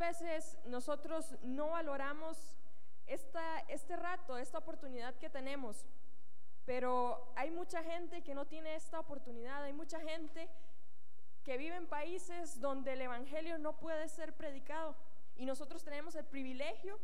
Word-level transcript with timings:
veces 0.00 0.58
nosotros 0.64 1.36
no 1.42 1.70
valoramos 1.70 2.56
esta, 3.06 3.60
este 3.68 3.94
rato, 3.94 4.36
esta 4.36 4.58
oportunidad 4.58 5.14
que 5.14 5.30
tenemos, 5.30 5.86
pero 6.64 7.32
hay 7.36 7.52
mucha 7.52 7.84
gente 7.84 8.22
que 8.22 8.34
no 8.34 8.46
tiene 8.46 8.74
esta 8.74 8.98
oportunidad, 8.98 9.62
hay 9.62 9.72
mucha 9.72 10.00
gente 10.00 10.50
que 11.44 11.56
vive 11.56 11.76
en 11.76 11.86
países 11.86 12.60
donde 12.60 12.94
el 12.94 13.02
Evangelio 13.02 13.58
no 13.58 13.78
puede 13.78 14.08
ser 14.08 14.34
predicado 14.34 14.96
y 15.36 15.46
nosotros 15.46 15.84
tenemos 15.84 16.16
el 16.16 16.24
privilegio 16.24 16.98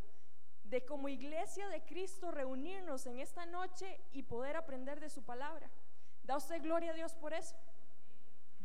de 0.64 0.84
como 0.84 1.08
iglesia 1.08 1.68
de 1.68 1.82
Cristo 1.84 2.30
reunirnos 2.30 3.06
en 3.06 3.20
esta 3.20 3.46
noche 3.46 4.00
y 4.12 4.24
poder 4.24 4.56
aprender 4.56 4.98
de 4.98 5.10
su 5.10 5.22
palabra. 5.22 5.70
Da 6.24 6.36
usted 6.36 6.60
gloria 6.60 6.90
a 6.90 6.94
Dios 6.94 7.14
por 7.14 7.32
eso. 7.32 7.56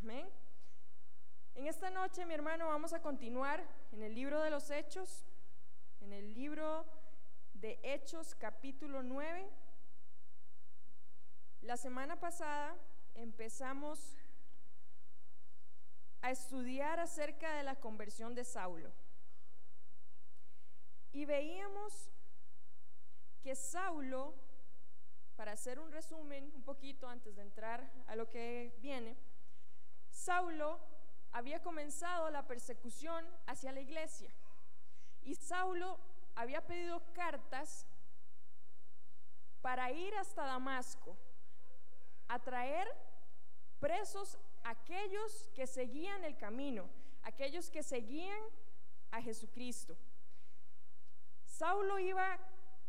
Amén. 0.02 0.28
En 1.54 1.68
esta 1.68 1.90
noche, 1.90 2.26
mi 2.26 2.34
hermano, 2.34 2.68
vamos 2.68 2.94
a 2.94 3.02
continuar 3.02 3.64
en 3.92 4.02
el 4.04 4.16
libro 4.16 4.42
de 4.42 4.50
los 4.50 4.70
Hechos, 4.70 5.26
en 6.00 6.14
el 6.14 6.34
libro 6.34 6.86
de 7.54 7.78
Hechos 7.84 8.36
capítulo 8.36 9.04
9. 9.04 9.50
La 11.62 11.76
semana 11.76 12.20
pasada 12.20 12.76
empezamos 13.16 14.18
a 16.22 16.32
estudiar 16.32 17.00
acerca 17.02 17.54
de 17.56 17.64
la 17.64 17.76
conversión 17.76 18.34
de 18.34 18.46
Saulo. 18.46 18.90
Y 21.12 21.26
veíamos 21.26 22.10
que 23.44 23.56
Saulo, 23.56 24.34
para 25.36 25.52
hacer 25.52 25.80
un 25.80 25.92
resumen 25.92 26.50
un 26.56 26.64
poquito 26.64 27.10
antes 27.10 27.36
de 27.36 27.42
entrar 27.42 27.92
a 28.08 28.16
lo 28.16 28.30
que 28.30 28.74
viene, 28.80 29.18
Saulo 30.10 30.80
había 31.32 31.62
comenzado 31.62 32.30
la 32.30 32.46
persecución 32.48 33.26
hacia 33.48 33.72
la 33.72 33.82
iglesia. 33.82 34.32
Y 35.24 35.36
Saulo 35.36 36.00
había 36.36 36.66
pedido 36.66 37.02
cartas 37.14 37.86
para 39.62 39.92
ir 39.92 40.16
hasta 40.16 40.46
Damasco 40.46 41.16
a 42.28 42.40
traer 42.40 42.88
presos 43.80 44.38
aquellos 44.64 45.50
que 45.56 45.68
seguían 45.68 46.24
el 46.24 46.38
camino, 46.38 46.90
aquellos 47.24 47.70
que 47.70 47.84
seguían 47.84 48.42
a 49.12 49.22
Jesucristo. 49.22 49.98
Saulo 51.46 52.00
iba 52.00 52.40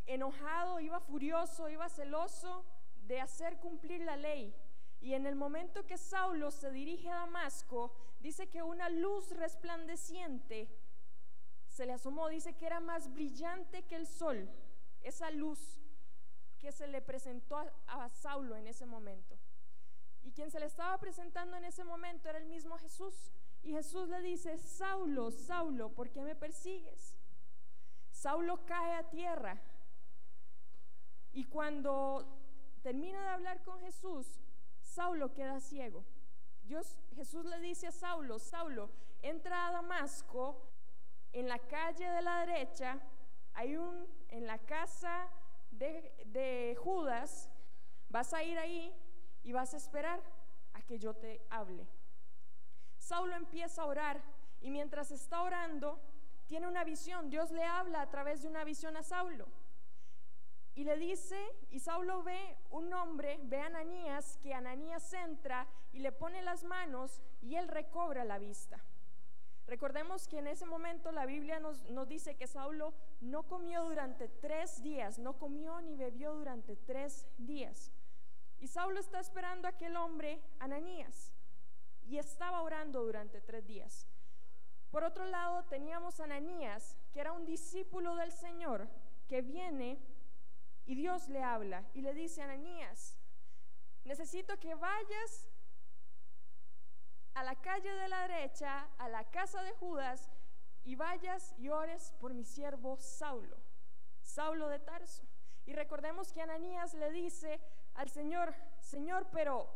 enojado, 0.07 0.81
iba 0.81 1.01
furioso, 1.01 1.69
iba 1.69 1.89
celoso 1.89 2.65
de 3.07 3.21
hacer 3.21 3.59
cumplir 3.59 4.01
la 4.01 4.17
ley. 4.17 4.55
Y 5.03 5.15
en 5.15 5.27
el 5.27 5.35
momento 5.35 5.85
que 5.85 5.99
Saulo 5.99 6.53
se 6.53 6.71
dirige 6.71 7.11
a 7.11 7.17
Damasco, 7.17 7.93
dice 8.21 8.49
que 8.49 8.63
una 8.63 8.89
luz 8.89 9.31
resplandeciente 9.33 10.69
se 11.67 11.87
le 11.87 11.93
asomó, 11.93 12.29
dice 12.29 12.55
que 12.55 12.67
era 12.67 12.79
más 12.79 13.13
brillante 13.13 13.83
que 13.83 13.97
el 13.97 14.07
sol, 14.07 14.49
esa 15.03 15.31
luz 15.33 15.81
que 16.61 16.71
se 16.71 16.87
le 16.87 17.03
presentó 17.03 17.57
a, 17.89 18.09
Saulo 18.11 18.55
en 18.55 18.69
ese 18.69 18.87
momento. 18.87 19.37
Y 20.23 20.31
quien 20.31 20.53
se 20.53 20.61
le 20.61 20.67
estaba 20.67 20.97
presentando 20.99 21.57
en 21.57 21.65
ese 21.65 21.83
momento 21.83 22.29
era 22.29 22.39
el 22.39 22.47
mismo 22.47 22.79
Jesús. 22.79 23.33
Y 23.65 23.73
Jesús 23.73 24.09
le 24.09 24.23
dice, 24.23 24.57
Saulo, 24.57 25.33
Saulo, 25.33 25.93
¿por 25.93 26.11
qué 26.11 26.23
me 26.23 26.37
persigues? 26.37 27.17
Saulo 28.13 28.65
cae 28.67 28.93
a 28.93 29.11
tierra. 29.11 29.61
Y 31.33 31.43
cuando 31.45 32.39
termina 32.83 33.21
de 33.23 33.29
hablar 33.31 33.65
con 33.65 33.81
Jesús, 33.81 34.42
Saulo 34.95 35.33
queda 35.33 35.59
ciego. 35.59 36.05
Dios, 36.65 36.99
Jesús 37.15 37.47
le 37.47 37.59
dice 37.61 37.87
a 37.87 37.93
Saulo, 37.93 38.39
Saulo, 38.39 38.91
entra 39.23 39.69
a 39.69 39.73
Damasco, 39.73 40.69
en 41.33 41.49
la 41.49 41.59
calle 41.59 42.07
de 42.11 42.21
la 42.21 42.45
derecha, 42.45 43.01
hay 43.55 43.77
un, 43.77 44.07
en 44.29 44.47
la 44.47 44.59
casa 44.59 45.29
de, 45.71 46.13
de 46.27 46.77
Judas, 46.79 47.49
vas 48.11 48.35
a 48.35 48.43
ir 48.43 48.59
ahí 48.59 48.95
y 49.43 49.53
vas 49.53 49.73
a 49.73 49.79
esperar 49.79 50.23
a 50.75 50.83
que 50.83 50.99
yo 50.99 51.15
te 51.15 51.41
hable. 51.49 51.89
Saulo 52.99 53.35
empieza 53.35 53.83
a 53.83 53.87
orar 53.87 54.23
y 54.61 54.71
mientras 54.71 55.11
está 55.11 55.43
orando, 55.43 55.99
tiene 56.47 56.69
una 56.69 56.85
visión. 56.85 57.31
Dios 57.31 57.51
le 57.51 57.65
habla 57.65 58.03
a 58.03 58.11
través 58.11 58.43
de 58.43 58.49
una 58.49 58.63
visión 58.63 58.95
a 58.99 59.03
Saulo. 59.03 59.47
Y 60.75 60.85
le 60.85 60.97
dice, 60.97 61.39
y 61.71 61.81
Saulo 61.81 62.23
ve 62.23 62.57
un 62.71 62.93
hombre, 62.95 63.39
ve 63.43 63.61
a 63.61 63.67
Ananías, 63.67 64.39
que 64.39 64.55
Ananías 64.55 65.13
entra 65.13 65.67
y 65.93 65.99
le 65.99 66.13
pone 66.13 66.41
las 66.43 66.65
manos 66.65 67.21
y 67.43 67.57
él 67.57 67.69
recobra 67.69 68.25
la 68.25 68.39
vista. 68.39 68.83
Recordemos 69.67 70.27
que 70.29 70.39
en 70.39 70.47
ese 70.47 70.67
momento 70.67 71.13
la 71.13 71.27
Biblia 71.27 71.61
nos, 71.61 71.83
nos, 71.91 72.09
dice 72.09 72.37
que 72.37 72.47
Saulo 72.47 72.95
no 73.21 73.45
comió 73.45 73.85
durante 73.85 74.29
tres 74.29 74.83
días, 74.83 75.19
no 75.19 75.39
comió 75.39 75.81
ni 75.83 75.95
bebió 75.95 76.35
durante 76.35 76.77
tres 76.77 77.27
días. 77.39 77.93
Y 78.59 78.69
Saulo 78.69 78.99
está 78.99 79.21
esperando 79.21 79.67
a 79.67 79.71
aquel 79.71 79.97
hombre, 79.97 80.41
Ananías, 80.59 81.33
y 82.07 82.19
estaba 82.19 82.63
orando 82.63 83.05
durante 83.05 83.41
tres 83.41 83.67
días. 83.67 84.07
Por 84.91 85.05
otro 85.05 85.25
lado, 85.25 85.65
teníamos 85.65 86.21
Ananías, 86.21 86.97
que 87.13 87.21
era 87.21 87.33
un 87.33 87.47
discípulo 87.47 88.15
del 88.15 88.31
Señor, 88.31 88.89
que 89.27 89.41
viene 89.41 89.99
y 90.85 90.95
Dios 90.95 91.29
le 91.29 91.43
habla 91.43 91.85
y 91.95 92.01
le 92.03 92.15
dice 92.15 92.43
a 92.43 92.45
Ananías, 92.45 93.19
necesito 94.05 94.59
que 94.59 94.75
vayas 94.75 95.49
a 97.35 97.45
la 97.45 97.55
calle 97.57 97.93
de 97.93 98.09
la 98.09 98.27
derecha, 98.29 98.89
a 98.99 99.09
la 99.09 99.25
casa 99.31 99.63
de 99.63 99.73
Judas, 99.73 100.31
y 100.85 100.97
vayas 100.97 101.55
y 101.59 101.69
ores 101.69 102.13
por 102.21 102.35
mi 102.35 102.45
siervo 102.45 102.97
Saulo, 102.99 103.57
Saulo 104.21 104.69
de 104.69 104.81
Tarso. 104.81 105.23
Y 105.65 105.73
recordemos 105.73 106.33
que 106.33 106.43
Ananías 106.43 106.95
le 106.95 107.11
dice 107.13 107.61
al 107.95 108.11
Señor, 108.11 108.55
Señor, 108.81 109.29
pero 109.31 109.73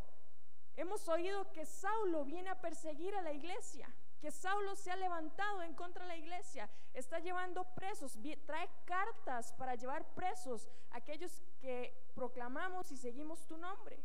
hemos 0.75 1.09
oído 1.09 1.53
que 1.53 1.65
Saulo 1.65 2.25
viene 2.25 2.51
a 2.51 2.61
perseguir 2.61 3.15
a 3.15 3.23
la 3.23 3.33
iglesia 3.33 3.89
que 4.21 4.31
Saulo 4.31 4.75
se 4.75 4.91
ha 4.91 4.97
levantado 4.97 5.63
en 5.63 5.75
contra 5.75 6.05
de 6.05 6.09
la 6.09 6.17
iglesia, 6.17 6.69
está 6.95 7.19
llevando 7.19 7.65
presos, 7.75 8.19
trae 8.47 8.69
cartas 8.85 9.53
para 9.53 9.75
llevar 9.75 10.05
presos 10.15 10.69
a 10.91 10.99
aquellos 10.99 11.43
que 11.61 12.11
proclamamos 12.15 12.91
y 12.93 12.97
seguimos 12.97 13.47
tu 13.47 13.57
nombre. 13.57 14.03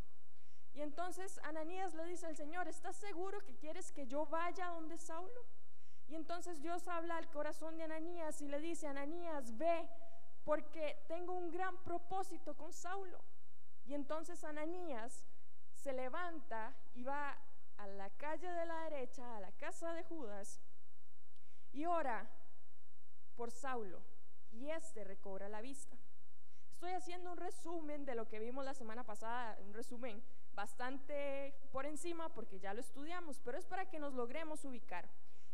Y 0.73 0.81
entonces 0.81 1.39
Ananías 1.44 1.94
le 1.94 2.05
dice 2.05 2.27
al 2.27 2.35
Señor, 2.35 2.67
¿estás 2.67 2.95
seguro 2.95 3.44
que 3.45 3.55
quieres 3.55 3.91
que 3.91 4.07
yo 4.07 4.25
vaya 4.25 4.67
donde 4.67 4.97
Saulo? 4.97 5.45
Y 6.07 6.16
entonces 6.16 6.61
Dios 6.61 6.88
habla 6.88 7.17
al 7.17 7.29
corazón 7.29 7.78
de 7.78 7.83
Ananías 7.83 8.41
y 8.41 8.47
le 8.47 8.59
dice, 8.59 8.88
Ananías, 8.88 9.57
ve, 9.57 9.88
porque 10.43 11.03
tengo 11.07 11.33
un 11.33 11.51
gran 11.51 11.78
propósito 11.83 12.55
con 12.55 12.73
Saulo. 12.73 13.22
Y 13.85 13.93
entonces 13.93 14.43
Ananías 14.43 15.28
se 15.73 15.93
levanta 15.93 16.73
y 16.93 17.03
va 17.03 17.38
a 17.81 17.88
la 17.88 18.12
calle 18.12 18.47
de 18.52 18.66
la 18.68 18.84
derecha, 18.90 19.38
a 19.38 19.40
la 19.40 19.52
casa 19.53 19.94
de 19.94 20.03
Judas, 20.03 20.62
y 21.74 21.86
ora 21.86 22.30
por 23.36 23.50
Saulo, 23.50 24.03
y 24.52 24.69
éste 24.69 25.03
recobra 25.03 25.50
la 25.50 25.62
vista. 25.62 25.97
Estoy 26.70 26.91
haciendo 26.91 27.31
un 27.31 27.38
resumen 27.38 28.06
de 28.06 28.14
lo 28.14 28.28
que 28.28 28.40
vimos 28.40 28.66
la 28.66 28.75
semana 28.75 29.03
pasada, 29.03 29.58
un 29.66 29.74
resumen 29.74 30.24
bastante 30.53 31.56
por 31.72 31.88
encima 31.88 32.30
porque 32.30 32.59
ya 32.59 32.74
lo 32.74 32.81
estudiamos, 32.81 33.40
pero 33.40 33.58
es 33.58 33.66
para 33.66 33.90
que 33.90 34.00
nos 34.00 34.14
logremos 34.14 34.64
ubicar. 34.64 35.09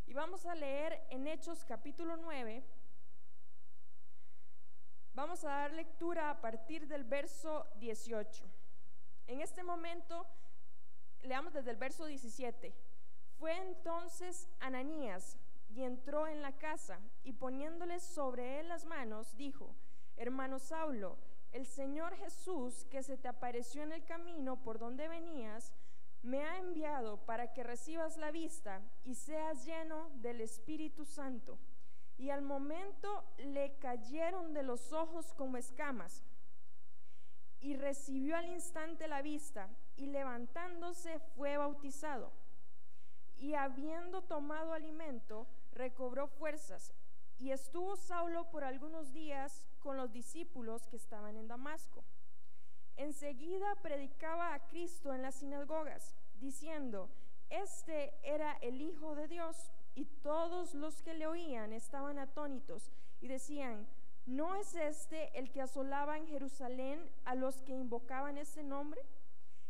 Y 0.06 0.14
vamos 0.14 0.46
a 0.46 0.56
leer 0.56 1.06
en 1.10 1.28
Hechos 1.28 1.64
capítulo 1.64 2.18
9. 2.18 2.64
Vamos 5.14 5.46
a 5.46 5.50
dar 5.50 5.72
lectura 5.72 6.30
a 6.30 6.42
partir 6.42 6.88
del 6.88 7.06
verso 7.06 7.68
18. 7.76 8.46
En 9.28 9.42
este 9.42 9.64
momento 9.64 10.28
leamos 11.24 11.54
desde 11.54 11.72
el 11.72 11.78
verso 11.78 12.06
17. 12.06 12.74
Fue 13.38 13.56
entonces 13.58 14.50
Ananías 14.60 15.38
y 15.70 15.84
entró 15.84 16.28
en 16.28 16.42
la 16.42 16.58
casa 16.58 17.00
y 17.24 17.34
poniéndole 17.34 18.00
sobre 18.00 18.60
él 18.60 18.69
las 18.69 18.86
manos, 18.86 19.36
dijo, 19.38 19.75
hermano 20.16 20.60
Saulo, 20.60 21.18
el 21.52 21.66
Señor 21.66 22.16
Jesús 22.18 22.86
que 22.86 23.04
se 23.04 23.18
te 23.18 23.28
apareció 23.28 23.84
en 23.84 23.94
el 23.94 24.04
camino 24.04 24.64
por 24.64 24.80
donde 24.80 25.08
venías, 25.08 25.72
me 26.24 26.44
ha 26.44 26.58
enviado 26.58 27.18
para 27.25 27.54
que 27.54 27.63
recibas 27.63 28.18
la 28.18 28.31
vista 28.31 28.81
y 29.04 29.16
seas 29.16 29.66
lleno 29.66 30.10
del 30.16 30.42
Espíritu 30.42 31.06
Santo. 31.06 31.58
Y 32.18 32.31
al 32.31 32.42
momento 32.42 33.24
le 33.38 33.78
cayeron 33.78 34.54
de 34.54 34.63
los 34.63 34.92
ojos 34.92 35.34
como 35.36 35.58
escamas 35.58 36.24
y 37.60 37.75
recibió 37.75 38.36
al 38.36 38.50
instante 38.50 39.08
la 39.08 39.22
vista 39.22 39.70
y 39.98 40.08
levantándose 40.08 41.20
fue 41.36 41.58
bautizado. 41.58 42.32
Y 43.38 43.56
habiendo 43.56 44.22
tomado 44.22 44.74
alimento, 44.74 45.48
recobró 45.74 46.28
fuerzas. 46.28 46.94
Y 47.40 47.52
estuvo 47.52 47.96
Saulo 47.96 48.50
por 48.50 48.64
algunos 48.64 49.14
días 49.14 49.68
con 49.80 49.98
los 49.98 50.12
discípulos 50.12 50.88
que 50.88 50.96
estaban 50.96 51.36
en 51.38 51.48
Damasco. 51.48 52.04
Enseguida 52.96 53.76
predicaba 53.84 54.56
a 54.56 54.68
Cristo 54.68 55.14
en 55.14 55.22
las 55.22 55.36
sinagogas, 55.36 56.16
diciendo, 56.40 57.10
Este 57.50 58.14
era 58.24 58.54
el 58.62 58.82
Hijo 58.82 59.16
de 59.16 59.28
Dios. 59.28 59.72
y 59.94 60.06
todos 60.22 60.76
los 60.76 61.02
que 61.02 61.16
le 61.16 61.26
oían 61.26 61.74
estaban 61.74 62.20
atónitos 62.20 62.92
y 63.20 63.28
decían, 63.28 63.88
¿no 64.28 64.54
es 64.54 64.76
este 64.76 65.36
el 65.40 65.50
que 65.52 65.60
asolaba 65.60 66.18
en 66.18 66.28
Jerusalén 66.28 67.10
a 67.26 67.34
los 67.34 67.64
que 67.64 67.74
invocaban 67.74 68.38
ese 68.38 68.62
nombre? 68.62 69.02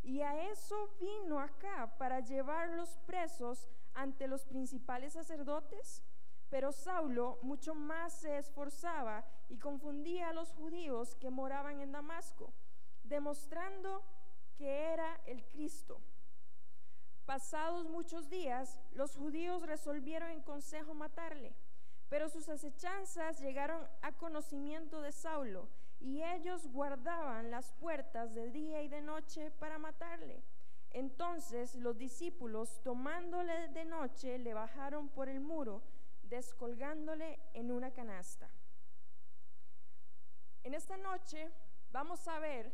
Y 0.08 0.22
a 0.22 0.50
eso 0.50 0.90
vino 1.02 1.38
acá 1.38 1.94
para 1.98 2.22
llevarlos 2.22 2.98
presos 3.06 3.68
ante 3.94 4.30
los 4.30 4.46
principales 4.46 5.12
sacerdotes. 5.12 6.02
Pero 6.50 6.72
Saulo 6.72 7.40
mucho 7.42 7.76
más 7.76 8.14
se 8.14 8.38
esforzaba 8.38 9.26
y 9.50 9.58
confundía 9.58 10.30
a 10.30 10.34
los 10.34 10.54
judíos 10.54 11.14
que 11.16 11.30
moraban 11.30 11.82
en 11.82 11.92
Damasco, 11.92 12.54
demostrando 13.04 14.02
que 14.56 14.94
era 14.94 15.20
el 15.26 15.44
Cristo. 15.50 16.00
Pasados 17.26 17.90
muchos 17.90 18.30
días, 18.30 18.80
los 18.94 19.18
judíos 19.18 19.68
resolvieron 19.68 20.32
en 20.32 20.42
consejo 20.42 20.94
matarle, 20.94 21.54
pero 22.08 22.30
sus 22.30 22.48
acechanzas 22.48 23.42
llegaron 23.42 23.86
a 24.02 24.14
conocimiento 24.14 25.02
de 25.02 25.12
Saulo 25.12 25.68
y 26.00 26.24
ellos 26.24 26.68
guardaban 26.68 27.52
las 27.52 27.74
puertas 27.74 28.34
de 28.34 28.52
día 28.52 28.82
y 28.82 28.88
de 28.88 29.02
noche 29.02 29.52
para 29.52 29.78
matarle. 29.78 30.44
Entonces 30.92 31.76
los 31.76 31.98
discípulos, 31.98 32.82
tomándole 32.84 33.68
de 33.70 33.86
noche, 33.86 34.38
le 34.38 34.54
bajaron 34.54 35.10
por 35.10 35.30
el 35.30 35.40
muro, 35.40 35.84
descolgándole 36.24 37.40
en 37.54 37.72
una 37.72 37.92
canasta. 37.92 38.50
En 40.64 40.74
esta 40.74 40.98
noche 40.98 41.52
vamos 41.92 42.28
a 42.28 42.40
ver 42.40 42.74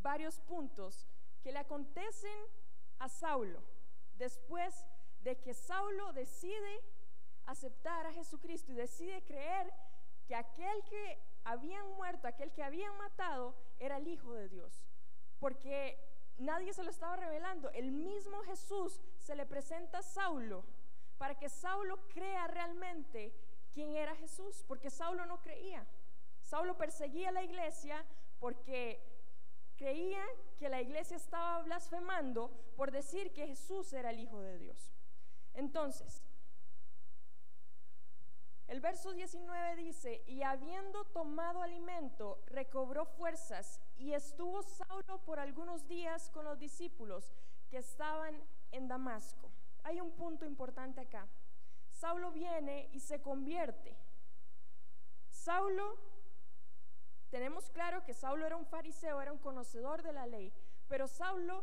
varios 0.00 0.40
puntos 0.40 1.06
que 1.42 1.52
le 1.52 1.58
acontecen 1.58 2.38
a 2.98 3.08
Saulo 3.08 3.62
después 4.14 4.86
de 5.22 5.40
que 5.40 5.54
Saulo 5.54 6.12
decide 6.12 6.80
aceptar 7.46 8.06
a 8.06 8.12
Jesucristo 8.12 8.72
y 8.72 8.76
decide 8.76 9.22
creer 9.24 9.72
que 10.26 10.34
aquel 10.34 10.82
que 10.84 11.20
habían 11.44 11.88
muerto, 11.96 12.28
aquel 12.28 12.52
que 12.52 12.62
habían 12.62 12.96
matado, 12.98 13.54
era 13.78 13.96
el 13.96 14.08
Hijo 14.08 14.32
de 14.32 14.48
Dios. 14.48 14.84
Porque 15.38 15.98
nadie 16.38 16.72
se 16.72 16.84
lo 16.84 16.90
estaba 16.90 17.16
revelando. 17.16 17.70
El 17.70 17.92
mismo 17.92 18.42
Jesús 18.42 19.00
se 19.18 19.34
le 19.34 19.46
presenta 19.46 19.98
a 19.98 20.02
Saulo 20.02 20.64
para 21.18 21.38
que 21.38 21.48
Saulo 21.48 22.08
crea 22.08 22.46
realmente 22.48 23.34
quién 23.72 23.94
era 23.94 24.14
Jesús, 24.16 24.64
porque 24.66 24.90
Saulo 24.90 25.26
no 25.26 25.40
creía. 25.40 25.86
Saulo 26.40 26.76
perseguía 26.76 27.30
la 27.32 27.42
iglesia 27.42 28.04
porque 28.40 29.00
creían 29.76 30.28
que 30.58 30.68
la 30.68 30.80
iglesia 30.80 31.16
estaba 31.16 31.62
blasfemando 31.62 32.50
por 32.76 32.90
decir 32.90 33.32
que 33.32 33.46
Jesús 33.46 33.92
era 33.92 34.10
el 34.10 34.20
Hijo 34.20 34.40
de 34.40 34.58
Dios. 34.58 34.92
Entonces, 35.54 36.22
el 38.72 38.80
verso 38.80 39.12
19 39.12 39.76
dice, 39.76 40.24
y 40.26 40.42
habiendo 40.42 41.04
tomado 41.04 41.60
alimento, 41.60 42.42
recobró 42.46 43.04
fuerzas 43.04 43.78
y 43.98 44.14
estuvo 44.14 44.62
Saulo 44.62 45.18
por 45.26 45.38
algunos 45.38 45.86
días 45.88 46.30
con 46.30 46.46
los 46.46 46.58
discípulos 46.58 47.34
que 47.68 47.76
estaban 47.76 48.34
en 48.70 48.88
Damasco. 48.88 49.50
Hay 49.84 50.00
un 50.00 50.12
punto 50.12 50.46
importante 50.46 51.02
acá. 51.02 51.28
Saulo 51.90 52.32
viene 52.32 52.88
y 52.94 53.00
se 53.00 53.20
convierte. 53.20 53.94
Saulo 55.28 55.98
tenemos 57.28 57.68
claro 57.68 58.02
que 58.06 58.14
Saulo 58.14 58.46
era 58.46 58.56
un 58.56 58.64
fariseo, 58.64 59.20
era 59.20 59.34
un 59.34 59.38
conocedor 59.38 60.02
de 60.02 60.14
la 60.14 60.24
ley, 60.24 60.50
pero 60.88 61.06
Saulo 61.08 61.62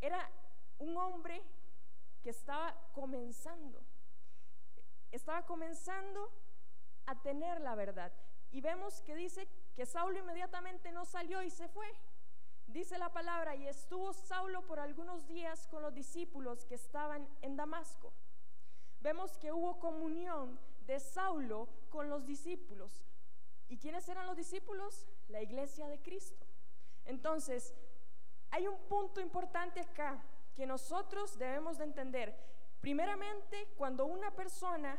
era 0.00 0.30
un 0.78 0.96
hombre 0.98 1.42
que 2.22 2.30
estaba 2.30 2.76
comenzando, 2.92 3.82
estaba 5.10 5.44
comenzando 5.46 6.43
a 7.06 7.20
tener 7.22 7.60
la 7.60 7.74
verdad. 7.74 8.12
Y 8.50 8.60
vemos 8.60 9.00
que 9.02 9.14
dice 9.14 9.48
que 9.74 9.86
Saulo 9.86 10.18
inmediatamente 10.18 10.92
no 10.92 11.04
salió 11.04 11.42
y 11.42 11.50
se 11.50 11.68
fue. 11.68 11.86
Dice 12.66 12.98
la 12.98 13.12
palabra, 13.12 13.54
y 13.56 13.66
estuvo 13.66 14.12
Saulo 14.12 14.62
por 14.62 14.80
algunos 14.80 15.26
días 15.26 15.66
con 15.68 15.82
los 15.82 15.94
discípulos 15.94 16.64
que 16.64 16.74
estaban 16.74 17.28
en 17.42 17.56
Damasco. 17.56 18.12
Vemos 19.00 19.36
que 19.38 19.52
hubo 19.52 19.78
comunión 19.78 20.58
de 20.86 20.98
Saulo 20.98 21.68
con 21.90 22.08
los 22.08 22.24
discípulos. 22.26 23.04
¿Y 23.68 23.78
quiénes 23.78 24.08
eran 24.08 24.26
los 24.26 24.36
discípulos? 24.36 25.06
La 25.28 25.42
iglesia 25.42 25.88
de 25.88 26.00
Cristo. 26.00 26.46
Entonces, 27.04 27.74
hay 28.50 28.66
un 28.66 28.78
punto 28.88 29.20
importante 29.20 29.80
acá 29.80 30.22
que 30.54 30.66
nosotros 30.66 31.38
debemos 31.38 31.78
de 31.78 31.84
entender. 31.84 32.36
Primeramente, 32.80 33.68
cuando 33.76 34.06
una 34.06 34.30
persona 34.30 34.98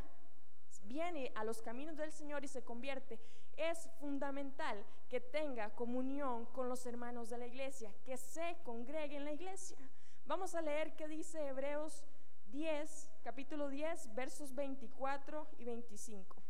viene 0.87 1.31
a 1.35 1.43
los 1.43 1.61
caminos 1.61 1.97
del 1.97 2.11
Señor 2.11 2.43
y 2.43 2.47
se 2.47 2.63
convierte, 2.63 3.19
es 3.57 3.89
fundamental 3.99 4.85
que 5.09 5.19
tenga 5.19 5.69
comunión 5.75 6.45
con 6.47 6.69
los 6.69 6.85
hermanos 6.85 7.29
de 7.29 7.37
la 7.37 7.47
iglesia, 7.47 7.93
que 8.03 8.17
se 8.17 8.57
congregue 8.63 9.17
en 9.17 9.25
la 9.25 9.33
iglesia. 9.33 9.77
Vamos 10.25 10.55
a 10.55 10.61
leer 10.61 10.95
qué 10.95 11.07
dice 11.07 11.47
Hebreos 11.47 12.03
10, 12.47 13.11
capítulo 13.23 13.69
10, 13.69 14.15
versos 14.15 14.53
24 14.55 15.47
y 15.57 15.65
25. 15.65 16.41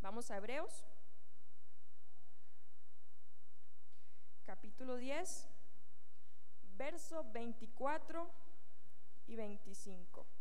Vamos 0.00 0.30
a 0.30 0.36
Hebreos 0.36 0.84
capítulo 4.48 4.96
10, 4.96 5.46
verso 6.78 7.24
24 7.32 8.30
y 9.26 9.36
25. 9.36 10.37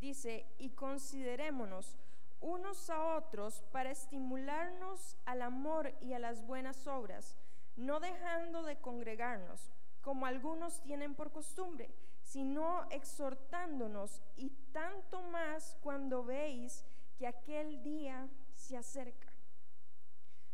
Dice, 0.00 0.46
y 0.58 0.70
considerémonos 0.70 1.98
unos 2.40 2.88
a 2.88 3.16
otros 3.16 3.62
para 3.70 3.90
estimularnos 3.90 5.16
al 5.26 5.42
amor 5.42 5.92
y 6.00 6.14
a 6.14 6.18
las 6.18 6.46
buenas 6.46 6.86
obras, 6.86 7.36
no 7.76 8.00
dejando 8.00 8.62
de 8.62 8.76
congregarnos, 8.76 9.70
como 10.00 10.24
algunos 10.24 10.80
tienen 10.80 11.14
por 11.14 11.30
costumbre, 11.30 11.94
sino 12.22 12.88
exhortándonos, 12.90 14.22
y 14.36 14.50
tanto 14.72 15.20
más 15.22 15.76
cuando 15.82 16.24
veis 16.24 16.86
que 17.18 17.26
aquel 17.26 17.82
día 17.82 18.26
se 18.54 18.78
acerca. 18.78 19.30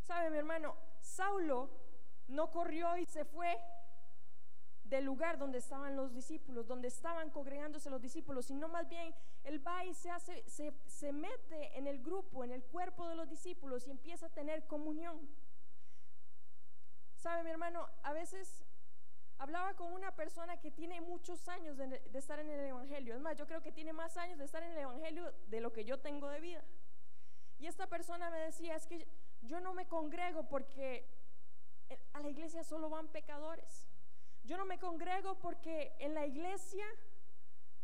¿Sabe, 0.02 0.30
mi 0.30 0.38
hermano? 0.38 0.74
Saulo 1.00 1.70
no 2.26 2.50
corrió 2.50 2.96
y 2.96 3.06
se 3.06 3.24
fue 3.24 3.56
del 4.84 5.04
lugar 5.04 5.38
donde 5.38 5.58
estaban 5.58 5.96
los 5.96 6.12
discípulos, 6.12 6.66
donde 6.66 6.88
estaban 6.88 7.30
congregándose 7.30 7.90
los 7.90 8.00
discípulos, 8.00 8.46
sino 8.46 8.68
más 8.68 8.88
bien 8.88 9.14
él 9.46 9.66
va 9.66 9.84
y 9.84 9.94
se, 9.94 10.10
hace, 10.10 10.48
se, 10.48 10.72
se 10.86 11.12
mete 11.12 11.76
en 11.78 11.86
el 11.86 12.02
grupo, 12.02 12.44
en 12.44 12.52
el 12.52 12.62
cuerpo 12.64 13.08
de 13.08 13.14
los 13.14 13.28
discípulos 13.28 13.86
y 13.86 13.90
empieza 13.90 14.26
a 14.26 14.30
tener 14.30 14.66
comunión. 14.66 15.28
¿Sabe, 17.14 17.42
mi 17.42 17.50
hermano? 17.50 17.88
A 18.02 18.12
veces 18.12 18.66
Hablaba 19.38 19.74
con 19.74 19.92
una 19.92 20.12
persona 20.16 20.58
que 20.58 20.70
tiene 20.70 21.00
muchos 21.02 21.46
años 21.48 21.76
de, 21.76 22.00
estar 22.14 22.38
en 22.38 22.48
el 22.48 22.68
Evangelio. 22.68 23.14
Es 23.14 23.20
más, 23.20 23.36
yo 23.36 23.46
creo 23.46 23.62
que 23.62 23.70
tiene 23.70 23.92
más 23.92 24.16
años 24.16 24.38
de 24.38 24.46
estar 24.46 24.62
en 24.62 24.72
el 24.72 24.78
Evangelio 24.78 25.30
de 25.48 25.60
lo 25.60 25.72
que 25.72 25.84
yo 25.84 25.98
tengo 26.00 26.28
de 26.28 26.40
vida. 26.40 26.64
Y 27.58 27.66
esta 27.66 27.86
persona 27.86 28.30
me 28.30 28.38
decía, 28.38 28.76
es 28.76 28.86
que 28.86 29.06
yo 29.42 29.60
no 29.60 29.74
me 29.74 29.86
congrego 29.86 30.48
porque 30.48 31.06
a 32.14 32.20
la 32.20 32.30
iglesia 32.30 32.64
solo 32.64 32.88
van 32.88 33.08
pecadores. 33.08 33.86
Yo 34.44 34.56
no 34.56 34.64
me 34.64 34.78
congrego 34.78 35.38
porque 35.38 35.94
en 35.98 36.14
la 36.14 36.24
iglesia 36.24 36.86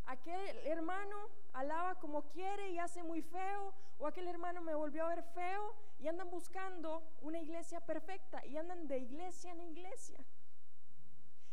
aquel 0.06 0.56
hermano 0.66 1.16
alaba 1.52 1.94
como 1.96 2.28
quiere 2.28 2.70
y 2.70 2.78
hace 2.78 3.02
muy 3.02 3.22
feo, 3.22 3.72
o 3.98 4.06
aquel 4.06 4.28
hermano 4.28 4.60
me 4.60 4.74
volvió 4.74 5.04
a 5.04 5.08
ver 5.08 5.22
feo 5.22 5.74
y 5.98 6.08
andan 6.08 6.30
buscando 6.30 7.02
una 7.20 7.38
iglesia 7.38 7.80
perfecta 7.80 8.44
y 8.46 8.56
andan 8.56 8.88
de 8.88 8.98
iglesia 8.98 9.52
en 9.52 9.60
iglesia 9.60 10.24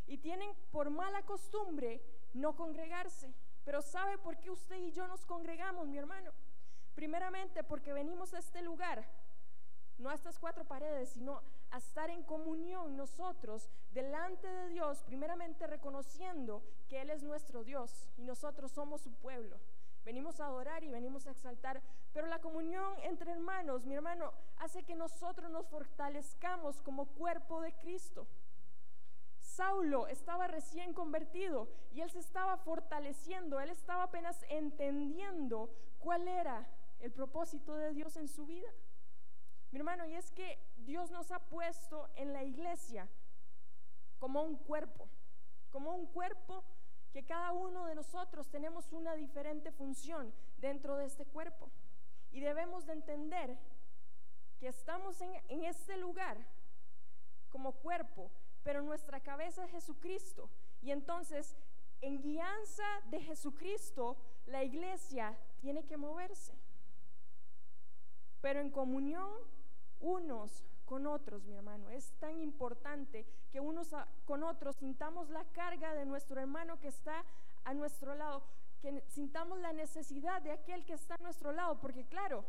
y 0.09 0.17
tienen 0.17 0.51
por 0.71 0.89
mala 0.89 1.21
costumbre 1.21 2.01
no 2.33 2.55
congregarse. 2.55 3.33
Pero 3.63 3.81
¿sabe 3.81 4.17
por 4.17 4.39
qué 4.39 4.49
usted 4.49 4.77
y 4.77 4.91
yo 4.91 5.07
nos 5.07 5.25
congregamos, 5.25 5.87
mi 5.87 5.97
hermano? 5.97 6.31
Primeramente 6.95 7.63
porque 7.63 7.93
venimos 7.93 8.33
a 8.33 8.39
este 8.39 8.63
lugar, 8.63 9.07
no 9.99 10.09
a 10.09 10.13
estas 10.15 10.39
cuatro 10.39 10.65
paredes, 10.65 11.09
sino 11.09 11.41
a 11.71 11.77
estar 11.77 12.09
en 12.09 12.23
comunión 12.23 12.95
nosotros 12.95 13.69
delante 13.91 14.47
de 14.47 14.69
Dios, 14.69 15.03
primeramente 15.03 15.67
reconociendo 15.67 16.63
que 16.87 17.01
Él 17.01 17.09
es 17.09 17.21
nuestro 17.23 17.63
Dios 17.63 18.07
y 18.17 18.23
nosotros 18.23 18.71
somos 18.71 19.01
su 19.01 19.11
pueblo. 19.11 19.57
Venimos 20.05 20.39
a 20.39 20.45
adorar 20.45 20.83
y 20.83 20.89
venimos 20.89 21.27
a 21.27 21.31
exaltar, 21.31 21.81
pero 22.13 22.27
la 22.27 22.39
comunión 22.39 22.93
entre 23.03 23.31
hermanos, 23.31 23.85
mi 23.85 23.95
hermano, 23.95 24.33
hace 24.57 24.83
que 24.83 24.95
nosotros 24.95 25.51
nos 25.51 25.67
fortalezcamos 25.67 26.81
como 26.81 27.05
cuerpo 27.05 27.61
de 27.61 27.73
Cristo. 27.73 28.25
Saulo 29.37 30.07
estaba 30.07 30.47
recién 30.47 30.93
convertido 30.93 31.67
y 31.91 31.99
él 31.99 32.09
se 32.09 32.19
estaba 32.19 32.55
fortaleciendo, 32.57 33.59
él 33.59 33.69
estaba 33.69 34.03
apenas 34.03 34.43
entendiendo 34.49 35.69
cuál 35.99 36.27
era 36.27 36.65
el 37.01 37.11
propósito 37.11 37.75
de 37.75 37.93
Dios 37.93 38.15
en 38.15 38.29
su 38.29 38.45
vida. 38.45 38.69
Mi 39.71 39.79
hermano, 39.79 40.05
y 40.05 40.15
es 40.15 40.31
que 40.31 40.59
Dios 40.77 41.11
nos 41.11 41.31
ha 41.31 41.39
puesto 41.39 42.09
en 42.15 42.33
la 42.33 42.43
iglesia 42.43 43.07
como 44.17 44.41
un 44.41 44.55
cuerpo, 44.55 45.07
como 45.71 45.95
un 45.95 46.07
cuerpo 46.07 46.63
que 47.11 47.25
cada 47.25 47.51
uno 47.51 47.85
de 47.85 47.95
nosotros 47.95 48.49
tenemos 48.49 48.91
una 48.91 49.15
diferente 49.15 49.71
función 49.71 50.33
dentro 50.57 50.97
de 50.97 51.05
este 51.05 51.25
cuerpo. 51.25 51.69
Y 52.31 52.39
debemos 52.39 52.85
de 52.85 52.93
entender 52.93 53.57
que 54.59 54.67
estamos 54.67 55.21
en, 55.21 55.31
en 55.47 55.63
este 55.63 55.97
lugar 55.97 56.37
como 57.49 57.73
cuerpo, 57.73 58.31
pero 58.63 58.81
nuestra 58.81 59.19
cabeza 59.19 59.65
es 59.65 59.71
Jesucristo. 59.71 60.49
Y 60.81 60.91
entonces, 60.91 61.55
en 62.01 62.21
guianza 62.21 62.85
de 63.09 63.21
Jesucristo, 63.21 64.17
la 64.45 64.63
iglesia 64.63 65.37
tiene 65.59 65.85
que 65.85 65.97
moverse. 65.97 66.53
Pero 68.41 68.59
en 68.61 68.69
comunión 68.69 69.31
unos 69.99 70.65
con 70.85 71.05
otros, 71.05 71.45
mi 71.45 71.55
hermano. 71.55 71.89
Es 71.89 72.11
tan 72.19 72.39
importante 72.39 73.25
que 73.51 73.59
unos 73.59 73.89
con 74.25 74.43
otros 74.43 74.75
sintamos 74.77 75.29
la 75.29 75.45
carga 75.45 75.93
de 75.93 76.05
nuestro 76.05 76.39
hermano 76.39 76.79
que 76.79 76.87
está 76.87 77.23
a 77.63 77.73
nuestro 77.73 78.15
lado, 78.15 78.43
que 78.81 79.03
sintamos 79.07 79.59
la 79.59 79.73
necesidad 79.73 80.41
de 80.41 80.51
aquel 80.51 80.85
que 80.85 80.93
está 80.93 81.15
a 81.15 81.23
nuestro 81.23 81.51
lado, 81.51 81.79
porque 81.79 82.05
claro, 82.05 82.43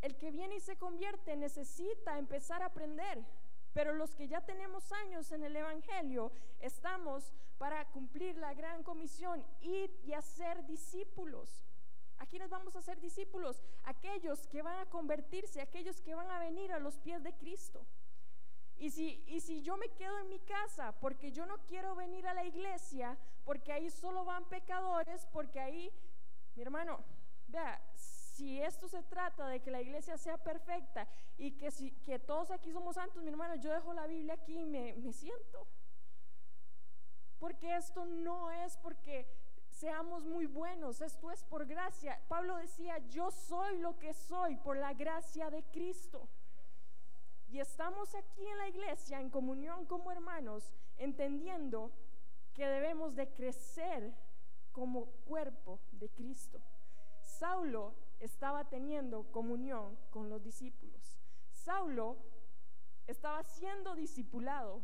el 0.00 0.16
que 0.16 0.30
viene 0.30 0.56
y 0.56 0.60
se 0.60 0.76
convierte 0.76 1.36
necesita 1.36 2.18
empezar 2.18 2.62
a 2.62 2.66
aprender. 2.66 3.24
Pero 3.72 3.92
los 3.92 4.14
que 4.14 4.28
ya 4.28 4.40
tenemos 4.40 4.92
años 4.92 5.32
en 5.32 5.42
el 5.42 5.56
Evangelio, 5.56 6.30
estamos 6.60 7.32
para 7.58 7.84
cumplir 7.86 8.36
la 8.36 8.54
gran 8.54 8.82
comisión, 8.84 9.44
ir 9.62 9.90
y 10.04 10.12
hacer 10.12 10.64
discípulos. 10.66 11.63
¿A 12.24 12.26
quiénes 12.26 12.48
vamos 12.48 12.74
a 12.74 12.80
ser 12.80 12.98
discípulos? 13.02 13.62
Aquellos 13.84 14.46
que 14.46 14.62
van 14.62 14.78
a 14.78 14.86
convertirse, 14.86 15.60
aquellos 15.60 16.00
que 16.00 16.14
van 16.14 16.30
a 16.30 16.38
venir 16.38 16.72
a 16.72 16.78
los 16.78 16.96
pies 16.96 17.22
de 17.22 17.34
Cristo. 17.34 17.84
Y 18.78 18.88
si, 18.92 19.22
y 19.26 19.40
si 19.40 19.60
yo 19.60 19.76
me 19.76 19.90
quedo 19.90 20.18
en 20.18 20.30
mi 20.30 20.38
casa 20.40 20.92
porque 21.00 21.32
yo 21.32 21.44
no 21.44 21.58
quiero 21.66 21.94
venir 21.94 22.26
a 22.26 22.32
la 22.32 22.46
iglesia, 22.46 23.18
porque 23.44 23.72
ahí 23.72 23.90
solo 23.90 24.24
van 24.24 24.48
pecadores, 24.48 25.26
porque 25.32 25.60
ahí, 25.60 25.92
mi 26.54 26.62
hermano, 26.62 27.04
vea, 27.46 27.78
si 27.94 28.58
esto 28.62 28.88
se 28.88 29.02
trata 29.02 29.46
de 29.48 29.60
que 29.60 29.70
la 29.70 29.82
iglesia 29.82 30.16
sea 30.16 30.38
perfecta 30.38 31.06
y 31.36 31.50
que, 31.58 31.70
si, 31.70 31.90
que 32.06 32.18
todos 32.18 32.50
aquí 32.50 32.72
somos 32.72 32.94
santos, 32.94 33.22
mi 33.22 33.28
hermano, 33.28 33.56
yo 33.56 33.70
dejo 33.70 33.92
la 33.92 34.06
Biblia 34.06 34.32
aquí 34.32 34.60
y 34.60 34.64
me, 34.64 34.94
me 34.94 35.12
siento. 35.12 35.66
Porque 37.38 37.76
esto 37.76 38.06
no 38.06 38.50
es 38.50 38.78
porque 38.78 39.43
seamos 39.74 40.24
muy 40.24 40.46
buenos, 40.46 41.00
esto 41.00 41.30
es 41.30 41.42
por 41.44 41.66
gracia. 41.66 42.20
Pablo 42.28 42.56
decía, 42.56 42.98
yo 43.08 43.30
soy 43.30 43.78
lo 43.78 43.98
que 43.98 44.14
soy 44.14 44.56
por 44.56 44.76
la 44.76 44.94
gracia 44.94 45.50
de 45.50 45.62
Cristo. 45.64 46.28
Y 47.48 47.60
estamos 47.60 48.14
aquí 48.14 48.46
en 48.46 48.58
la 48.58 48.68
iglesia 48.68 49.20
en 49.20 49.30
comunión 49.30 49.86
como 49.86 50.10
hermanos, 50.10 50.72
entendiendo 50.96 51.92
que 52.54 52.66
debemos 52.66 53.14
de 53.14 53.28
crecer 53.28 54.14
como 54.72 55.06
cuerpo 55.26 55.80
de 55.92 56.08
Cristo. 56.08 56.60
Saulo 57.20 57.94
estaba 58.20 58.64
teniendo 58.64 59.24
comunión 59.32 59.98
con 60.10 60.30
los 60.30 60.42
discípulos. 60.42 61.20
Saulo 61.52 62.16
estaba 63.06 63.42
siendo 63.42 63.94
discipulado 63.94 64.82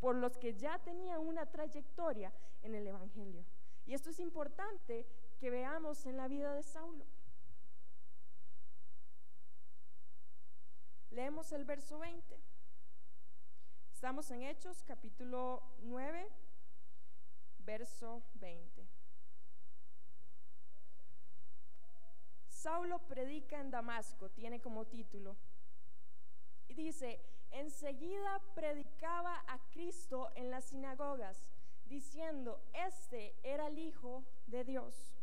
por 0.00 0.16
los 0.16 0.36
que 0.38 0.54
ya 0.54 0.78
tenían 0.78 1.20
una 1.20 1.46
trayectoria 1.46 2.32
en 2.62 2.74
el 2.74 2.86
Evangelio. 2.86 3.44
Y 3.86 3.92
esto 3.92 4.10
es 4.10 4.18
importante 4.18 5.06
que 5.38 5.50
veamos 5.50 6.06
en 6.06 6.16
la 6.16 6.26
vida 6.26 6.54
de 6.54 6.62
Saulo. 6.62 7.04
Leemos 11.10 11.52
el 11.52 11.64
verso 11.64 11.98
20. 11.98 12.40
Estamos 13.92 14.30
en 14.30 14.42
Hechos 14.42 14.82
capítulo 14.82 15.62
9, 15.82 16.28
verso 17.60 18.22
20. 18.34 18.86
Saulo 22.48 22.98
predica 23.06 23.60
en 23.60 23.70
Damasco, 23.70 24.30
tiene 24.30 24.60
como 24.60 24.86
título. 24.86 25.36
Y 26.68 26.74
dice, 26.74 27.20
enseguida 27.50 28.40
predicaba 28.54 29.44
a 29.46 29.58
Cristo 29.70 30.32
en 30.34 30.50
las 30.50 30.64
sinagogas 30.64 31.53
diciendo, 31.86 32.60
este 32.72 33.34
era 33.42 33.66
el 33.66 33.78
Hijo 33.78 34.24
de 34.46 34.64
Dios. 34.64 35.14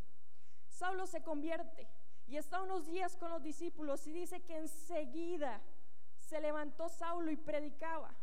Saulo 0.67 1.05
se 1.05 1.21
convierte 1.21 1.87
y 2.27 2.37
está 2.37 2.61
unos 2.61 2.87
días 2.87 3.17
con 3.17 3.29
los 3.29 3.43
discípulos 3.43 4.07
y 4.07 4.11
dice 4.13 4.41
que 4.41 4.57
enseguida 4.57 5.61
se 6.17 6.39
levantó 6.39 6.87
Saulo 6.89 7.29
y 7.31 7.37
predicaba. 7.37 8.15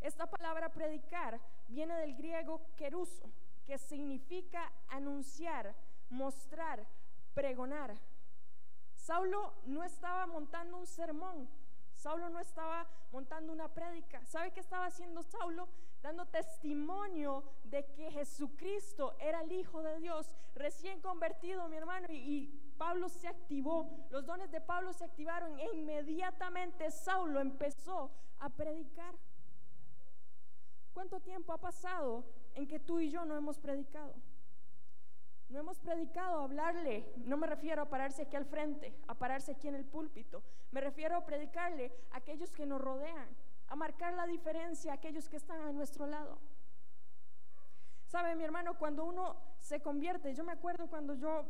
Esta 0.00 0.26
palabra 0.30 0.72
predicar 0.72 1.40
viene 1.66 1.96
del 1.96 2.14
griego 2.14 2.62
keruso, 2.76 3.30
que 3.66 3.78
significa 3.78 4.72
anunciar, 4.88 5.74
mostrar, 6.08 6.86
pregonar. 7.34 7.98
Saulo 8.94 9.54
no 9.66 9.82
estaba 9.82 10.26
montando 10.26 10.76
un 10.76 10.86
sermón, 10.86 11.48
Saulo 11.98 12.28
no 12.30 12.38
estaba 12.38 12.86
montando 13.10 13.52
una 13.52 13.68
prédica. 13.74 14.24
¿Sabe 14.24 14.52
qué 14.52 14.60
estaba 14.60 14.86
haciendo 14.86 15.22
Saulo? 15.24 15.68
Dando 16.00 16.26
testimonio 16.26 17.42
de 17.64 17.84
que 17.92 18.12
Jesucristo 18.12 19.16
era 19.18 19.40
el 19.40 19.50
Hijo 19.50 19.82
de 19.82 19.98
Dios, 19.98 20.30
recién 20.54 21.00
convertido, 21.00 21.68
mi 21.68 21.76
hermano, 21.76 22.06
y, 22.10 22.64
Pablo 22.78 23.08
se 23.08 23.26
activó, 23.26 24.06
los 24.10 24.24
dones 24.24 24.52
de 24.52 24.60
Pablo 24.60 24.92
se 24.92 25.04
activaron 25.04 25.58
e 25.58 25.68
inmediatamente 25.74 26.92
Saulo 26.92 27.40
empezó 27.40 28.12
a 28.38 28.48
predicar. 28.48 29.16
¿Cuánto 30.94 31.18
tiempo 31.18 31.52
ha 31.52 31.58
pasado 31.58 32.24
en 32.54 32.68
que 32.68 32.78
tú 32.78 33.00
y 33.00 33.10
yo 33.10 33.24
no 33.24 33.36
hemos 33.36 33.58
predicado? 33.58 34.14
No 35.48 35.60
hemos 35.60 35.78
predicado 35.78 36.40
hablarle, 36.40 37.10
no 37.16 37.36
me 37.38 37.46
refiero 37.46 37.82
a 37.82 37.88
pararse 37.88 38.22
aquí 38.22 38.36
al 38.36 38.44
frente, 38.44 38.94
a 39.06 39.14
pararse 39.14 39.52
aquí 39.52 39.66
en 39.66 39.74
el 39.74 39.84
púlpito, 39.84 40.42
me 40.72 40.80
refiero 40.80 41.16
a 41.16 41.24
predicarle 41.24 41.90
a 42.10 42.18
aquellos 42.18 42.52
que 42.52 42.66
nos 42.66 42.80
rodean, 42.80 43.28
a 43.68 43.76
marcar 43.76 44.12
la 44.12 44.26
diferencia 44.26 44.92
a 44.92 44.96
aquellos 44.96 45.28
que 45.28 45.36
están 45.36 45.62
a 45.62 45.72
nuestro 45.72 46.06
lado. 46.06 46.38
Sabe, 48.06 48.34
mi 48.36 48.44
hermano, 48.44 48.78
cuando 48.78 49.04
uno 49.04 49.36
se 49.60 49.80
convierte, 49.80 50.34
yo 50.34 50.44
me 50.44 50.52
acuerdo 50.52 50.86
cuando 50.88 51.14
yo 51.14 51.44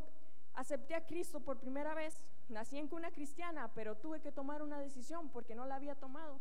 acepté 0.55 0.95
a 0.95 1.07
Cristo 1.07 1.41
por 1.41 1.59
primera 1.59 1.95
vez, 1.95 2.21
nací 2.49 2.79
en 2.79 2.89
cuna 2.89 3.11
cristiana, 3.11 3.71
pero 3.75 3.97
tuve 3.97 4.21
que 4.21 4.33
tomar 4.33 4.63
una 4.63 4.81
decisión 4.81 5.29
porque 5.31 5.55
no 5.55 5.67
la 5.67 5.77
había 5.77 5.95
tomado. 5.95 6.41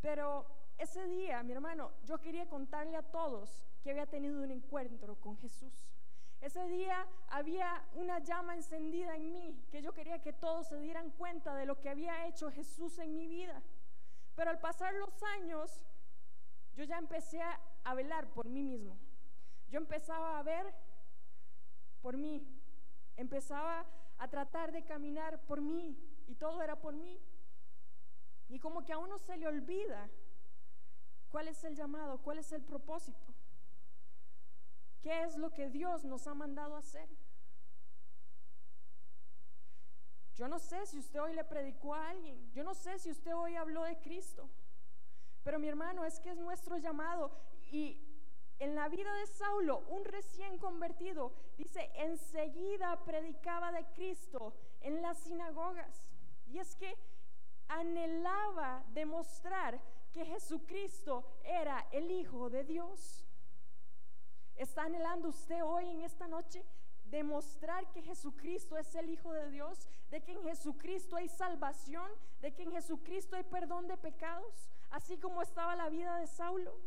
Pero 0.00 0.46
ese 0.78 1.06
día, 1.06 1.42
mi 1.42 1.52
hermano, 1.52 1.92
yo 2.04 2.20
quería 2.20 2.48
contarle 2.48 2.96
a 2.96 3.02
todos 3.02 3.64
que 3.82 3.90
había 3.90 4.06
tenido 4.06 4.42
un 4.42 4.50
encuentro 4.50 5.16
con 5.16 5.36
Jesús. 5.38 5.91
Ese 6.42 6.66
día 6.66 7.06
había 7.28 7.84
una 7.94 8.18
llama 8.18 8.56
encendida 8.56 9.14
en 9.14 9.32
mí, 9.32 9.64
que 9.70 9.80
yo 9.80 9.92
quería 9.94 10.20
que 10.20 10.32
todos 10.32 10.66
se 10.66 10.78
dieran 10.80 11.10
cuenta 11.12 11.54
de 11.54 11.66
lo 11.66 11.78
que 11.80 11.88
había 11.88 12.26
hecho 12.26 12.50
Jesús 12.50 12.98
en 12.98 13.14
mi 13.14 13.28
vida. 13.28 13.62
Pero 14.34 14.50
al 14.50 14.58
pasar 14.58 14.92
los 14.94 15.22
años, 15.22 15.84
yo 16.74 16.82
ya 16.82 16.98
empecé 16.98 17.40
a 17.84 17.94
velar 17.94 18.26
por 18.34 18.48
mí 18.48 18.64
mismo. 18.64 18.98
Yo 19.68 19.78
empezaba 19.78 20.38
a 20.38 20.42
ver 20.42 20.74
por 22.00 22.16
mí. 22.16 22.44
Empezaba 23.16 23.86
a 24.18 24.28
tratar 24.28 24.72
de 24.72 24.84
caminar 24.84 25.40
por 25.46 25.60
mí. 25.60 25.96
Y 26.26 26.34
todo 26.34 26.60
era 26.60 26.74
por 26.74 26.94
mí. 26.94 27.20
Y 28.48 28.58
como 28.58 28.84
que 28.84 28.92
a 28.92 28.98
uno 28.98 29.16
se 29.18 29.36
le 29.36 29.46
olvida 29.46 30.10
cuál 31.30 31.46
es 31.46 31.62
el 31.62 31.76
llamado, 31.76 32.18
cuál 32.18 32.38
es 32.38 32.50
el 32.50 32.62
propósito. 32.62 33.31
¿Qué 35.02 35.24
es 35.24 35.36
lo 35.36 35.50
que 35.52 35.68
Dios 35.68 36.04
nos 36.04 36.26
ha 36.26 36.34
mandado 36.34 36.76
hacer? 36.76 37.08
Yo 40.34 40.48
no 40.48 40.58
sé 40.58 40.86
si 40.86 40.98
usted 40.98 41.20
hoy 41.20 41.34
le 41.34 41.44
predicó 41.44 41.94
a 41.94 42.08
alguien, 42.08 42.50
yo 42.52 42.64
no 42.64 42.74
sé 42.74 42.98
si 42.98 43.10
usted 43.10 43.34
hoy 43.34 43.54
habló 43.56 43.82
de 43.84 43.98
Cristo, 44.00 44.48
pero 45.42 45.58
mi 45.58 45.68
hermano, 45.68 46.04
es 46.04 46.20
que 46.20 46.30
es 46.30 46.38
nuestro 46.38 46.78
llamado. 46.78 47.32
Y 47.70 48.00
en 48.58 48.74
la 48.74 48.88
vida 48.88 49.12
de 49.14 49.26
Saulo, 49.26 49.80
un 49.88 50.04
recién 50.04 50.58
convertido, 50.58 51.32
dice, 51.58 51.90
enseguida 51.96 53.04
predicaba 53.04 53.72
de 53.72 53.84
Cristo 53.92 54.54
en 54.80 55.02
las 55.02 55.18
sinagogas. 55.18 56.04
Y 56.46 56.58
es 56.58 56.76
que 56.76 56.96
anhelaba 57.68 58.84
demostrar 58.90 59.80
que 60.12 60.24
Jesucristo 60.24 61.24
era 61.44 61.88
el 61.90 62.10
Hijo 62.10 62.50
de 62.50 62.64
Dios. 62.64 63.24
¿Está 64.56 64.84
anhelando 64.84 65.28
usted 65.28 65.64
hoy 65.64 65.88
en 65.88 66.02
esta 66.02 66.28
noche 66.28 66.64
demostrar 67.04 67.90
que 67.92 68.02
Jesucristo 68.02 68.76
es 68.78 68.94
el 68.94 69.10
Hijo 69.10 69.32
de 69.32 69.50
Dios? 69.50 69.88
¿De 70.10 70.22
que 70.22 70.32
en 70.32 70.42
Jesucristo 70.42 71.16
hay 71.16 71.28
salvación? 71.28 72.10
¿De 72.40 72.52
que 72.52 72.62
en 72.62 72.72
Jesucristo 72.72 73.36
hay 73.36 73.44
perdón 73.44 73.88
de 73.88 73.96
pecados? 73.96 74.68
Así 74.90 75.18
como 75.18 75.42
estaba 75.42 75.76
la 75.76 75.88
vida 75.88 76.16
de 76.16 76.26
Saulo. 76.26 76.78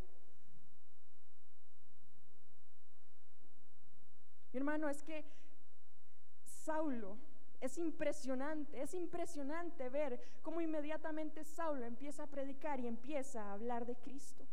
Mi 4.51 4.57
hermano, 4.57 4.87
es 4.87 5.03
que 5.03 5.25
Saulo 6.45 7.17
es 7.59 7.77
impresionante, 7.77 8.81
es 8.81 8.93
impresionante 8.93 9.89
ver 9.89 10.19
cómo 10.41 10.61
inmediatamente 10.61 11.43
Saulo 11.43 11.85
empieza 11.85 12.23
a 12.23 12.27
predicar 12.27 12.79
y 12.79 12.87
empieza 12.87 13.43
a 13.43 13.53
hablar 13.53 13.85
de 13.85 13.95
Cristo. 13.95 14.47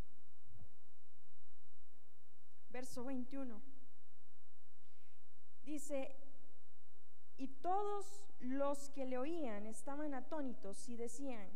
Verso 2.73 3.05
21. 3.05 3.61
Dice, 5.63 6.17
y 7.37 7.49
todos 7.49 8.23
los 8.41 8.89
que 8.91 9.07
le 9.07 9.19
oían 9.19 9.67
estaban 9.67 10.15
atónitos 10.15 10.89
y 10.89 10.97
decían, 10.97 11.49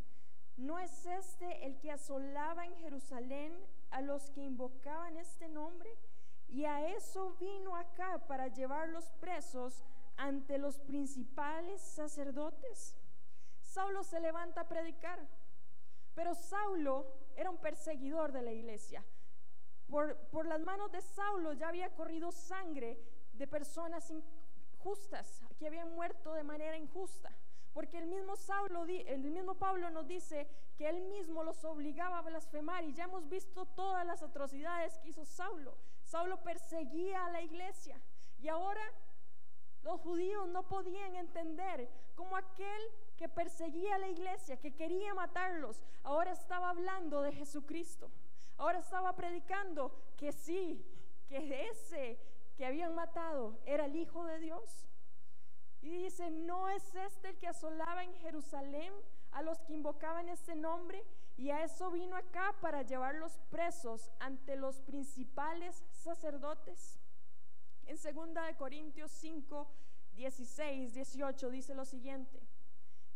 ¿no 0.56 0.78
es 0.78 1.06
este 1.06 1.66
el 1.66 1.78
que 1.78 1.90
asolaba 1.90 2.64
en 2.66 2.76
Jerusalén 2.76 3.52
a 3.90 4.00
los 4.02 4.30
que 4.30 4.42
invocaban 4.42 5.16
este 5.16 5.48
nombre? 5.48 5.90
Y 6.48 6.64
a 6.64 6.88
eso 6.88 7.36
vino 7.40 7.74
acá 7.74 8.24
para 8.28 8.48
llevarlos 8.48 9.10
presos 9.20 9.84
ante 10.16 10.58
los 10.58 10.78
principales 10.78 11.80
sacerdotes. 11.80 12.94
Saulo 13.60 14.04
se 14.04 14.20
levanta 14.20 14.62
a 14.62 14.68
predicar, 14.68 15.26
pero 16.14 16.34
Saulo 16.34 17.06
era 17.34 17.50
un 17.50 17.58
perseguidor 17.58 18.32
de 18.32 18.42
la 18.42 18.52
iglesia. 18.52 19.04
Por, 19.88 20.46
las 20.46 20.60
manos 20.60 20.90
de 20.90 21.00
Saulo 21.00 21.52
ya 21.52 21.68
había 21.68 21.94
corrido 21.94 22.32
sangre 22.32 22.98
de 23.34 23.46
personas 23.46 24.10
injustas, 24.10 25.42
que 25.58 25.66
habían 25.66 25.94
muerto 25.94 26.34
de 26.34 26.42
manera 26.42 26.76
injusta. 26.76 27.30
Porque 27.72 27.98
el 27.98 28.06
mismo, 28.06 28.36
Saulo, 28.36 28.84
el 28.86 29.30
mismo 29.30 29.54
Pablo 29.54 29.90
nos 29.90 30.06
dice 30.06 30.48
que 30.76 30.88
él 30.88 31.02
mismo 31.02 31.44
los 31.44 31.62
obligaba 31.64 32.18
a 32.18 32.22
blasfemar 32.22 32.84
y 32.84 32.94
ya 32.94 33.04
hemos 33.04 33.28
visto 33.28 33.66
todas 33.66 34.06
las 34.06 34.22
atrocidades 34.22 34.98
que 34.98 35.10
hizo 35.10 35.24
Saulo. 35.24 35.76
Saulo 36.02 36.42
perseguía 36.42 37.26
a 37.26 37.30
la 37.30 37.42
iglesia 37.42 38.00
y 38.38 38.48
ahora 38.48 38.80
los 39.82 40.00
judíos 40.00 40.48
no 40.48 40.66
podían 40.68 41.14
entender 41.16 41.88
cómo 42.14 42.36
aquel 42.36 42.82
que 43.16 43.28
perseguía 43.28 43.94
a 43.94 43.98
la 43.98 44.08
iglesia, 44.08 44.56
que 44.58 44.74
quería 44.74 45.14
matarlos, 45.14 45.82
ahora 46.02 46.32
estaba 46.32 46.70
hablando 46.70 47.22
de 47.22 47.32
Jesucristo. 47.32 48.10
Ahora 48.58 48.78
estaba 48.78 49.14
predicando 49.14 49.92
que 50.16 50.32
sí, 50.32 50.84
que 51.28 51.68
ese 51.70 52.18
que 52.56 52.64
habían 52.64 52.94
matado 52.94 53.58
era 53.66 53.84
el 53.84 53.96
Hijo 53.96 54.24
de 54.24 54.38
Dios. 54.38 54.88
Y 55.82 55.90
dice, 55.90 56.30
¿no 56.30 56.68
es 56.70 56.94
este 56.94 57.28
el 57.28 57.38
que 57.38 57.48
asolaba 57.48 58.02
en 58.02 58.14
Jerusalén 58.14 58.92
a 59.30 59.42
los 59.42 59.60
que 59.62 59.74
invocaban 59.74 60.28
ese 60.28 60.54
nombre? 60.54 61.04
Y 61.36 61.50
a 61.50 61.62
eso 61.62 61.90
vino 61.90 62.16
acá 62.16 62.54
para 62.60 62.82
llevarlos 62.82 63.38
presos 63.50 64.10
ante 64.18 64.56
los 64.56 64.80
principales 64.80 65.84
sacerdotes. 65.92 66.98
En 67.84 67.96
2 67.96 68.56
Corintios 68.58 69.12
5, 69.12 69.70
16, 70.14 70.94
18 70.94 71.50
dice 71.50 71.74
lo 71.74 71.84
siguiente. 71.84 72.40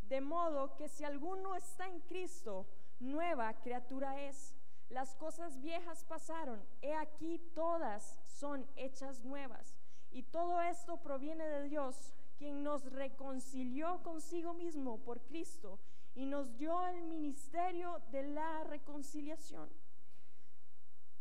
De 0.03 0.21
modo 0.21 0.75
que 0.75 0.87
si 0.87 1.03
alguno 1.03 1.55
está 1.55 1.87
en 1.87 1.99
Cristo, 2.01 2.67
nueva 2.99 3.53
criatura 3.61 4.21
es. 4.21 4.55
Las 4.91 5.15
cosas 5.15 5.61
viejas 5.61 6.03
pasaron, 6.03 6.61
he 6.81 6.93
aquí 6.93 7.39
todas 7.55 8.19
son 8.25 8.67
hechas 8.75 9.23
nuevas. 9.23 9.77
Y 10.11 10.23
todo 10.23 10.61
esto 10.61 10.97
proviene 10.97 11.47
de 11.47 11.63
Dios, 11.63 12.13
quien 12.37 12.61
nos 12.61 12.83
reconcilió 12.91 14.03
consigo 14.03 14.53
mismo 14.53 14.97
por 14.99 15.21
Cristo 15.21 15.79
y 16.13 16.25
nos 16.25 16.57
dio 16.57 16.85
el 16.87 17.03
ministerio 17.03 18.01
de 18.11 18.23
la 18.23 18.65
reconciliación. 18.65 19.69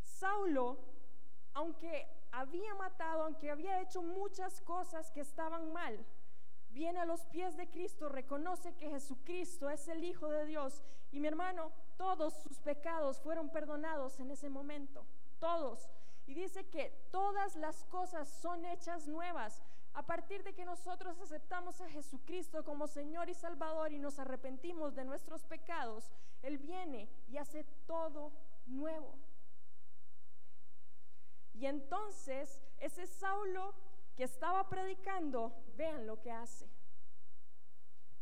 Saulo, 0.02 0.78
aunque 1.54 2.08
había 2.32 2.74
matado, 2.74 3.22
aunque 3.22 3.52
había 3.52 3.80
hecho 3.80 4.02
muchas 4.02 4.60
cosas 4.62 5.12
que 5.12 5.20
estaban 5.20 5.72
mal, 5.72 6.04
viene 6.70 6.98
a 6.98 7.04
los 7.04 7.24
pies 7.26 7.56
de 7.56 7.70
Cristo, 7.70 8.08
reconoce 8.08 8.74
que 8.74 8.90
Jesucristo 8.90 9.70
es 9.70 9.86
el 9.86 10.02
Hijo 10.02 10.28
de 10.28 10.44
Dios. 10.46 10.82
Y 11.12 11.20
mi 11.20 11.28
hermano, 11.28 11.70
todos 12.00 12.32
sus 12.32 12.58
pecados 12.60 13.20
fueron 13.20 13.50
perdonados 13.50 14.18
en 14.20 14.30
ese 14.30 14.48
momento, 14.48 15.04
todos. 15.38 15.90
Y 16.26 16.32
dice 16.32 16.66
que 16.70 16.88
todas 17.10 17.56
las 17.56 17.84
cosas 17.84 18.26
son 18.26 18.64
hechas 18.64 19.06
nuevas. 19.06 19.62
A 19.92 20.06
partir 20.06 20.42
de 20.42 20.54
que 20.54 20.64
nosotros 20.64 21.20
aceptamos 21.20 21.78
a 21.82 21.90
Jesucristo 21.90 22.64
como 22.64 22.86
Señor 22.86 23.28
y 23.28 23.34
Salvador 23.34 23.92
y 23.92 23.98
nos 23.98 24.18
arrepentimos 24.18 24.94
de 24.94 25.04
nuestros 25.04 25.44
pecados, 25.44 26.10
Él 26.40 26.56
viene 26.56 27.10
y 27.28 27.36
hace 27.36 27.64
todo 27.86 28.32
nuevo. 28.64 29.14
Y 31.52 31.66
entonces 31.66 32.62
ese 32.78 33.06
Saulo 33.06 33.74
que 34.16 34.24
estaba 34.24 34.70
predicando, 34.70 35.52
vean 35.76 36.06
lo 36.06 36.18
que 36.22 36.32
hace. 36.32 36.66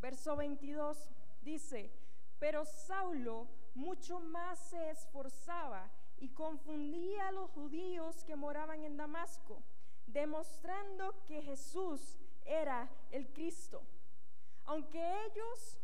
Verso 0.00 0.34
22 0.34 1.08
dice, 1.42 1.92
pero 2.40 2.64
Saulo 2.64 3.46
mucho 3.78 4.20
más 4.20 4.58
se 4.58 4.90
esforzaba 4.90 5.88
y 6.18 6.28
confundía 6.30 7.28
a 7.28 7.32
los 7.32 7.50
judíos 7.50 8.24
que 8.24 8.36
moraban 8.36 8.82
en 8.82 8.96
Damasco 8.96 9.62
demostrando 10.08 11.24
que 11.26 11.42
Jesús 11.42 12.18
era 12.44 12.90
el 13.10 13.28
Cristo. 13.32 13.82
Aunque 14.64 15.00
ellos 15.26 15.78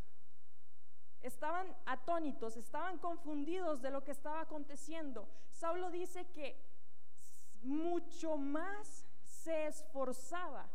estaban 1.23 1.67
atónitos, 1.87 2.57
estaban 2.57 2.99
confundidos 2.99 3.81
de 3.81 3.91
lo 3.91 4.03
que 4.03 4.11
estaba 4.11 4.41
aconteciendo, 4.41 5.29
Saulo 5.53 5.91
dice 5.91 6.27
que 6.33 6.61
mucho 7.63 8.37
más 8.37 9.07
se 9.23 9.67
esforzaba 9.67 10.69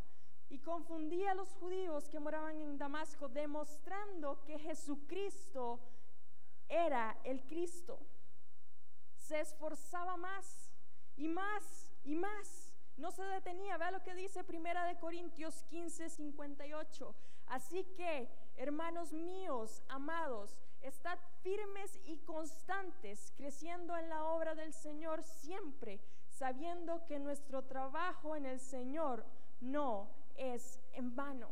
y 0.48 0.58
confundía 0.58 1.32
a 1.32 1.34
los 1.34 1.52
judíos 1.54 2.08
que 2.08 2.18
moraban 2.18 2.60
en 2.60 2.78
Damasco, 2.78 3.28
demostrando 3.28 4.42
que 4.44 4.58
Jesucristo 4.58 5.78
era 5.78 5.99
el 7.24 7.42
Cristo. 7.46 7.98
Se 9.16 9.40
esforzaba 9.40 10.16
más 10.16 10.72
y 11.16 11.28
más 11.28 11.92
y 12.04 12.14
más 12.14 12.72
no 12.96 13.10
se 13.10 13.22
detenía. 13.22 13.78
Vea 13.78 13.90
lo 13.90 14.02
que 14.02 14.14
dice 14.14 14.44
Primera 14.44 14.84
de 14.84 14.98
Corintios 14.98 15.64
15, 15.64 16.08
58. 16.08 17.14
Así 17.46 17.84
que, 17.96 18.28
hermanos 18.56 19.12
míos, 19.12 19.82
amados, 19.88 20.56
estad 20.82 21.18
firmes 21.42 21.98
y 22.04 22.18
constantes, 22.18 23.32
creciendo 23.36 23.96
en 23.96 24.08
la 24.08 24.24
obra 24.24 24.54
del 24.54 24.72
Señor 24.72 25.22
siempre, 25.22 26.00
sabiendo 26.28 27.04
que 27.06 27.18
nuestro 27.18 27.64
trabajo 27.64 28.36
en 28.36 28.46
el 28.46 28.60
Señor 28.60 29.24
no 29.60 30.10
es 30.36 30.78
en 30.92 31.16
vano. 31.16 31.50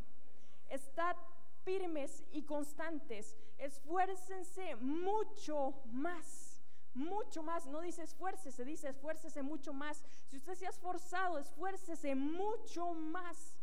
Estad 0.68 1.16
firmes 1.64 2.24
y 2.32 2.42
constantes, 2.42 3.36
esfuércense 3.58 4.76
mucho 4.76 5.74
más 5.86 6.58
mucho 6.98 7.42
más. 7.42 7.66
No 7.66 7.80
dice 7.80 8.02
esfuércese, 8.02 8.64
dice 8.64 8.88
esfuércese 8.88 9.42
mucho 9.42 9.72
más. 9.72 10.02
Si 10.26 10.36
usted 10.36 10.54
se 10.54 10.66
ha 10.66 10.70
esforzado, 10.70 11.38
esfuércese 11.38 12.14
mucho 12.14 12.92
más. 12.94 13.54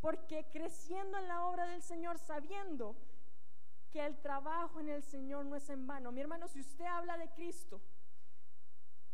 Porque 0.00 0.46
creciendo 0.52 1.18
en 1.18 1.28
la 1.28 1.44
obra 1.46 1.66
del 1.66 1.82
Señor, 1.82 2.18
sabiendo 2.18 2.96
que 3.90 4.04
el 4.04 4.16
trabajo 4.20 4.80
en 4.80 4.88
el 4.88 5.02
Señor 5.02 5.44
no 5.46 5.56
es 5.56 5.68
en 5.68 5.86
vano. 5.86 6.12
Mi 6.12 6.20
hermano, 6.20 6.48
si 6.48 6.60
usted 6.60 6.84
habla 6.84 7.16
de 7.18 7.28
Cristo 7.30 7.80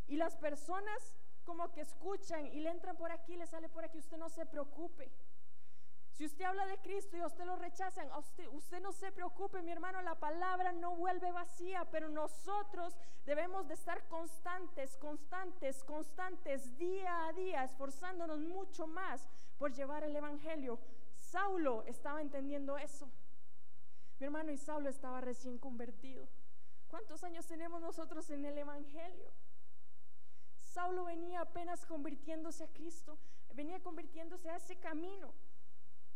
y 0.06 0.16
las 0.16 0.36
personas 0.36 1.14
como 1.44 1.72
que 1.72 1.80
escuchan 1.80 2.46
y 2.46 2.60
le 2.60 2.70
entran 2.70 2.96
por 2.96 3.10
aquí, 3.10 3.36
le 3.36 3.46
sale 3.46 3.68
por 3.68 3.84
aquí, 3.84 3.98
usted 3.98 4.18
no 4.18 4.28
se 4.28 4.46
preocupe. 4.46 5.10
Si 6.12 6.26
usted 6.26 6.44
habla 6.44 6.66
de 6.66 6.78
Cristo 6.78 7.16
y 7.16 7.20
a 7.20 7.26
usted 7.26 7.46
lo 7.46 7.56
rechazan, 7.56 8.06
usted, 8.18 8.46
usted 8.48 8.80
no 8.80 8.92
se 8.92 9.10
preocupe, 9.12 9.62
mi 9.62 9.72
hermano, 9.72 10.02
la 10.02 10.14
palabra 10.14 10.70
no 10.70 10.94
vuelve 10.94 11.32
vacía, 11.32 11.86
pero 11.90 12.10
nosotros 12.10 12.94
debemos 13.24 13.66
de 13.66 13.74
estar 13.74 14.06
constantes, 14.08 14.98
constantes, 14.98 15.82
constantes, 15.84 16.76
día 16.76 17.26
a 17.26 17.32
día, 17.32 17.64
esforzándonos 17.64 18.40
mucho 18.40 18.86
más 18.86 19.26
por 19.58 19.72
llevar 19.72 20.04
el 20.04 20.14
Evangelio. 20.14 20.78
Saulo 21.16 21.82
estaba 21.84 22.20
entendiendo 22.20 22.76
eso. 22.76 23.10
Mi 24.20 24.26
hermano 24.26 24.52
y 24.52 24.58
Saulo 24.58 24.90
estaba 24.90 25.22
recién 25.22 25.56
convertido. 25.56 26.28
¿Cuántos 26.88 27.24
años 27.24 27.46
tenemos 27.46 27.80
nosotros 27.80 28.28
en 28.28 28.44
el 28.44 28.58
Evangelio? 28.58 29.32
Saulo 30.58 31.04
venía 31.04 31.40
apenas 31.40 31.86
convirtiéndose 31.86 32.64
a 32.64 32.72
Cristo, 32.72 33.18
venía 33.54 33.80
convirtiéndose 33.80 34.50
a 34.50 34.56
ese 34.56 34.76
camino 34.76 35.32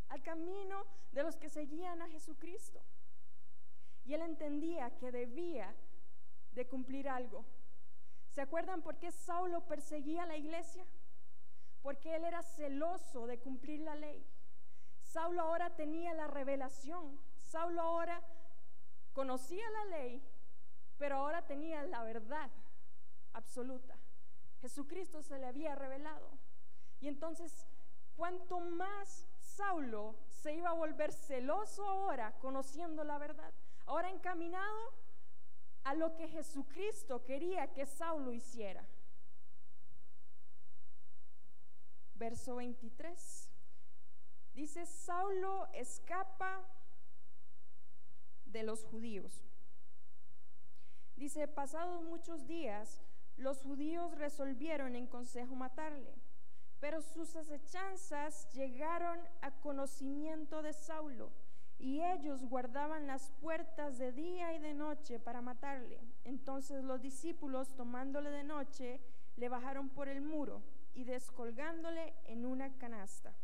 al 0.09 0.23
camino 0.23 0.85
de 1.12 1.23
los 1.23 1.37
que 1.37 1.49
seguían 1.49 2.03
a 2.03 2.09
Jesucristo. 2.09 2.83
Y 4.05 4.14
él 4.14 4.23
entendía 4.23 4.97
que 4.99 5.11
debía 5.11 5.75
de 6.53 6.66
cumplir 6.66 7.09
algo. 7.09 7.45
¿Se 8.31 8.40
acuerdan 8.40 8.83
por 8.83 8.99
qué 8.99 9.11
Saulo 9.11 9.66
perseguía 9.66 10.23
a 10.23 10.27
la 10.27 10.37
iglesia? 10.37 10.85
Porque 11.83 12.14
él 12.14 12.25
era 12.25 12.42
celoso 12.42 13.27
de 13.27 13.38
cumplir 13.38 13.81
la 13.81 13.95
ley. 13.95 14.27
Saulo 14.99 15.42
ahora 15.42 15.75
tenía 15.75 16.12
la 16.14 16.27
revelación. 16.27 17.19
Saulo 17.40 17.81
ahora 17.83 18.23
conocía 19.12 19.64
la 19.71 19.85
ley, 19.97 20.23
pero 20.99 21.16
ahora 21.16 21.47
tenía 21.47 21.83
la 21.85 22.03
verdad 22.03 22.51
absoluta. 23.33 23.97
Jesucristo 24.61 25.23
se 25.23 25.38
le 25.38 25.47
había 25.47 25.75
revelado. 25.75 26.31
Y 27.01 27.09
entonces, 27.09 27.66
cuanto 28.16 28.61
más 28.61 29.26
Saulo 29.57 30.16
se 30.29 30.55
iba 30.55 30.71
a 30.71 30.75
volver 30.75 31.12
celoso 31.12 31.87
ahora, 31.87 32.33
conociendo 32.40 33.05
la 33.05 33.19
verdad, 33.19 33.53
ahora 33.87 34.11
encaminado 34.11 34.92
a 35.85 35.95
lo 35.95 36.14
que 36.16 36.29
Jesucristo 36.29 37.25
quería 37.25 37.73
que 37.73 37.87
Saulo 37.87 38.33
hiciera. 38.33 38.87
verso 42.19 42.57
23. 42.57 43.51
Dice, 44.55 44.87
Saulo 44.87 45.69
escapa 45.75 46.64
de 48.47 48.62
los 48.62 48.85
judíos. 48.85 49.45
Dice, 51.16 51.47
pasados 51.49 52.03
muchos 52.03 52.47
días, 52.47 53.03
los 53.37 53.62
judíos 53.62 54.16
resolvieron 54.16 54.97
en 54.97 55.07
consejo 55.07 55.55
matarle, 55.55 56.14
pero 56.81 57.01
sus 57.01 57.35
acechanzas 57.37 58.51
llegaron 58.53 59.19
a 59.41 59.51
conocimiento 59.51 60.62
de 60.62 60.73
Saulo 60.73 61.31
y 61.79 62.03
ellos 62.03 62.45
guardaban 62.45 63.07
las 63.07 63.31
puertas 63.41 63.99
de 63.99 64.12
día 64.12 64.55
y 64.55 64.59
de 64.59 64.75
noche 64.75 65.19
para 65.19 65.43
matarle. 65.43 66.01
Entonces 66.25 66.83
los 66.85 67.01
discípulos, 67.01 67.75
tomándole 67.75 68.31
de 68.31 68.45
noche, 68.45 69.01
le 69.37 69.49
bajaron 69.49 69.91
por 69.91 70.09
el 70.09 70.21
muro 70.21 70.62
y 70.95 71.05
descolgándole 71.05 72.15
en 72.25 72.47
una 72.47 72.77
canasta. 72.79 73.35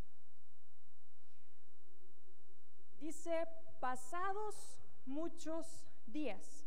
Dice, 3.00 3.46
pasados 3.80 4.78
muchos 5.04 5.84
días. 6.06 6.66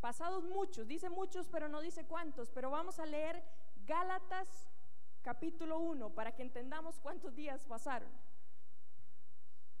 Pasados 0.00 0.44
muchos, 0.44 0.88
dice 0.88 1.08
muchos, 1.08 1.48
pero 1.48 1.68
no 1.68 1.80
dice 1.80 2.04
cuántos, 2.04 2.50
pero 2.50 2.70
vamos 2.70 2.98
a 2.98 3.06
leer 3.06 3.42
Gálatas 3.86 4.71
capítulo 5.22 5.78
1 5.78 6.10
para 6.10 6.32
que 6.32 6.42
entendamos 6.42 6.98
cuántos 7.00 7.34
días 7.34 7.64
pasaron. 7.66 8.10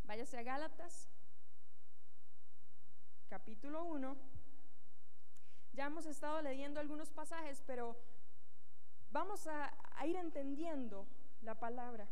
Váyase 0.04 0.38
a 0.38 0.42
Gálatas, 0.42 1.08
capítulo 3.28 3.84
1. 3.84 4.16
Ya 5.72 5.86
hemos 5.86 6.06
estado 6.06 6.42
leyendo 6.42 6.80
algunos 6.80 7.10
pasajes, 7.10 7.62
pero 7.66 7.96
vamos 9.10 9.46
a, 9.46 9.72
ir 10.06 10.16
entendiendo 10.16 11.06
la 11.42 11.58
palabra. 11.58 12.08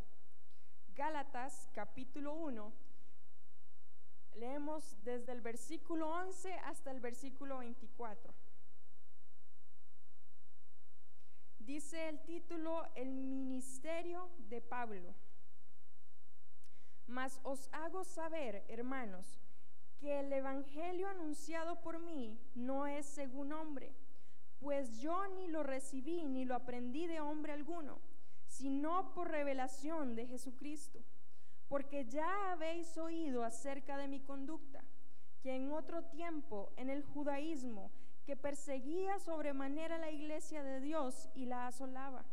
Gálatas, 0.95 1.69
capítulo 1.75 2.33
1. 2.35 2.73
Leemos 4.37 4.97
desde 5.05 5.33
el 5.33 5.41
versículo 5.41 6.09
11 6.09 6.53
hasta 6.65 6.91
el 6.91 7.01
versículo 7.01 7.59
24. 7.59 8.33
Dice 11.61 12.09
el 12.09 12.19
título 12.23 12.87
El 12.95 13.11
ministerio 13.11 14.31
de 14.49 14.63
Pablo. 14.63 15.15
Mas 17.07 17.39
os 17.43 17.69
hago 17.73 18.03
saber, 18.03 18.65
hermanos, 18.69 19.39
que 19.99 20.21
el 20.21 20.33
Evangelio 20.33 21.07
anunciado 21.09 21.79
por 21.83 21.99
mí 21.99 22.41
no 22.55 22.87
es 22.87 23.05
según 23.05 23.53
hombre, 23.53 23.95
pues 24.59 25.01
yo 25.01 25.27
ni 25.29 25.49
lo 25.49 25.63
recibí 25.63 26.25
ni 26.25 26.47
lo 26.47 26.55
aprendí 26.55 27.07
de 27.07 27.21
hombre 27.21 27.53
alguno, 27.53 28.01
sino 28.47 29.13
por 29.13 29.31
revelación 29.31 30.17
de 30.17 30.27
Jesucristo. 30.27 31.05
Porque 31.69 32.07
ya 32.07 32.53
habéis 32.53 32.97
oído 32.97 33.45
acerca 33.45 33.99
de 33.99 34.09
mi 34.09 34.21
conducta, 34.21 34.83
que 35.43 35.55
en 35.55 35.73
otro 35.73 36.05
tiempo, 36.05 36.73
en 36.77 36.89
el 36.89 37.05
judaísmo, 37.05 37.91
que 38.31 38.37
perseguía 38.37 39.19
sobremanera 39.19 39.99
la 39.99 40.13
iglesia 40.13 40.63
de 40.63 40.79
Dios 40.79 41.29
y 41.35 41.47
la 41.47 41.67
asolaba 41.67 42.25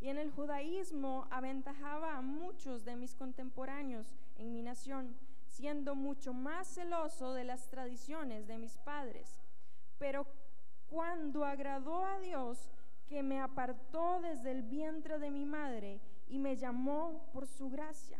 y 0.00 0.08
en 0.08 0.16
el 0.16 0.30
judaísmo 0.30 1.26
aventajaba 1.30 2.16
a 2.16 2.22
muchos 2.22 2.82
de 2.82 2.96
mis 2.96 3.14
contemporáneos 3.14 4.14
en 4.38 4.50
mi 4.50 4.62
nación, 4.62 5.14
siendo 5.46 5.94
mucho 5.94 6.32
más 6.32 6.68
celoso 6.68 7.34
de 7.34 7.44
las 7.44 7.68
tradiciones 7.68 8.46
de 8.46 8.56
mis 8.56 8.78
padres. 8.78 9.42
Pero 9.98 10.26
cuando 10.88 11.44
agradó 11.44 12.06
a 12.06 12.18
Dios, 12.20 12.70
que 13.06 13.22
me 13.22 13.42
apartó 13.42 14.22
desde 14.22 14.52
el 14.52 14.62
vientre 14.62 15.18
de 15.18 15.30
mi 15.30 15.44
madre 15.44 16.00
y 16.28 16.38
me 16.38 16.56
llamó 16.56 17.28
por 17.34 17.46
su 17.46 17.68
gracia, 17.68 18.18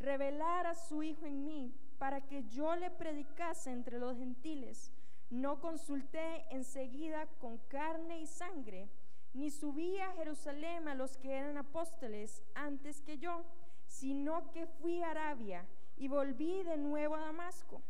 revelar 0.00 0.66
a 0.66 0.74
su 0.74 1.02
Hijo 1.02 1.26
en 1.26 1.44
mí 1.44 1.74
para 1.98 2.22
que 2.22 2.44
yo 2.44 2.76
le 2.76 2.90
predicase 2.90 3.70
entre 3.70 3.98
los 3.98 4.16
gentiles, 4.16 4.90
no 5.32 5.60
consulté 5.60 6.44
enseguida 6.50 7.26
con 7.40 7.56
carne 7.68 8.20
y 8.20 8.26
sangre, 8.26 8.90
ni 9.32 9.50
subí 9.50 9.98
a 9.98 10.12
Jerusalén 10.12 10.88
a 10.88 10.94
los 10.94 11.16
que 11.16 11.32
eran 11.32 11.56
apóstoles 11.56 12.42
antes 12.54 13.00
que 13.00 13.16
yo, 13.16 13.42
sino 13.86 14.50
que 14.52 14.66
fui 14.66 15.02
a 15.02 15.10
Arabia 15.10 15.66
y 15.96 16.08
volví 16.08 16.62
de 16.64 16.76
nuevo 16.76 17.14
a 17.14 17.20
Damasco. 17.20 17.80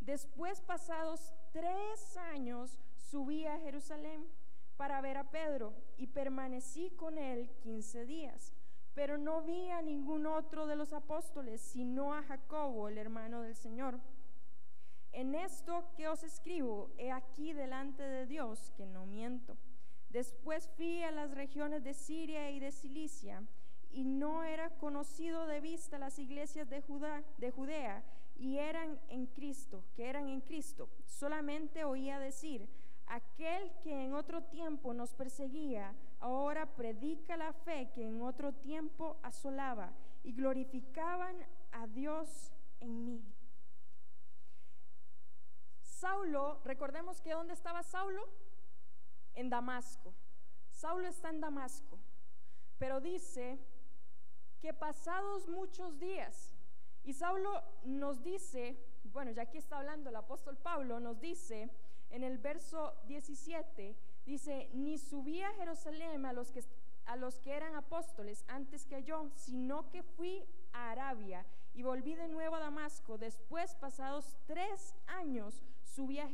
Después, 0.00 0.62
pasados 0.62 1.34
tres 1.52 2.16
años, 2.16 2.78
subí 2.96 3.44
a 3.44 3.58
Jerusalén 3.58 4.26
para 4.78 5.02
ver 5.02 5.18
a 5.18 5.30
Pedro 5.30 5.74
y 5.98 6.06
permanecí 6.06 6.90
con 6.92 7.18
él 7.18 7.50
quince 7.60 8.06
días. 8.06 8.54
Pero 8.94 9.18
no 9.18 9.42
vi 9.42 9.70
a 9.70 9.82
ningún 9.82 10.26
otro 10.26 10.66
de 10.66 10.76
los 10.76 10.94
apóstoles, 10.94 11.60
sino 11.60 12.14
a 12.14 12.22
Jacobo, 12.22 12.88
el 12.88 12.96
hermano 12.96 13.42
del 13.42 13.54
Señor. 13.54 14.00
En 15.12 15.34
esto 15.34 15.84
que 15.96 16.08
os 16.08 16.22
escribo, 16.22 16.90
he 16.98 17.10
aquí 17.10 17.52
delante 17.52 18.02
de 18.02 18.26
Dios 18.26 18.72
que 18.76 18.86
no 18.86 19.06
miento. 19.06 19.56
Después 20.10 20.68
fui 20.76 21.02
a 21.02 21.10
las 21.10 21.30
regiones 21.32 21.82
de 21.84 21.94
Siria 21.94 22.50
y 22.50 22.60
de 22.60 22.72
Cilicia, 22.72 23.42
y 23.90 24.04
no 24.04 24.44
era 24.44 24.70
conocido 24.78 25.46
de 25.46 25.60
vista 25.60 25.98
las 25.98 26.18
iglesias 26.18 26.68
de, 26.68 26.82
Judá, 26.82 27.22
de 27.38 27.50
Judea, 27.50 28.02
y 28.36 28.58
eran 28.58 28.98
en 29.08 29.26
Cristo, 29.26 29.84
que 29.96 30.08
eran 30.08 30.28
en 30.28 30.40
Cristo. 30.40 30.88
Solamente 31.04 31.84
oía 31.84 32.18
decir, 32.18 32.68
aquel 33.06 33.72
que 33.82 34.04
en 34.04 34.14
otro 34.14 34.42
tiempo 34.44 34.94
nos 34.94 35.14
perseguía, 35.14 35.94
ahora 36.20 36.66
predica 36.76 37.36
la 37.36 37.52
fe 37.52 37.90
que 37.94 38.06
en 38.06 38.22
otro 38.22 38.52
tiempo 38.52 39.16
asolaba, 39.22 39.92
y 40.22 40.32
glorificaban 40.32 41.36
a 41.72 41.86
Dios 41.86 42.52
en 42.80 43.04
mí. 43.04 43.22
Saulo, 46.00 46.60
recordemos 46.64 47.20
que 47.20 47.32
¿dónde 47.32 47.54
estaba 47.54 47.82
Saulo? 47.82 48.28
en 49.38 49.50
Damasco. 49.50 50.12
Saulo 50.70 51.06
está 51.08 51.30
en 51.30 51.40
Damasco, 51.40 51.98
pero 52.78 53.00
dice 53.00 53.58
que 54.60 54.74
pasados 54.74 55.48
muchos 55.48 55.98
días, 55.98 56.54
y 57.04 57.12
Saulo 57.12 57.62
nos 57.84 58.22
dice, 58.22 58.76
bueno, 59.04 59.30
ya 59.30 59.42
aquí 59.42 59.58
está 59.58 59.78
hablando 59.78 60.10
el 60.10 60.16
apóstol 60.16 60.56
Pablo, 60.56 60.98
nos 60.98 61.20
dice 61.20 61.70
en 62.10 62.24
el 62.24 62.38
verso 62.38 62.94
17, 63.06 63.96
dice, 64.26 64.70
ni 64.72 64.98
subí 64.98 65.40
a 65.42 65.52
Jerusalén 65.54 66.26
a 66.26 66.32
los 66.32 66.50
que, 66.50 66.64
a 67.06 67.16
los 67.16 67.38
que 67.38 67.52
eran 67.54 67.76
apóstoles 67.76 68.44
antes 68.48 68.86
que 68.86 69.02
yo, 69.04 69.30
sino 69.36 69.88
que 69.90 70.02
fui 70.02 70.44
a 70.72 70.90
Arabia 70.90 71.46
y 71.74 71.82
volví 71.82 72.16
de 72.16 72.28
nuevo 72.28 72.56
a 72.56 72.60
Damasco. 72.60 73.18
Después, 73.18 73.76
pasados 73.76 74.36
tres 74.46 74.96
años, 75.06 75.62
subí 75.98 76.20
a, 76.20 76.28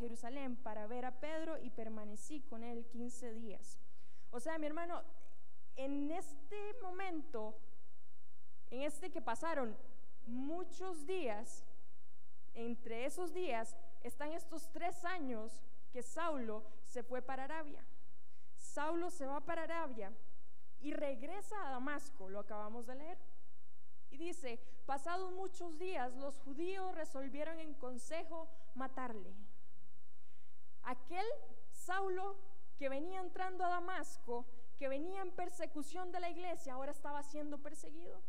Jerusalén 0.00 0.56
para 0.56 0.88
ver 0.88 1.04
a 1.04 1.20
Pedro 1.20 1.58
y 1.62 1.70
permanecí 1.70 2.40
con 2.40 2.64
él 2.64 2.84
15 2.88 3.34
días. 3.34 3.78
O 4.32 4.40
sea, 4.40 4.58
mi 4.58 4.66
hermano, 4.66 5.00
en 5.76 6.10
este 6.10 6.74
momento, 6.82 7.56
en 8.68 8.82
este 8.82 9.12
que 9.12 9.22
pasaron 9.22 9.76
muchos 10.26 11.06
días, 11.06 11.64
entre 12.52 13.06
esos 13.06 13.32
días 13.32 13.76
están 14.02 14.32
estos 14.32 14.72
tres 14.72 15.04
años 15.04 15.62
que 15.92 16.02
Saulo 16.02 16.64
se 16.84 17.04
fue 17.04 17.22
para 17.22 17.44
Arabia. 17.44 17.86
Saulo 18.56 19.08
se 19.10 19.24
va 19.24 19.40
para 19.40 19.62
Arabia 19.62 20.12
y 20.80 20.90
regresa 20.90 21.54
a 21.64 21.70
Damasco, 21.70 22.28
lo 22.28 22.40
acabamos 22.40 22.88
de 22.88 22.96
leer. 22.96 23.18
Dice, 24.16 24.58
pasados 24.86 25.30
muchos 25.32 25.78
días 25.78 26.14
los 26.16 26.38
judíos 26.38 26.94
resolvieron 26.94 27.58
en 27.60 27.74
consejo 27.74 28.48
matarle. 28.74 29.34
Aquel 30.82 31.26
Saulo 31.70 32.36
que 32.78 32.88
venía 32.88 33.20
entrando 33.20 33.64
a 33.64 33.68
Damasco, 33.68 34.46
que 34.76 34.88
venía 34.88 35.22
en 35.22 35.32
persecución 35.32 36.12
de 36.12 36.20
la 36.20 36.30
iglesia, 36.30 36.74
ahora 36.74 36.92
estaba 36.92 37.22
siendo 37.22 37.58
perseguido. 37.58 38.22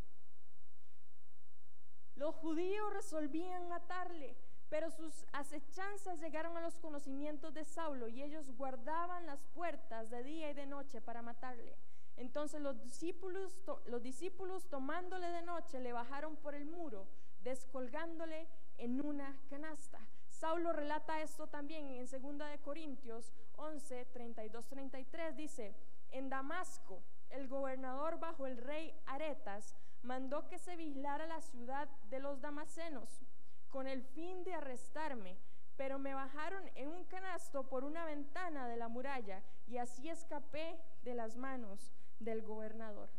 Los 2.16 2.36
judíos 2.36 2.94
resolvían 2.94 3.70
matarle, 3.70 4.36
pero 4.70 4.90
sus 4.92 5.26
acechanzas 5.32 6.20
llegaron 6.20 6.58
a 6.58 6.62
los 6.62 6.80
conocimientos 6.80 7.54
de 7.54 7.64
Saulo 7.64 8.08
y 8.08 8.24
ellos 8.24 8.52
guardaban 8.58 9.26
las 9.26 9.46
puertas 9.54 10.10
de 10.10 10.24
día 10.24 10.50
y 10.52 10.54
de 10.54 10.66
noche 10.66 11.00
para 11.00 11.22
matarle. 11.22 11.78
Entonces 12.18 12.62
los 12.62 12.82
discípulos, 12.82 13.54
los 13.86 14.02
discípulos 14.02 14.68
tomándole 14.70 15.28
de 15.30 15.44
noche 15.44 15.80
le 15.80 15.94
bajaron 15.94 16.36
por 16.36 16.56
el 16.56 16.66
muro, 16.66 17.08
descolgándole 17.44 18.48
en 18.78 19.00
una 19.02 19.40
canasta. 19.50 20.00
Saulo 20.30 20.74
relata 20.74 21.22
esto 21.22 21.48
también 21.48 21.88
en 21.88 22.06
2 22.06 22.12
de 22.50 22.60
Corintios 22.64 23.34
11, 23.56 24.06
32, 24.06 24.68
33. 24.68 25.36
Dice, 25.36 25.76
en 26.12 26.30
Damasco, 26.30 27.02
el 27.30 27.48
gobernador 27.48 28.20
bajo 28.20 28.46
el 28.46 28.58
rey 28.58 28.94
Aretas 29.06 29.76
mandó 30.04 30.48
que 30.48 30.60
se 30.60 30.76
vigilara 30.76 31.26
la 31.26 31.42
ciudad 31.42 31.88
de 32.10 32.20
los 32.20 32.40
damasenos 32.42 33.22
con 33.70 33.88
el 33.88 34.04
fin 34.04 34.44
de 34.44 34.54
arrestarme, 34.54 35.38
pero 35.76 36.00
me 36.00 36.14
bajaron 36.14 36.64
en 36.76 36.90
un 36.90 37.04
canasto 37.06 37.68
por 37.68 37.84
una 37.84 38.06
ventana 38.06 38.68
de 38.68 38.78
la 38.78 38.88
muralla 38.88 39.44
y 39.68 39.78
así 39.78 40.10
escapé 40.10 40.80
de 41.04 41.14
las 41.14 41.36
manos 41.36 41.92
del 42.20 42.42
gobernador. 42.42 43.10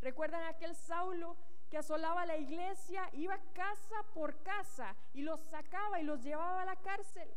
¿Recuerdan 0.00 0.44
aquel 0.44 0.74
Saulo 0.74 1.36
que 1.68 1.78
asolaba 1.78 2.26
la 2.26 2.36
iglesia, 2.36 3.08
iba 3.12 3.38
casa 3.52 4.02
por 4.14 4.42
casa 4.42 4.96
y 5.12 5.22
los 5.22 5.40
sacaba 5.40 6.00
y 6.00 6.04
los 6.04 6.22
llevaba 6.22 6.62
a 6.62 6.64
la 6.64 6.76
cárcel? 6.76 7.28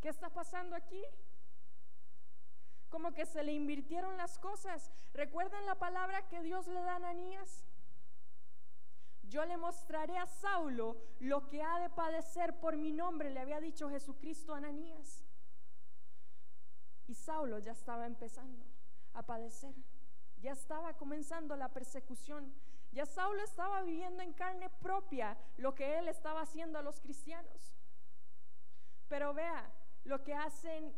¿Qué 0.00 0.08
está 0.08 0.30
pasando 0.30 0.76
aquí? 0.76 1.02
Como 2.88 3.12
que 3.12 3.26
se 3.26 3.42
le 3.42 3.52
invirtieron 3.52 4.16
las 4.16 4.38
cosas. 4.38 4.92
¿Recuerdan 5.12 5.66
la 5.66 5.74
palabra 5.74 6.28
que 6.28 6.42
Dios 6.42 6.68
le 6.68 6.80
da 6.80 6.92
a 6.92 6.96
Ananías? 6.96 7.64
Yo 9.24 9.44
le 9.44 9.56
mostraré 9.56 10.16
a 10.18 10.26
Saulo 10.26 10.96
lo 11.18 11.48
que 11.48 11.62
ha 11.62 11.80
de 11.80 11.90
padecer 11.90 12.60
por 12.60 12.76
mi 12.76 12.92
nombre, 12.92 13.30
le 13.30 13.40
había 13.40 13.58
dicho 13.60 13.88
Jesucristo 13.90 14.54
a 14.54 14.58
Ananías. 14.58 15.24
Y 17.08 17.14
Saulo 17.14 17.58
ya 17.58 17.72
estaba 17.72 18.06
empezando 18.06 18.73
a 19.14 19.22
padecer, 19.22 19.74
ya 20.40 20.52
estaba 20.52 20.94
comenzando 20.94 21.56
la 21.56 21.70
persecución, 21.70 22.52
ya 22.92 23.06
Saulo 23.06 23.42
estaba 23.42 23.82
viviendo 23.82 24.22
en 24.22 24.32
carne 24.32 24.70
propia 24.70 25.36
lo 25.56 25.74
que 25.74 25.98
él 25.98 26.08
estaba 26.08 26.42
haciendo 26.42 26.78
a 26.78 26.82
los 26.82 27.00
cristianos. 27.00 27.74
Pero 29.08 29.34
vea 29.34 29.72
lo 30.04 30.22
que 30.22 30.34
hacen 30.34 30.94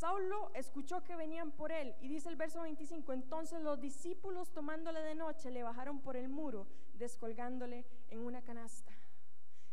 Saulo 0.00 0.50
escuchó 0.54 1.04
que 1.04 1.14
venían 1.14 1.50
por 1.50 1.72
él 1.72 1.94
y 2.00 2.08
dice 2.08 2.30
el 2.30 2.36
verso 2.36 2.62
25, 2.62 3.12
entonces 3.12 3.60
los 3.60 3.78
discípulos 3.78 4.50
tomándole 4.50 5.00
de 5.00 5.14
noche 5.14 5.50
le 5.50 5.62
bajaron 5.62 6.00
por 6.00 6.16
el 6.16 6.30
muro, 6.30 6.66
descolgándole 6.94 7.84
en 8.08 8.20
una 8.20 8.40
canasta. 8.40 8.94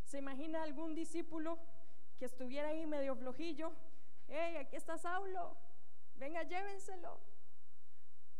¿Se 0.04 0.18
imagina 0.18 0.62
algún 0.62 0.94
discípulo 0.94 1.58
que 2.18 2.26
estuviera 2.26 2.68
ahí 2.68 2.84
medio 2.84 3.16
flojillo? 3.16 3.72
Hey, 4.28 4.56
aquí 4.56 4.76
está 4.76 4.98
Saulo, 4.98 5.56
venga, 6.16 6.42
llévenselo. 6.42 7.20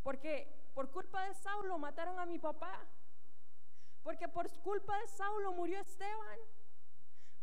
Porque 0.02 0.70
por 0.74 0.90
culpa 0.90 1.24
de 1.26 1.34
Saulo 1.34 1.78
mataron 1.78 2.18
a 2.18 2.26
mi 2.26 2.38
papá. 2.38 2.86
Porque 4.02 4.28
por 4.28 4.48
culpa 4.60 4.98
de 5.00 5.08
Saulo 5.08 5.52
murió 5.52 5.80
Esteban. 5.80 6.38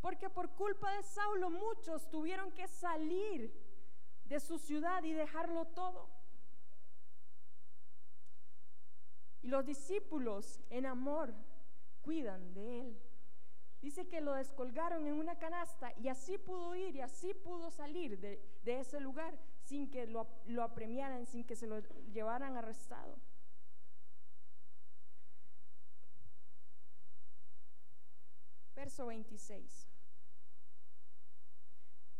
Porque 0.01 0.29
por 0.29 0.49
culpa 0.51 0.91
de 0.93 1.03
Saulo 1.03 1.49
muchos 1.49 2.09
tuvieron 2.09 2.51
que 2.51 2.67
salir 2.67 3.53
de 4.25 4.39
su 4.39 4.57
ciudad 4.57 5.03
y 5.03 5.13
dejarlo 5.13 5.65
todo. 5.65 6.09
Y 9.41 9.47
los 9.47 9.65
discípulos 9.65 10.59
en 10.69 10.85
amor 10.85 11.33
cuidan 12.01 12.53
de 12.53 12.81
él. 12.81 13.04
Dice 13.81 14.07
que 14.07 14.21
lo 14.21 14.33
descolgaron 14.33 15.05
en 15.05 15.13
una 15.13 15.37
canasta 15.37 15.93
y 15.97 16.07
así 16.07 16.37
pudo 16.37 16.75
ir 16.75 16.95
y 16.95 17.01
así 17.01 17.33
pudo 17.33 17.69
salir 17.69 18.19
de, 18.19 18.41
ese 18.65 18.99
lugar 18.99 19.37
sin 19.63 19.91
que 19.91 20.07
lo, 20.07 20.27
lo 20.47 20.63
apremiaran, 20.63 21.25
sin 21.27 21.43
que 21.43 21.55
se 21.55 21.67
lo 21.67 21.79
llevaran 22.11 22.57
arrestado. 22.57 23.17
Verso 28.75 29.05
26. 29.05 29.87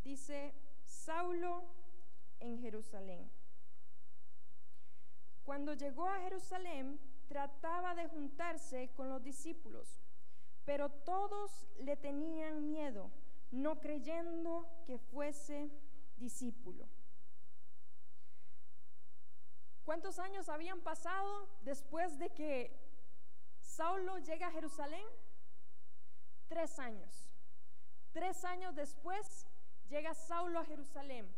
Dice, 0.04 0.54
Saulo 0.84 1.64
en 2.40 2.58
Jerusalén. 2.60 3.30
Cuando 5.44 5.74
llegó 5.74 6.08
a 6.08 6.20
Jerusalén, 6.20 6.98
trataba 7.28 7.94
de 7.94 8.08
juntarse 8.08 8.90
con 8.96 9.08
los 9.08 9.22
discípulos, 9.22 10.00
pero 10.66 10.90
todos 10.90 11.66
le 11.78 11.96
tenían 11.96 12.66
miedo, 12.66 13.10
no 13.52 13.80
creyendo 13.80 14.68
que 14.84 14.98
fuese 14.98 15.70
discípulo. 16.16 16.86
¿Cuántos 19.84 20.18
años 20.18 20.48
habían 20.48 20.80
pasado 20.80 21.48
después 21.62 22.18
de 22.18 22.30
que 22.30 22.76
Saulo 23.60 24.18
llega 24.18 24.48
a 24.48 24.50
Jerusalén? 24.50 25.06
Tres 26.48 26.80
años. 26.80 27.30
Tres 28.12 28.44
años 28.44 28.74
después 28.74 29.46
llega 29.88 30.14
Saulo 30.14 30.58
a 30.58 30.64
Jerusalén. 30.64 31.32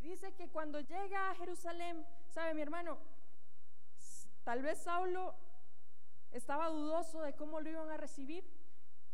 Dice 0.00 0.34
que 0.34 0.48
cuando 0.48 0.80
llega 0.80 1.30
a 1.30 1.34
Jerusalén, 1.36 2.04
sabe 2.26 2.54
mi 2.54 2.62
hermano, 2.62 2.98
tal 4.42 4.62
vez 4.62 4.78
Saulo 4.82 5.36
estaba 6.32 6.68
dudoso 6.68 7.22
de 7.22 7.34
cómo 7.36 7.60
lo 7.60 7.70
iban 7.70 7.90
a 7.90 7.96
recibir, 7.96 8.44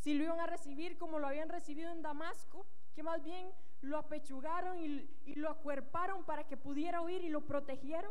si 0.01 0.15
lo 0.15 0.25
iban 0.25 0.41
a 0.41 0.47
recibir 0.47 0.97
como 0.99 1.19
lo 1.19 1.27
habían 1.27 1.51
recibido 1.51 1.91
en 1.91 2.03
Damasco, 2.03 2.67
que 2.95 3.03
más 3.03 3.23
bien 3.23 3.53
lo 3.83 3.99
apechugaron 3.99 4.79
y, 4.79 5.09
lo 5.37 5.51
acuerparon 5.51 6.25
para 6.25 6.47
que 6.47 6.57
pudiera 6.57 7.03
huir 7.03 7.23
y 7.23 7.29
lo 7.29 7.43
protegieron. 7.43 8.11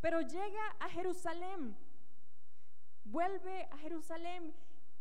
Pero 0.00 0.20
llega 0.22 0.76
a 0.80 0.88
Jerusalén, 0.88 1.76
vuelve 3.04 3.68
a 3.70 3.76
Jerusalén 3.78 4.54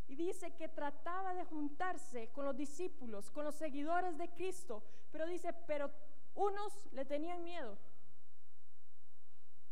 y 0.08 0.15
dice 0.15 0.54
que 0.56 0.67
trataba 0.67 1.34
de 1.34 1.45
juntarse 1.45 2.30
con 2.34 2.45
los 2.45 2.56
discípulos, 2.56 3.32
con 3.32 3.45
los 3.45 3.56
seguidores 3.56 4.17
de 4.17 4.30
Cristo, 4.30 4.84
pero 5.12 5.26
dice, 5.26 5.54
pero 5.65 5.89
unos 6.36 6.91
le 6.91 7.06
tenían 7.06 7.43
miedo. 7.43 7.78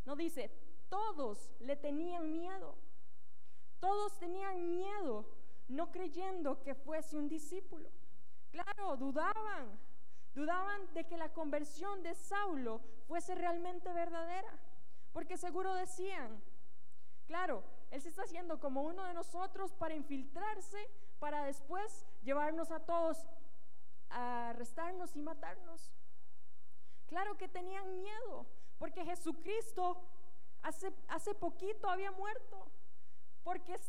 No 0.06 0.15
dice, 0.15 0.49
todos 0.89 1.49
le 1.60 1.76
tenían 1.76 2.32
miedo. 2.32 2.76
Todos 3.80 4.17
tenían 4.17 4.69
miedo, 4.69 5.26
no 5.67 5.91
creyendo 5.91 6.62
que 6.62 6.76
fuese 6.76 7.17
un 7.17 7.30
discípulo. 7.30 7.89
Claro, 8.52 8.97
dudaban. 8.97 9.80
Dudaban 10.34 10.93
de 10.93 11.06
que 11.06 11.17
la 11.17 11.32
conversión 11.34 12.04
de 12.04 12.15
Saulo 12.15 12.82
fuese 13.08 13.36
realmente 13.36 13.91
verdadera. 13.93 14.60
Porque 15.12 15.38
seguro 15.38 15.73
decían, 15.76 16.41
claro, 17.28 17.63
él 17.91 18.02
se 18.02 18.10
está 18.10 18.23
haciendo 18.23 18.60
como 18.60 18.82
uno 18.82 19.04
de 19.06 19.13
nosotros 19.13 19.73
para 19.73 19.93
infiltrarse, 19.93 20.89
para 21.19 21.45
después 21.45 22.06
llevarnos 22.23 22.71
a 22.71 22.80
todos 22.80 23.28
a 24.10 24.49
arrestarnos 24.49 25.15
y 25.15 25.21
matarnos. 25.21 25.91
Claro 27.08 27.38
que 27.38 27.47
tenían 27.47 27.95
miedo, 27.95 28.45
porque 28.80 29.06
Jesucristo 29.06 30.04
hace, 30.62 30.91
hace 31.08 31.36
poquito 31.36 31.89
había 31.89 32.12
muerto, 32.12 32.71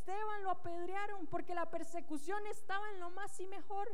Esteban 0.04 0.42
lo 0.42 0.50
apedrearon, 0.50 1.26
porque 1.28 1.54
la 1.54 1.70
persecución 1.70 2.46
estaba 2.46 2.90
en 2.90 3.00
lo 3.00 3.08
más 3.08 3.40
y 3.40 3.46
mejor. 3.46 3.90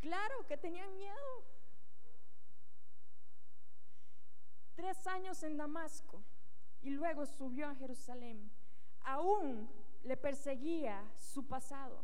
Claro 0.00 0.44
que 0.48 0.56
tenían 0.56 0.96
miedo. 0.96 1.44
Tres 4.74 5.06
años 5.06 5.40
en 5.44 5.56
Damasco 5.56 6.20
y 6.82 6.90
luego 6.90 7.26
subió 7.26 7.68
a 7.68 7.76
Jerusalén. 7.76 8.50
Aún 9.04 9.70
le 10.02 10.16
perseguía 10.16 11.04
su 11.16 11.46
pasado. 11.46 12.02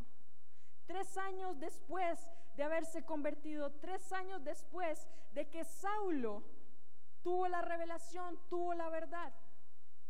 Tres 0.85 1.17
años 1.17 1.59
después 1.59 2.17
de 2.55 2.63
haberse 2.63 3.03
convertido, 3.03 3.73
tres 3.73 4.13
años 4.13 4.41
después 4.41 5.05
de 5.33 5.49
que 5.49 5.65
Saulo 5.65 6.43
tuvo 7.23 7.49
la 7.49 7.61
revelación, 7.61 8.39
tuvo 8.49 8.73
la 8.73 8.89
verdad, 8.89 9.33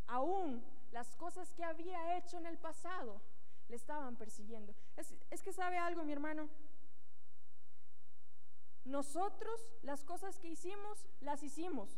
aún 0.05 0.63
las 0.91 1.15
cosas 1.15 1.53
que 1.53 1.63
había 1.63 2.17
hecho 2.17 2.37
en 2.37 2.45
el 2.45 2.57
pasado 2.57 3.21
le 3.69 3.75
estaban 3.75 4.15
persiguiendo. 4.15 4.73
Es, 4.97 5.13
es 5.29 5.41
que 5.41 5.53
sabe 5.53 5.77
algo, 5.77 6.03
mi 6.03 6.11
hermano. 6.11 6.49
Nosotros 8.83 9.59
las 9.83 10.03
cosas 10.03 10.39
que 10.39 10.49
hicimos, 10.49 11.07
las 11.21 11.43
hicimos. 11.43 11.89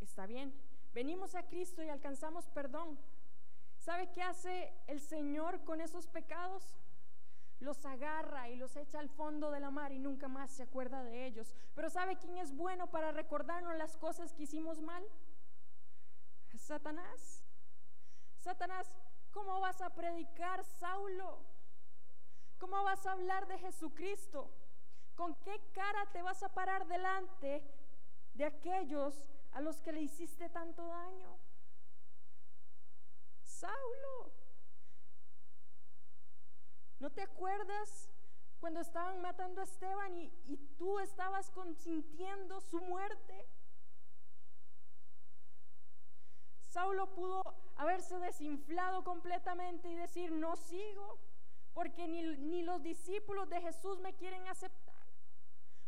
Está 0.00 0.26
bien. 0.26 0.54
Venimos 0.94 1.34
a 1.34 1.42
Cristo 1.42 1.82
y 1.82 1.88
alcanzamos 1.88 2.48
perdón. 2.48 2.98
¿Sabe 3.78 4.10
qué 4.12 4.22
hace 4.22 4.72
el 4.86 5.00
Señor 5.00 5.62
con 5.64 5.80
esos 5.80 6.06
pecados? 6.06 6.74
los 7.60 7.84
agarra 7.86 8.48
y 8.50 8.56
los 8.56 8.76
echa 8.76 9.00
al 9.00 9.08
fondo 9.08 9.50
de 9.50 9.60
la 9.60 9.70
mar 9.70 9.92
y 9.92 9.98
nunca 9.98 10.28
más 10.28 10.50
se 10.50 10.62
acuerda 10.62 11.02
de 11.02 11.26
ellos. 11.26 11.54
Pero 11.74 11.90
¿sabe 11.90 12.16
quién 12.18 12.36
es 12.38 12.54
bueno 12.54 12.90
para 12.90 13.10
recordarnos 13.10 13.76
las 13.76 13.96
cosas 13.96 14.32
que 14.32 14.44
hicimos 14.44 14.80
mal? 14.80 15.04
Satanás. 16.56 17.43
Satanás, 18.44 18.86
¿cómo 19.32 19.58
vas 19.58 19.80
a 19.80 19.94
predicar, 19.94 20.62
Saulo? 20.64 21.40
¿Cómo 22.58 22.84
vas 22.84 23.06
a 23.06 23.12
hablar 23.12 23.48
de 23.48 23.58
Jesucristo? 23.58 24.54
¿Con 25.14 25.34
qué 25.36 25.58
cara 25.72 26.04
te 26.12 26.20
vas 26.20 26.42
a 26.42 26.52
parar 26.52 26.86
delante 26.86 27.64
de 28.34 28.44
aquellos 28.44 29.24
a 29.52 29.62
los 29.62 29.80
que 29.80 29.92
le 29.92 30.02
hiciste 30.02 30.50
tanto 30.50 30.86
daño? 30.86 31.38
Saulo, 33.40 34.34
¿No 36.98 37.10
te 37.10 37.22
acuerdas 37.22 38.10
cuando 38.60 38.80
estaban 38.80 39.22
matando 39.22 39.62
a 39.62 39.64
Esteban 39.64 40.16
y, 40.16 40.32
y 40.46 40.56
tú 40.76 40.98
estabas 41.00 41.50
consintiendo 41.50 42.60
su 42.60 42.78
muerte? 42.80 43.48
Saulo 46.74 47.06
pudo 47.14 47.40
haberse 47.76 48.18
desinflado 48.18 49.04
completamente 49.04 49.88
y 49.88 49.94
decir, 49.94 50.32
no 50.32 50.56
sigo, 50.56 51.20
porque 51.72 52.08
ni, 52.08 52.22
ni, 52.22 52.62
los 52.62 52.82
discípulos 52.82 53.48
de 53.48 53.60
Jesús 53.60 54.00
me 54.00 54.12
quieren 54.14 54.48
aceptar, 54.48 55.06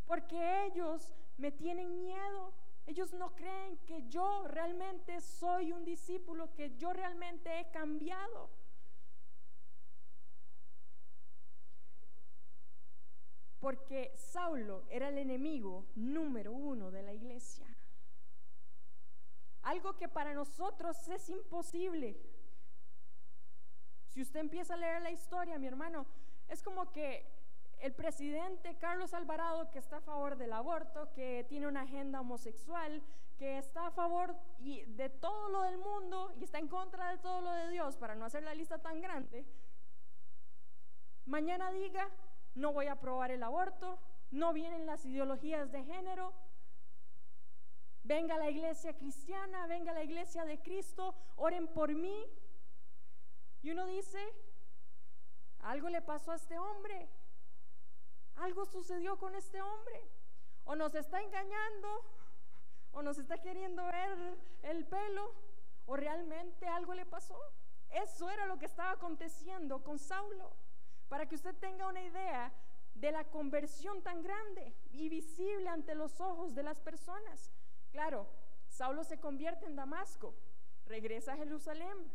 porque 0.07 0.67
ellos 0.67 1.13
me 1.39 1.51
tienen 1.51 1.99
miedo. 1.99 2.55
Ellos 2.87 3.13
no 3.15 3.35
creen 3.35 3.79
que 3.79 4.09
yo 4.09 4.47
realmente 4.47 5.21
soy 5.21 5.73
un 5.73 5.85
discípulo, 5.85 6.55
que 6.55 6.77
yo 6.77 6.93
realmente 6.93 7.59
he 7.59 7.69
cambiado. 7.73 8.49
Porque 13.59 14.13
Saulo 14.15 14.85
era 14.89 15.09
el 15.09 15.19
enemigo 15.19 15.85
número 15.97 16.53
uno 16.53 16.93
de 16.93 17.03
la 17.03 17.13
iglesia. 17.13 17.76
Algo 19.67 19.97
que 19.97 20.09
para 20.09 20.33
nosotros 20.33 20.97
es 21.09 21.29
imposible. 21.29 22.17
Si 24.07 24.23
usted 24.23 24.39
empieza 24.39 24.75
a 24.75 24.77
leer 24.77 25.03
la 25.03 25.11
historia, 25.11 25.59
mi 25.59 25.67
hermano, 25.67 26.07
es 26.47 26.63
como 26.63 26.93
que 26.93 27.27
el 27.81 27.93
presidente 27.93 28.79
Carlos 28.79 29.13
Alvarado, 29.13 29.69
que 29.73 29.81
está 29.81 29.97
a 29.97 30.01
favor 30.01 30.37
del 30.37 30.53
aborto, 30.53 31.13
que 31.13 31.45
tiene 31.49 31.67
una 31.67 31.83
agenda 31.83 32.21
homosexual, 32.21 33.03
que 33.39 33.59
está 33.59 33.89
a 33.89 33.91
favor 33.91 34.37
de 34.61 35.09
todo 35.11 35.49
lo 35.49 35.63
del 35.63 35.79
mundo 35.79 36.33
y 36.39 36.45
está 36.45 36.61
en 36.61 36.69
contra 36.69 37.11
de 37.11 37.19
todo 37.19 37.41
lo 37.41 37.51
de 37.51 37.69
Dios, 37.69 37.97
para 37.97 38.15
no 38.15 38.25
hacer 38.25 38.45
la 38.45 38.55
lista 38.55 38.79
tan 38.79 39.01
grande, 39.01 39.45
mañana 41.25 41.73
diga, 41.73 42.09
no 42.55 42.73
voy 42.73 42.87
a 42.87 42.93
aprobar 42.93 43.33
el 43.33 43.43
aborto, 43.43 43.99
no 44.31 44.53
vienen 44.53 44.87
las 44.87 45.05
ideologías 45.05 45.73
de 45.73 45.83
género, 45.83 46.33
venga 48.07 48.39
la 48.39 48.49
iglesia 48.49 48.97
cristiana, 48.97 49.67
venga 49.67 49.93
la 49.93 50.05
iglesia 50.05 50.45
de 50.45 50.61
Cristo, 50.63 51.15
oren 51.37 51.67
por 51.69 51.95
mí. 51.95 52.25
Y 53.63 53.71
uno 53.73 53.85
dice, 53.87 54.33
algo 55.61 55.89
le 55.89 56.01
pasó 56.03 56.31
a 56.31 56.37
este 56.37 56.59
hombre, 56.59 57.09
algo 58.37 58.65
sucedió 58.65 59.19
con 59.19 59.35
este 59.35 59.61
hombre, 59.61 60.09
o 60.65 60.77
nos 60.77 60.95
está 60.95 61.21
engañando, 61.21 62.05
o 62.93 63.03
nos 63.03 63.19
está 63.19 63.39
queriendo 63.39 63.85
ver 63.87 64.39
el 64.63 64.87
pelo, 64.87 65.35
o 65.87 65.97
realmente 65.97 66.69
algo 66.69 66.95
le 66.95 67.07
pasó. 67.07 67.39
Eso 67.91 68.31
era 68.31 68.47
lo 68.47 68.59
que 68.59 68.67
estaba 68.67 68.93
aconteciendo 68.93 69.83
con 69.83 69.99
Saulo, 69.99 70.57
para 71.09 71.27
que 71.27 71.35
usted 71.35 71.57
tenga 71.57 71.89
una 71.89 72.03
idea 72.03 72.53
de 72.95 73.11
la 73.11 73.25
conversión 73.25 74.03
tan 74.03 74.23
grande 74.23 74.75
y 74.93 75.09
visible 75.09 75.69
ante 75.69 75.95
los 75.95 76.21
ojos 76.21 76.55
de 76.55 76.63
las 76.63 76.81
personas. 76.81 77.53
Claro, 77.97 78.27
Saulo 78.69 79.05
se 79.05 79.19
convierte 79.19 79.65
en 79.65 79.75
Damasco, 79.75 80.35
regresa 80.85 81.33
a 81.33 81.37
Jerusalén. 81.39 82.13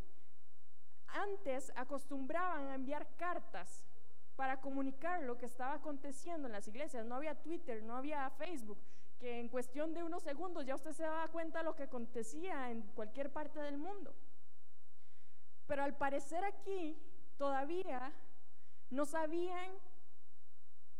Antes 1.07 1.73
acostumbraban 1.75 2.67
a 2.67 2.75
enviar 2.75 3.07
cartas 3.17 3.83
para 4.35 4.61
comunicar 4.61 5.23
lo 5.23 5.39
que 5.39 5.47
estaba 5.47 5.73
aconteciendo 5.73 6.45
en 6.47 6.51
las 6.51 6.67
iglesias. 6.67 7.03
No 7.07 7.15
había 7.15 7.33
Twitter, 7.33 7.81
no 7.81 7.97
había 7.97 8.29
Facebook, 8.29 8.77
que 9.17 9.39
en 9.39 9.49
cuestión 9.49 9.91
de 9.95 10.03
unos 10.03 10.21
segundos 10.21 10.67
ya 10.67 10.75
usted 10.75 10.93
se 10.93 11.01
daba 11.01 11.27
cuenta 11.29 11.57
de 11.57 11.65
lo 11.65 11.75
que 11.75 11.83
acontecía 11.89 12.69
en 12.69 12.83
cualquier 12.93 13.31
parte 13.33 13.59
del 13.59 13.79
mundo. 13.79 14.13
Pero 15.65 15.81
al 15.81 15.97
parecer 15.97 16.43
aquí 16.43 16.95
todavía 17.39 18.13
no 18.91 19.07
sabían 19.07 19.71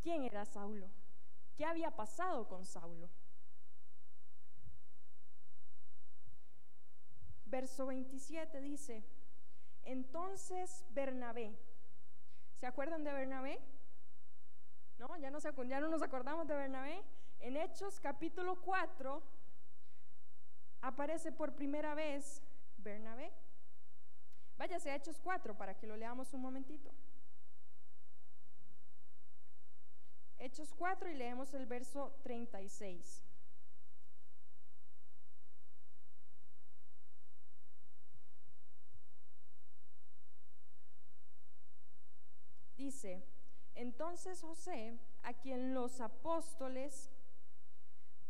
quién 0.02 0.24
era 0.24 0.44
Saulo, 0.44 0.89
qué 1.56 1.65
había 1.65 1.91
pasado 1.91 2.48
con 2.48 2.65
Saulo. 2.65 3.12
Verso 7.52 7.86
27 7.86 8.62
dice, 8.62 9.04
entonces 9.84 10.86
Bernabé, 10.92 11.54
¿se 12.56 12.66
acuerdan 12.66 13.04
de 13.04 13.12
Bernabé? 13.12 13.60
No, 14.98 15.18
ya 15.18 15.30
no, 15.30 15.42
se, 15.42 15.52
ya 15.68 15.82
no 15.82 15.90
nos 15.90 16.02
acordamos 16.02 16.48
de 16.48 16.56
Bernabé. 16.56 17.04
En 17.42 17.58
Hechos 17.58 18.00
capítulo 18.00 18.62
4 18.62 19.22
aparece 20.80 21.34
por 21.34 21.54
primera 21.54 21.94
vez 21.94 22.42
Bernabé. 22.78 23.34
Váyase 24.58 24.90
a 24.90 24.96
Hechos 24.96 25.20
4 25.20 25.58
para 25.58 25.78
que 25.78 25.88
lo 25.88 25.98
leamos 25.98 26.34
un 26.34 26.42
momentito. 26.42 26.90
Hechos 30.38 30.74
4 30.74 31.10
y 31.10 31.16
leemos 31.16 31.54
el 31.54 31.66
verso 31.66 32.16
36. 32.24 33.22
Dice, 42.82 43.24
entonces 43.76 44.41
José, 44.41 44.98
a 45.22 45.36
quien 45.36 45.76
los 45.76 46.02
apóstoles 46.02 47.12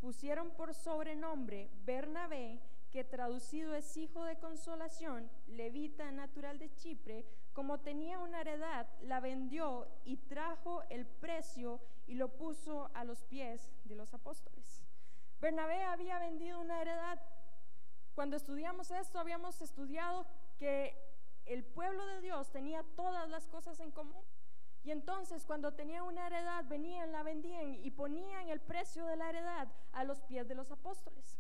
pusieron 0.02 0.52
por 0.52 0.74
sobrenombre 0.74 1.72
Bernabé, 1.86 2.60
que 2.92 3.06
traducido 3.06 3.74
es 3.76 3.96
hijo 3.96 4.26
de 4.26 4.38
consolación, 4.40 5.32
levita 5.48 6.12
natural 6.12 6.60
de 6.60 6.70
Chipre, 6.76 7.26
como 7.54 7.80
tenía 7.80 8.20
una 8.20 8.42
heredad, 8.42 8.88
la 9.04 9.22
vendió 9.22 9.88
y 10.04 10.18
trajo 10.18 10.84
el 10.90 11.06
precio 11.06 11.80
y 12.06 12.16
lo 12.16 12.28
puso 12.36 12.92
a 12.94 13.06
los 13.06 13.24
pies 13.24 13.72
de 13.86 13.96
los 13.96 14.14
apóstoles. 14.14 14.84
Bernabé 15.40 15.82
había 15.84 16.20
vendido 16.20 16.60
una 16.60 16.82
heredad. 16.82 17.22
Cuando 18.16 18.36
estudiamos 18.36 18.92
esto, 18.92 19.18
habíamos 19.18 19.62
estudiado 19.62 20.28
que 20.60 20.94
el 21.46 21.64
pueblo 21.64 22.06
de 22.06 22.20
Dios 22.20 22.52
tenía 22.52 22.84
todas 22.98 23.30
las 23.30 23.48
cosas 23.48 23.80
en 23.80 23.92
común. 23.92 24.24
Y 24.84 24.92
entonces 24.92 25.46
cuando 25.46 25.74
tenía 25.74 26.04
una 26.04 26.28
heredad, 26.28 26.66
venían, 26.66 27.12
la 27.12 27.24
vendían 27.24 27.76
y 27.84 27.92
ponían 27.92 28.50
el 28.50 28.60
precio 28.60 29.06
de 29.06 29.16
la 29.16 29.30
heredad 29.30 29.68
a 29.94 30.04
los 30.04 30.22
pies 30.22 30.48
de 30.48 30.56
los 30.56 30.72
apóstoles. 30.72 31.38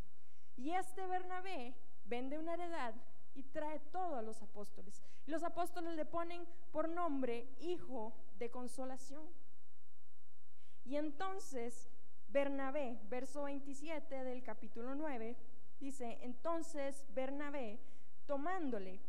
Y 0.57 0.71
este 0.71 1.07
Bernabé 1.07 1.75
vende 2.05 2.37
una 2.37 2.53
heredad 2.53 2.93
y 3.33 3.43
trae 3.43 3.79
todo 3.79 4.15
a 4.15 4.21
los 4.21 4.41
apóstoles. 4.41 5.01
Y 5.25 5.31
los 5.31 5.43
apóstoles 5.43 5.95
le 5.95 6.05
ponen 6.05 6.45
por 6.71 6.87
nombre 6.87 7.47
Hijo 7.59 8.13
de 8.37 8.51
Consolación. 8.51 9.27
Y 10.83 10.97
entonces 10.97 11.89
Bernabé, 12.27 12.99
verso 13.09 13.43
27 13.43 14.23
del 14.23 14.43
capítulo 14.43 14.95
9, 14.95 15.35
dice, 15.79 16.19
entonces 16.21 17.05
Bernabé, 17.13 17.79
tomándole, 18.25 19.01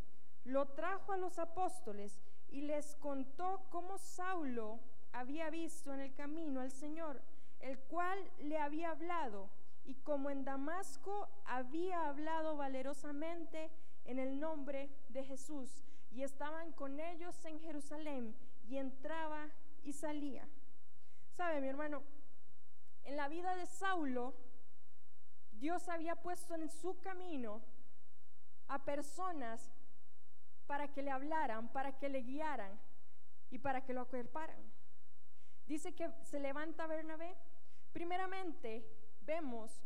lo 0.44 0.66
trajo 0.68 1.12
a 1.12 1.16
los 1.16 1.38
apóstoles 1.38 2.20
y 2.52 2.60
les 2.60 2.94
contó 2.96 3.64
cómo 3.70 3.98
Saulo 3.98 4.78
había 5.12 5.50
visto 5.50 5.92
en 5.92 6.00
el 6.00 6.14
camino 6.14 6.60
al 6.60 6.70
Señor, 6.70 7.20
el 7.60 7.78
cual 7.78 8.18
le 8.40 8.58
había 8.58 8.90
hablado, 8.90 9.48
y 9.84 9.94
como 9.96 10.30
en 10.30 10.44
Damasco 10.44 11.28
había 11.46 12.06
hablado 12.08 12.56
valerosamente 12.56 13.70
en 14.04 14.18
el 14.18 14.38
nombre 14.38 14.90
de 15.08 15.24
Jesús, 15.24 15.82
y 16.10 16.22
estaban 16.22 16.72
con 16.72 17.00
ellos 17.00 17.42
en 17.44 17.58
Jerusalén, 17.58 18.36
y 18.68 18.76
entraba 18.76 19.48
y 19.82 19.92
salía. 19.92 20.46
¿Sabe, 21.36 21.60
mi 21.60 21.68
hermano? 21.68 22.02
En 23.04 23.16
la 23.16 23.28
vida 23.28 23.56
de 23.56 23.66
Saulo, 23.66 24.34
Dios 25.52 25.88
había 25.88 26.16
puesto 26.16 26.54
en 26.54 26.68
su 26.68 27.00
camino 27.00 27.62
a 28.68 28.84
personas 28.84 29.71
para 30.66 30.88
que 30.88 31.02
le 31.02 31.10
hablaran, 31.10 31.68
para 31.72 31.98
que 31.98 32.08
le 32.08 32.22
guiaran 32.22 32.78
y 33.50 33.58
para 33.58 33.82
que 33.82 33.92
lo 33.92 34.02
acuerparan. 34.02 34.72
Dice 35.66 35.94
que 35.94 36.10
se 36.22 36.40
levanta 36.40 36.86
Bernabé. 36.86 37.36
Primeramente 37.92 38.84
vemos 39.22 39.82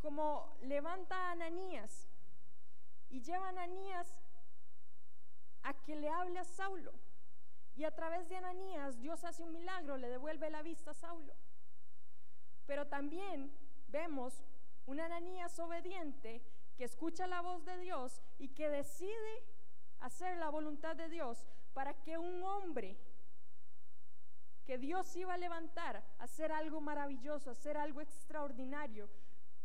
como 0.00 0.56
levanta 0.62 1.16
a 1.16 1.32
Ananías 1.32 2.08
y 3.08 3.22
lleva 3.22 3.46
a 3.46 3.48
Ananías 3.50 4.20
a 5.62 5.74
que 5.82 5.96
le 5.96 6.08
hable 6.08 6.38
a 6.38 6.44
Saulo. 6.44 6.92
Y 7.74 7.84
a 7.84 7.94
través 7.94 8.28
de 8.28 8.36
Ananías 8.36 9.00
Dios 9.00 9.24
hace 9.24 9.42
un 9.42 9.52
milagro, 9.52 9.96
le 9.96 10.08
devuelve 10.08 10.50
la 10.50 10.62
vista 10.62 10.92
a 10.92 10.94
Saulo. 10.94 11.34
Pero 12.66 12.86
también 12.86 13.52
vemos 13.88 14.42
un 14.86 15.00
Ananías 15.00 15.58
obediente 15.58 16.42
que 16.76 16.84
escucha 16.84 17.26
la 17.26 17.40
voz 17.40 17.64
de 17.64 17.78
Dios 17.78 18.20
y 18.38 18.48
que 18.48 18.68
decide 18.68 19.44
hacer 20.04 20.36
la 20.36 20.50
voluntad 20.50 20.94
de 20.96 21.08
Dios 21.08 21.46
para 21.72 21.94
que 21.94 22.18
un 22.18 22.42
hombre 22.44 22.94
que 24.66 24.76
Dios 24.76 25.16
iba 25.16 25.32
a 25.32 25.38
levantar, 25.38 26.02
hacer 26.18 26.52
algo 26.52 26.80
maravilloso, 26.80 27.50
hacer 27.50 27.76
algo 27.76 28.00
extraordinario, 28.02 29.08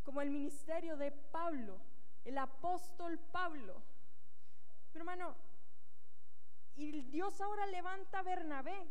como 0.03 0.21
el 0.21 0.29
ministerio 0.29 0.95
de 0.95 1.11
Pablo, 1.11 1.79
el 2.23 2.37
apóstol 2.37 3.19
Pablo. 3.31 3.81
hermano, 4.93 5.35
y 6.75 7.01
Dios 7.01 7.39
ahora 7.41 7.65
levanta 7.67 8.19
a 8.19 8.23
Bernabé 8.23 8.87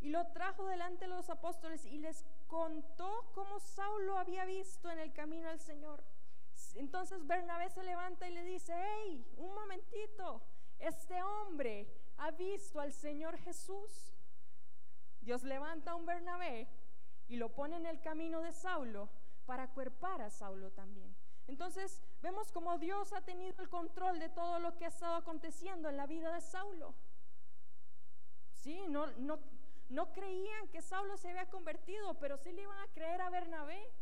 y 0.00 0.10
lo 0.10 0.26
trajo 0.28 0.66
delante 0.66 1.06
de 1.06 1.14
los 1.14 1.30
apóstoles 1.30 1.86
y 1.86 1.98
les 1.98 2.24
contó 2.46 3.30
cómo 3.34 3.58
Saulo 3.60 4.18
había 4.18 4.44
visto 4.44 4.90
en 4.90 4.98
el 4.98 5.12
camino 5.14 5.48
al 5.48 5.58
Señor. 5.58 6.04
Entonces 6.76 7.26
Bernabé 7.26 7.70
se 7.70 7.82
levanta 7.82 8.28
y 8.28 8.34
le 8.34 8.44
dice, 8.44 8.74
hey, 8.76 9.26
un 9.36 9.54
momentito, 9.54 10.42
este 10.78 11.22
hombre 11.22 11.88
ha 12.18 12.30
visto 12.30 12.80
al 12.80 12.92
Señor 12.92 13.36
Jesús. 13.38 14.14
Dios 15.20 15.42
levanta 15.42 15.92
a 15.92 15.94
un 15.94 16.06
Bernabé 16.06 16.68
y 17.28 17.36
lo 17.36 17.48
pone 17.54 17.76
en 17.76 17.86
el 17.86 18.00
camino 18.00 18.40
de 18.42 18.52
Saulo 18.52 19.08
para 19.46 19.72
cuerpar 19.72 20.22
a 20.22 20.30
Saulo 20.30 20.70
también. 20.72 21.16
Entonces 21.46 22.02
vemos 22.22 22.50
como 22.52 22.78
Dios 22.78 23.12
ha 23.12 23.20
tenido 23.20 23.62
el 23.62 23.68
control 23.68 24.18
de 24.18 24.28
todo 24.28 24.58
lo 24.58 24.76
que 24.76 24.84
ha 24.84 24.88
estado 24.88 25.16
aconteciendo 25.16 25.88
en 25.88 25.96
la 25.96 26.06
vida 26.06 26.32
de 26.32 26.40
Saulo. 26.40 26.94
Sí, 28.52 28.84
no, 28.88 29.06
no, 29.18 29.38
no 29.88 30.12
creían 30.12 30.68
que 30.68 30.82
Saulo 30.82 31.16
se 31.16 31.30
había 31.30 31.48
convertido, 31.48 32.14
pero 32.14 32.36
sí 32.36 32.52
le 32.52 32.62
iban 32.62 32.78
a 32.78 32.88
creer 32.88 33.20
a 33.20 33.30
Bernabé. 33.30 33.92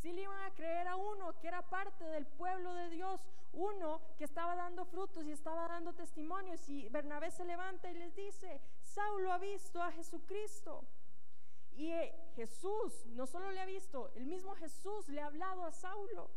Sí 0.00 0.12
le 0.12 0.22
iban 0.22 0.40
a 0.40 0.54
creer 0.54 0.88
a 0.88 0.96
uno 0.96 1.38
que 1.40 1.48
era 1.48 1.60
parte 1.68 2.04
del 2.04 2.26
pueblo 2.26 2.72
de 2.72 2.88
Dios, 2.88 3.20
uno 3.52 4.00
que 4.16 4.24
estaba 4.24 4.56
dando 4.56 4.86
frutos 4.86 5.26
y 5.26 5.32
estaba 5.32 5.68
dando 5.68 5.92
testimonios. 5.92 6.66
Y 6.70 6.88
Bernabé 6.88 7.30
se 7.30 7.44
levanta 7.44 7.90
y 7.90 7.94
les 7.94 8.14
dice, 8.14 8.62
Saulo 8.80 9.30
ha 9.30 9.38
visto 9.38 9.82
a 9.82 9.92
Jesucristo. 9.92 10.86
Y 11.72 11.90
eh, 11.92 12.14
Jesús 12.34 13.06
no 13.08 13.26
solo 13.26 13.50
le 13.50 13.60
ha 13.60 13.66
visto, 13.66 14.10
el 14.14 14.26
mismo 14.26 14.54
Jesús 14.54 15.08
le 15.08 15.20
ha 15.20 15.26
hablado 15.26 15.64
a 15.64 15.72
Saulo. 15.72 16.30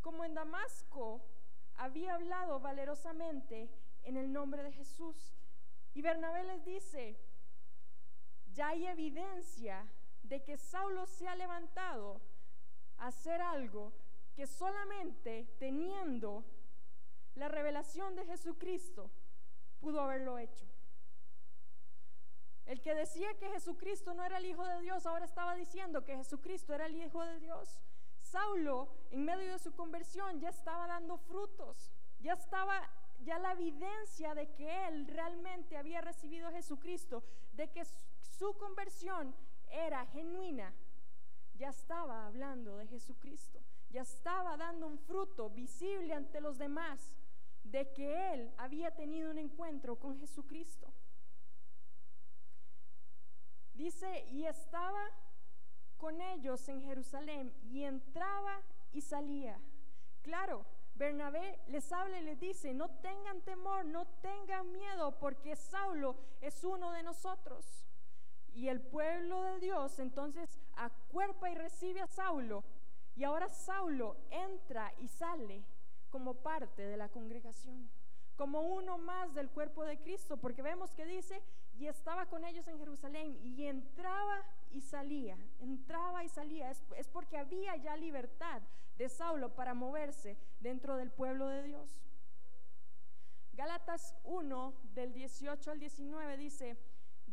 Como 0.00 0.24
en 0.24 0.34
Damasco 0.34 1.20
había 1.76 2.14
hablado 2.14 2.60
valerosamente 2.60 3.70
en 4.04 4.16
el 4.16 4.32
nombre 4.32 4.62
de 4.62 4.70
Jesús. 4.70 5.34
Y 5.94 6.02
Bernabé 6.02 6.44
les 6.44 6.64
dice, 6.64 7.18
ya 8.52 8.68
hay 8.68 8.86
evidencia 8.86 9.84
de 10.22 10.44
que 10.44 10.56
Saulo 10.56 11.06
se 11.06 11.26
ha 11.26 11.34
levantado 11.34 12.20
hacer 12.98 13.40
algo 13.40 13.92
que 14.34 14.46
solamente 14.46 15.46
teniendo 15.58 16.44
la 17.34 17.48
revelación 17.48 18.16
de 18.16 18.26
Jesucristo 18.26 19.10
pudo 19.80 20.00
haberlo 20.00 20.38
hecho. 20.38 20.66
El 22.66 22.80
que 22.80 22.94
decía 22.94 23.34
que 23.34 23.50
Jesucristo 23.50 24.14
no 24.14 24.24
era 24.24 24.38
el 24.38 24.46
Hijo 24.46 24.64
de 24.64 24.80
Dios, 24.80 25.04
ahora 25.04 25.26
estaba 25.26 25.54
diciendo 25.54 26.04
que 26.04 26.16
Jesucristo 26.16 26.72
era 26.72 26.86
el 26.86 26.96
Hijo 26.96 27.22
de 27.22 27.38
Dios. 27.38 27.80
Saulo, 28.20 28.88
en 29.10 29.24
medio 29.24 29.52
de 29.52 29.58
su 29.58 29.74
conversión, 29.74 30.40
ya 30.40 30.48
estaba 30.48 30.86
dando 30.86 31.18
frutos, 31.18 31.92
ya 32.20 32.32
estaba 32.32 32.90
ya 33.20 33.38
la 33.38 33.52
evidencia 33.52 34.34
de 34.34 34.50
que 34.54 34.88
él 34.88 35.06
realmente 35.06 35.76
había 35.76 36.00
recibido 36.00 36.48
a 36.48 36.52
Jesucristo, 36.52 37.22
de 37.52 37.70
que 37.70 37.82
su 38.20 38.56
conversión 38.58 39.34
era 39.70 40.06
genuina, 40.06 40.72
ya 41.54 41.68
estaba 41.68 42.26
hablando 42.26 42.76
de 42.76 42.86
Jesucristo, 42.86 43.60
ya 43.90 44.02
estaba 44.02 44.56
dando 44.56 44.86
un 44.86 44.98
fruto 44.98 45.50
visible 45.50 46.14
ante 46.14 46.40
los 46.40 46.58
demás 46.58 47.12
de 47.62 47.92
que 47.92 48.34
él 48.34 48.52
había 48.58 48.90
tenido 48.94 49.30
un 49.30 49.38
encuentro 49.38 49.96
con 49.96 50.18
Jesucristo. 50.18 50.92
Dice, 53.72 54.26
y 54.30 54.46
estaba 54.46 55.10
con 55.96 56.20
ellos 56.20 56.68
en 56.68 56.82
Jerusalén 56.82 57.52
y 57.64 57.82
entraba 57.82 58.60
y 58.92 59.00
salía. 59.00 59.60
Claro, 60.22 60.64
Bernabé 60.94 61.60
les 61.68 61.90
habla 61.92 62.18
y 62.18 62.24
les 62.24 62.38
dice, 62.38 62.72
no 62.72 62.88
tengan 63.00 63.40
temor, 63.42 63.84
no 63.84 64.06
tengan 64.22 64.70
miedo, 64.72 65.18
porque 65.18 65.56
Saulo 65.56 66.16
es 66.40 66.62
uno 66.62 66.92
de 66.92 67.02
nosotros. 67.02 67.83
Y 68.54 68.68
el 68.68 68.80
pueblo 68.80 69.42
de 69.42 69.58
Dios 69.60 69.98
entonces 69.98 70.60
acuerpa 70.76 71.50
y 71.50 71.54
recibe 71.54 72.00
a 72.00 72.06
Saulo. 72.06 72.64
Y 73.16 73.24
ahora 73.24 73.48
Saulo 73.48 74.16
entra 74.30 74.92
y 74.98 75.08
sale 75.08 75.64
como 76.10 76.34
parte 76.34 76.82
de 76.82 76.96
la 76.96 77.08
congregación, 77.08 77.90
como 78.36 78.60
uno 78.62 78.98
más 78.98 79.34
del 79.34 79.50
cuerpo 79.50 79.84
de 79.84 79.98
Cristo, 79.98 80.36
porque 80.36 80.62
vemos 80.62 80.92
que 80.92 81.04
dice, 81.04 81.42
y 81.76 81.86
estaba 81.86 82.26
con 82.26 82.44
ellos 82.44 82.66
en 82.68 82.78
Jerusalén, 82.78 83.36
y 83.42 83.66
entraba 83.66 84.40
y 84.70 84.80
salía, 84.80 85.36
entraba 85.60 86.22
y 86.22 86.28
salía. 86.28 86.70
Es, 86.70 87.08
porque 87.08 87.36
había 87.36 87.76
ya 87.76 87.96
libertad 87.96 88.62
de 88.96 89.08
Saulo 89.08 89.54
para 89.54 89.74
moverse 89.74 90.36
dentro 90.60 90.96
del 90.96 91.10
pueblo 91.10 91.48
de 91.48 91.62
Dios. 91.64 92.00
Gálatas 93.54 94.14
1, 94.24 94.74
del 94.94 95.12
18 95.12 95.70
al 95.70 95.78
19 95.78 96.36
dice, 96.36 96.76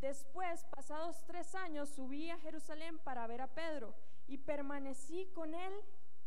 Después, 0.01 0.65
pasados 0.75 1.23
tres 1.27 1.53
años, 1.53 1.89
subí 1.89 2.31
a 2.31 2.39
Jerusalén 2.39 2.97
para 2.99 3.27
ver 3.27 3.41
a 3.41 3.47
Pedro 3.47 3.93
y 4.27 4.39
permanecí 4.39 5.27
con 5.27 5.53
él 5.53 5.73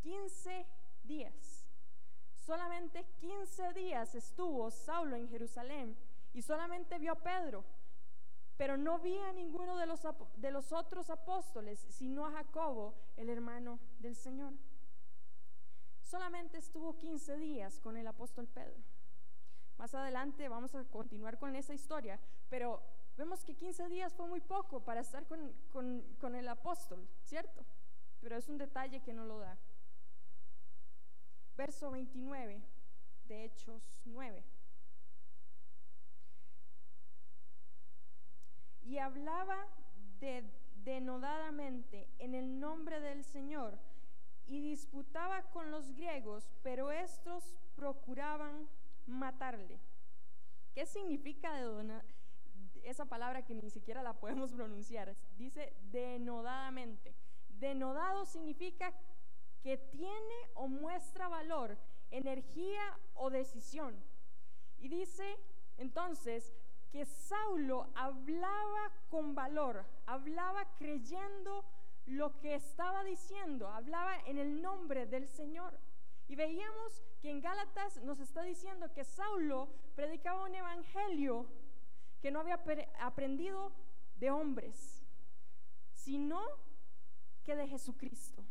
15 0.00 0.64
días. 1.02 1.66
Solamente 2.34 3.04
15 3.20 3.72
días 3.72 4.14
estuvo 4.14 4.70
Saulo 4.70 5.16
en 5.16 5.28
Jerusalén 5.28 5.96
y 6.32 6.42
solamente 6.42 6.98
vio 7.00 7.12
a 7.12 7.22
Pedro, 7.22 7.64
pero 8.56 8.76
no 8.76 9.00
vi 9.00 9.18
a 9.18 9.32
ninguno 9.32 9.76
de 9.76 9.86
los, 9.86 10.02
de 10.36 10.50
los 10.52 10.70
otros 10.70 11.10
apóstoles, 11.10 11.84
sino 11.88 12.26
a 12.26 12.30
Jacobo, 12.30 12.94
el 13.16 13.28
hermano 13.28 13.80
del 13.98 14.14
Señor. 14.14 14.52
Solamente 16.00 16.58
estuvo 16.58 16.96
15 16.96 17.38
días 17.38 17.80
con 17.80 17.96
el 17.96 18.06
apóstol 18.06 18.46
Pedro. 18.46 18.80
Más 19.78 19.92
adelante 19.94 20.48
vamos 20.48 20.76
a 20.76 20.84
continuar 20.84 21.38
con 21.38 21.56
esa 21.56 21.74
historia, 21.74 22.20
pero 22.48 22.93
Vemos 23.16 23.44
que 23.44 23.54
15 23.54 23.88
días 23.88 24.12
fue 24.12 24.26
muy 24.26 24.40
poco 24.40 24.80
para 24.80 25.00
estar 25.00 25.24
con, 25.26 26.34
el 26.34 26.48
apóstol, 26.48 27.08
¿cierto? 27.22 27.64
Pero 28.20 28.36
es 28.36 28.48
un 28.48 28.58
detalle 28.58 29.02
que 29.02 29.12
no 29.12 29.24
lo 29.24 29.38
da. 29.38 29.56
Verso 31.56 31.92
29 31.92 32.60
de 33.26 33.44
Hechos 33.44 34.00
9. 34.04 34.42
Y 38.82 38.98
hablaba 38.98 39.56
denodadamente 40.84 42.08
en 42.18 42.34
el 42.34 42.58
nombre 42.58 43.00
del 43.00 43.24
Señor 43.24 43.78
y 44.46 44.60
disputaba 44.60 45.42
con 45.52 45.70
los 45.70 45.94
griegos, 45.94 46.50
pero 46.62 46.90
estos 46.90 47.54
procuraban 47.76 48.68
matarle. 49.06 49.78
¿Qué 50.74 50.86
significa? 50.86 51.60
Esa 52.84 53.06
palabra 53.06 53.44
que 53.44 53.54
ni 53.54 53.70
siquiera 53.70 54.02
la 54.02 54.14
podemos 54.14 54.52
pronunciar. 54.52 55.16
Dice 55.36 55.74
denodadamente. 55.90 57.14
Denodado 57.48 58.24
significa 58.26 58.92
que 59.62 59.78
tiene 59.78 60.34
o 60.54 60.68
muestra 60.68 61.28
valor, 61.28 61.78
energía 62.10 62.82
o 63.14 63.30
decisión. 63.30 63.94
Y 64.78 64.88
dice 64.88 65.38
entonces 65.78 66.52
que 66.92 67.06
Saulo 67.06 67.88
hablaba 67.94 68.92
con 69.08 69.34
valor, 69.34 69.84
hablaba 70.06 70.64
creyendo 70.76 71.64
lo 72.06 72.38
que 72.40 72.54
estaba 72.54 73.02
diciendo, 73.04 73.68
hablaba 73.68 74.20
en 74.26 74.38
el 74.38 74.60
nombre 74.60 75.06
del 75.06 75.26
Señor. 75.26 75.78
Y 76.28 76.36
veíamos 76.36 77.02
que 77.20 77.30
en 77.30 77.40
Gálatas 77.40 78.02
nos 78.02 78.20
está 78.20 78.42
diciendo 78.42 78.92
que 78.92 79.04
Saulo 79.04 79.68
predicaba 79.94 80.44
un 80.44 80.54
evangelio 80.54 81.46
que 82.24 82.30
no 82.30 82.40
había 82.40 82.58
aprendido 83.00 83.70
de 84.16 84.30
hombres, 84.30 85.04
sino 85.92 86.40
que 87.42 87.54
de 87.54 87.68
Jesucristo. 87.68 88.42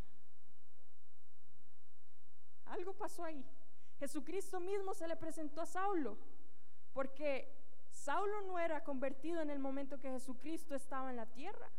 Algo 2.65 2.93
pasó 2.93 3.23
ahí. 3.23 3.43
Jesucristo 3.97 4.59
mismo 4.59 4.93
se 4.93 5.07
le 5.07 5.15
presentó 5.15 5.59
a 5.59 5.65
Saulo, 5.65 6.19
porque 6.93 7.51
Saulo 7.89 8.43
no 8.43 8.59
era 8.59 8.83
convertido 8.83 9.41
en 9.41 9.49
el 9.49 9.57
momento 9.57 9.99
que 9.99 10.11
Jesucristo 10.11 10.75
estaba 10.75 11.09
en 11.09 11.15
la 11.15 11.25
tierra, 11.25 11.71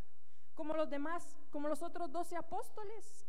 como 0.57 0.75
los 0.75 0.91
demás, 0.91 1.39
como 1.53 1.69
los 1.69 1.81
otros 1.81 2.11
doce 2.11 2.35
apóstoles. 2.35 3.25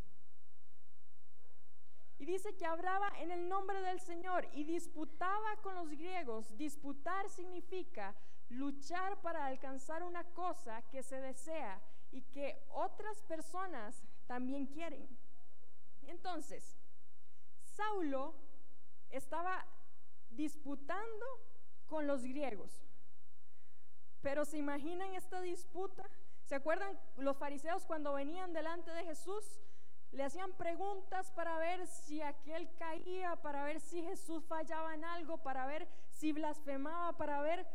Y 2.18 2.26
dice 2.26 2.56
que 2.56 2.66
hablaba 2.66 3.10
en 3.20 3.30
el 3.30 3.48
nombre 3.48 3.80
del 3.82 4.00
Señor 4.00 4.50
y 4.54 4.64
disputaba 4.64 5.56
con 5.62 5.76
los 5.76 5.88
griegos. 5.88 6.58
Disputar 6.58 7.30
significa 7.30 8.16
luchar 8.50 9.22
para 9.22 9.46
alcanzar 9.46 10.04
una 10.04 10.24
cosa 10.34 10.82
que 10.90 11.04
se 11.04 11.20
desea 11.20 11.82
y 12.12 12.22
que 12.22 12.66
otras 12.70 13.22
personas 13.24 14.04
también 14.28 14.68
quieren. 14.68 15.08
Entonces, 16.04 16.78
Saulo 17.64 18.36
estaba 19.10 19.66
disputando 20.30 21.26
con 21.88 22.08
los 22.08 22.24
griegos. 22.24 22.84
Pero 24.22 24.46
se 24.46 24.58
imaginan 24.58 25.14
esta 25.14 25.42
disputa. 25.42 26.04
¿Se 26.46 26.56
acuerdan 26.56 27.00
los 27.18 27.38
fariseos 27.38 27.86
cuando 27.86 28.14
venían 28.14 28.54
delante 28.54 28.92
de 28.92 29.04
Jesús? 29.04 29.62
Le 30.12 30.24
hacían 30.24 30.54
preguntas 30.54 31.32
para 31.32 31.58
ver 31.58 31.86
si 31.88 32.22
aquel 32.22 32.74
caía, 32.76 33.36
para 33.38 33.64
ver 33.64 33.80
si 33.82 34.02
Jesús 34.02 34.46
fallaba 34.46 34.94
en 34.94 35.04
algo, 35.04 35.40
para 35.40 35.66
ver 35.66 35.88
si 36.10 36.32
blasfemaba, 36.32 37.18
para 37.18 37.42
ver 37.42 37.68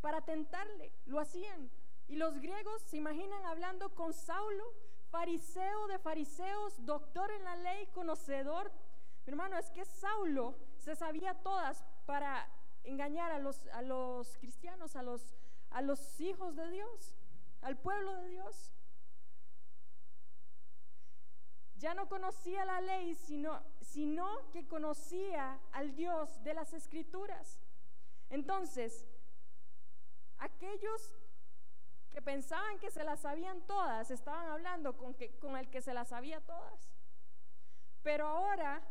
para 0.00 0.20
tentarle. 0.22 0.92
Lo 1.06 1.20
hacían. 1.20 1.70
Y 2.06 2.16
los 2.16 2.40
griegos 2.40 2.82
se 2.82 2.96
imaginan 2.96 3.44
hablando 3.46 3.94
con 3.94 4.12
Saulo, 4.12 4.64
fariseo 5.10 5.86
de 5.88 5.98
fariseos, 5.98 6.84
doctor 6.84 7.30
en 7.30 7.44
la 7.44 7.56
ley, 7.56 7.86
conocedor. 7.88 8.72
Mi 9.26 9.32
hermano, 9.32 9.58
es 9.58 9.70
que 9.70 9.84
Saulo 9.84 10.56
se 10.76 10.96
sabía 10.96 11.34
todas 11.42 11.84
para 12.06 12.48
engañar 12.84 13.30
a 13.32 13.38
los, 13.38 13.66
a 13.68 13.82
los 13.82 14.36
cristianos, 14.38 14.96
a 14.96 15.02
los, 15.02 15.36
a 15.70 15.82
los 15.82 16.20
hijos 16.20 16.56
de 16.56 16.70
Dios, 16.70 17.14
al 17.60 17.76
pueblo 17.76 18.14
de 18.14 18.28
Dios. 18.28 18.72
ya 21.78 21.94
no 21.94 22.08
conocía 22.08 22.64
la 22.64 22.80
ley, 22.80 23.14
sino, 23.14 23.62
sino 23.80 24.50
que 24.50 24.66
conocía 24.66 25.60
al 25.72 25.94
Dios 25.94 26.42
de 26.42 26.54
las 26.54 26.72
escrituras. 26.72 27.60
Entonces, 28.30 29.06
aquellos 30.38 31.14
que 32.10 32.22
pensaban 32.22 32.78
que 32.78 32.90
se 32.90 33.04
las 33.04 33.20
sabían 33.20 33.60
todas, 33.62 34.10
estaban 34.10 34.48
hablando 34.48 34.96
con, 34.96 35.14
el 35.56 35.70
que 35.70 35.82
se 35.82 35.94
las 35.94 36.08
sabía 36.08 36.40
todas. 36.40 36.90
Pero 38.02 38.26
ahora, 38.26 38.82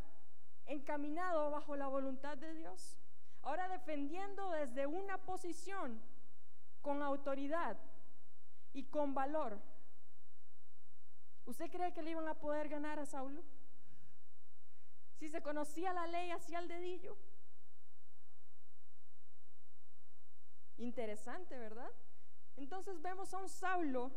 encaminado 0.65 1.49
bajo 1.51 1.75
la 1.75 1.87
voluntad 1.87 2.37
de 2.37 2.53
Dios, 2.53 2.99
ahora 3.41 3.67
defendiendo 3.69 4.51
desde 4.51 4.85
una 4.85 5.17
posición 5.17 6.01
con 6.81 7.01
autoridad 7.01 7.77
y 8.73 8.83
con 8.83 9.13
valor. 9.13 9.59
¿Usted 11.45 11.71
cree 11.71 11.93
que 11.93 12.01
le 12.01 12.11
iban 12.11 12.27
a 12.27 12.35
poder 12.35 12.69
ganar 12.69 12.99
a 12.99 13.05
Saulo? 13.05 13.41
Si 15.15 15.29
se 15.29 15.41
conocía 15.41 15.93
la 15.93 16.05
ley 16.07 16.29
hacia 16.29 16.59
el 16.59 16.67
dedillo. 16.67 17.17
Interesante, 20.77 21.57
¿verdad? 21.57 21.89
Entonces 22.55 23.01
vemos 23.01 23.33
a 23.33 23.37
un 23.37 23.49
Saulo 23.49 24.11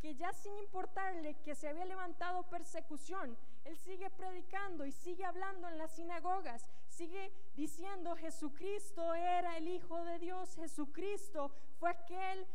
que 0.00 0.16
ya 0.16 0.32
sin 0.32 0.56
importarle 0.58 1.36
que 1.44 1.54
se 1.54 1.68
había 1.68 1.84
levantado 1.84 2.42
persecución, 2.50 3.38
él 3.64 3.76
sigue 3.76 4.10
predicando 4.10 4.84
y 4.84 4.90
sigue 4.90 5.24
hablando 5.24 5.68
en 5.68 5.78
las 5.78 5.92
sinagogas, 5.92 6.66
sigue 6.88 7.32
diciendo 7.54 8.16
Jesucristo 8.16 9.14
era 9.14 9.56
el 9.56 9.68
Hijo 9.68 10.04
de 10.04 10.18
Dios, 10.18 10.56
Jesucristo 10.56 11.52
fue 11.78 11.90
aquel 11.90 12.48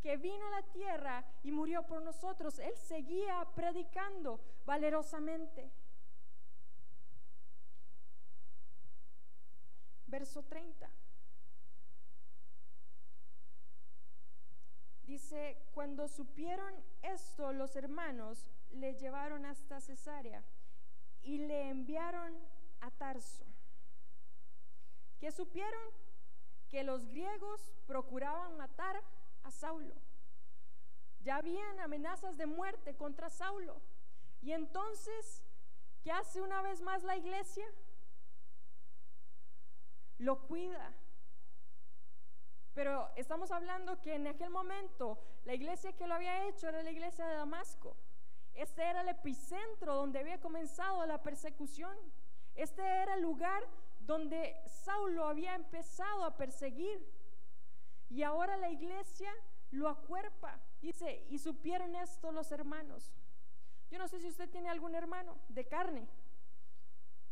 que 0.00 0.16
vino 0.16 0.46
a 0.46 0.50
la 0.50 0.62
tierra 0.72 1.24
y 1.42 1.52
murió 1.52 1.86
por 1.86 2.00
nosotros. 2.00 2.58
Él 2.60 2.76
seguía 2.76 3.46
predicando 3.54 4.40
valerosamente. 4.64 5.70
Verso 10.06 10.44
30. 10.44 10.88
Dice, 15.06 15.56
cuando 15.72 16.08
supieron 16.08 16.74
esto 17.02 17.52
los 17.52 17.76
hermanos, 17.76 18.50
le 18.72 18.94
llevaron 18.94 19.46
hasta 19.46 19.80
Cesarea 19.80 20.42
y 21.22 21.38
le 21.38 21.68
enviaron 21.68 22.36
a 22.80 22.90
Tarso. 22.90 23.44
¿Qué 25.20 25.30
supieron? 25.30 25.88
Que 26.68 26.82
los 26.82 27.06
griegos 27.06 27.72
procuraban 27.86 28.56
matar 28.56 29.00
a 29.44 29.50
Saulo. 29.52 29.94
Ya 31.20 31.36
habían 31.36 31.78
amenazas 31.80 32.36
de 32.36 32.46
muerte 32.46 32.96
contra 32.96 33.30
Saulo. 33.30 33.80
Y 34.42 34.52
entonces, 34.52 35.44
¿qué 36.02 36.10
hace 36.10 36.40
una 36.40 36.62
vez 36.62 36.80
más 36.82 37.04
la 37.04 37.16
iglesia? 37.16 37.66
Lo 40.18 40.46
cuida, 40.46 40.92
pero 42.76 43.10
estamos 43.16 43.50
hablando 43.52 44.02
que 44.02 44.16
en 44.16 44.26
aquel 44.26 44.50
momento 44.50 45.18
la 45.46 45.54
iglesia 45.54 45.94
que 45.94 46.06
lo 46.06 46.12
había 46.12 46.46
hecho 46.46 46.68
era 46.68 46.82
la 46.82 46.90
iglesia 46.90 47.26
de 47.26 47.34
Damasco. 47.34 47.96
Este 48.52 48.82
era 48.82 49.00
el 49.00 49.08
epicentro 49.08 49.94
donde 49.94 50.18
había 50.18 50.38
comenzado 50.42 51.06
la 51.06 51.22
persecución. 51.22 51.96
Este 52.54 52.82
era 52.82 53.14
el 53.14 53.22
lugar 53.22 53.66
donde 54.00 54.60
Saulo 54.66 55.26
había 55.26 55.54
empezado 55.54 56.26
a 56.26 56.36
perseguir. 56.36 57.02
Y 58.10 58.22
ahora 58.22 58.58
la 58.58 58.68
iglesia 58.68 59.32
lo 59.70 59.88
acuerpa. 59.88 60.60
Dice, 60.82 61.24
y 61.30 61.38
supieron 61.38 61.96
esto 61.96 62.30
los 62.30 62.52
hermanos. 62.52 63.14
Yo 63.88 63.98
no 63.98 64.06
sé 64.06 64.20
si 64.20 64.28
usted 64.28 64.50
tiene 64.50 64.68
algún 64.68 64.94
hermano 64.94 65.38
de 65.48 65.66
carne. 65.66 66.06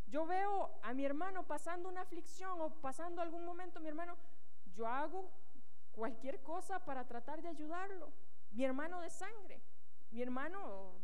Yo 0.07 0.25
veo 0.25 0.79
a 0.83 0.95
mi 0.95 1.05
hermano 1.05 1.47
pasando 1.47 1.91
una 1.91 2.01
aflicción 2.01 2.59
o 2.63 2.71
pasando 2.81 3.21
algún 3.21 3.45
momento, 3.45 3.79
mi 3.81 3.89
hermano, 3.89 4.17
yo 4.75 4.87
hago 4.87 5.31
cualquier 5.93 6.43
cosa 6.43 6.85
para 6.85 7.07
tratar 7.07 7.43
de 7.43 7.49
ayudarlo. 7.49 8.13
Mi 8.51 8.65
hermano 8.65 9.01
de 9.01 9.11
sangre, 9.11 9.63
mi 10.11 10.23
hermano 10.23 10.95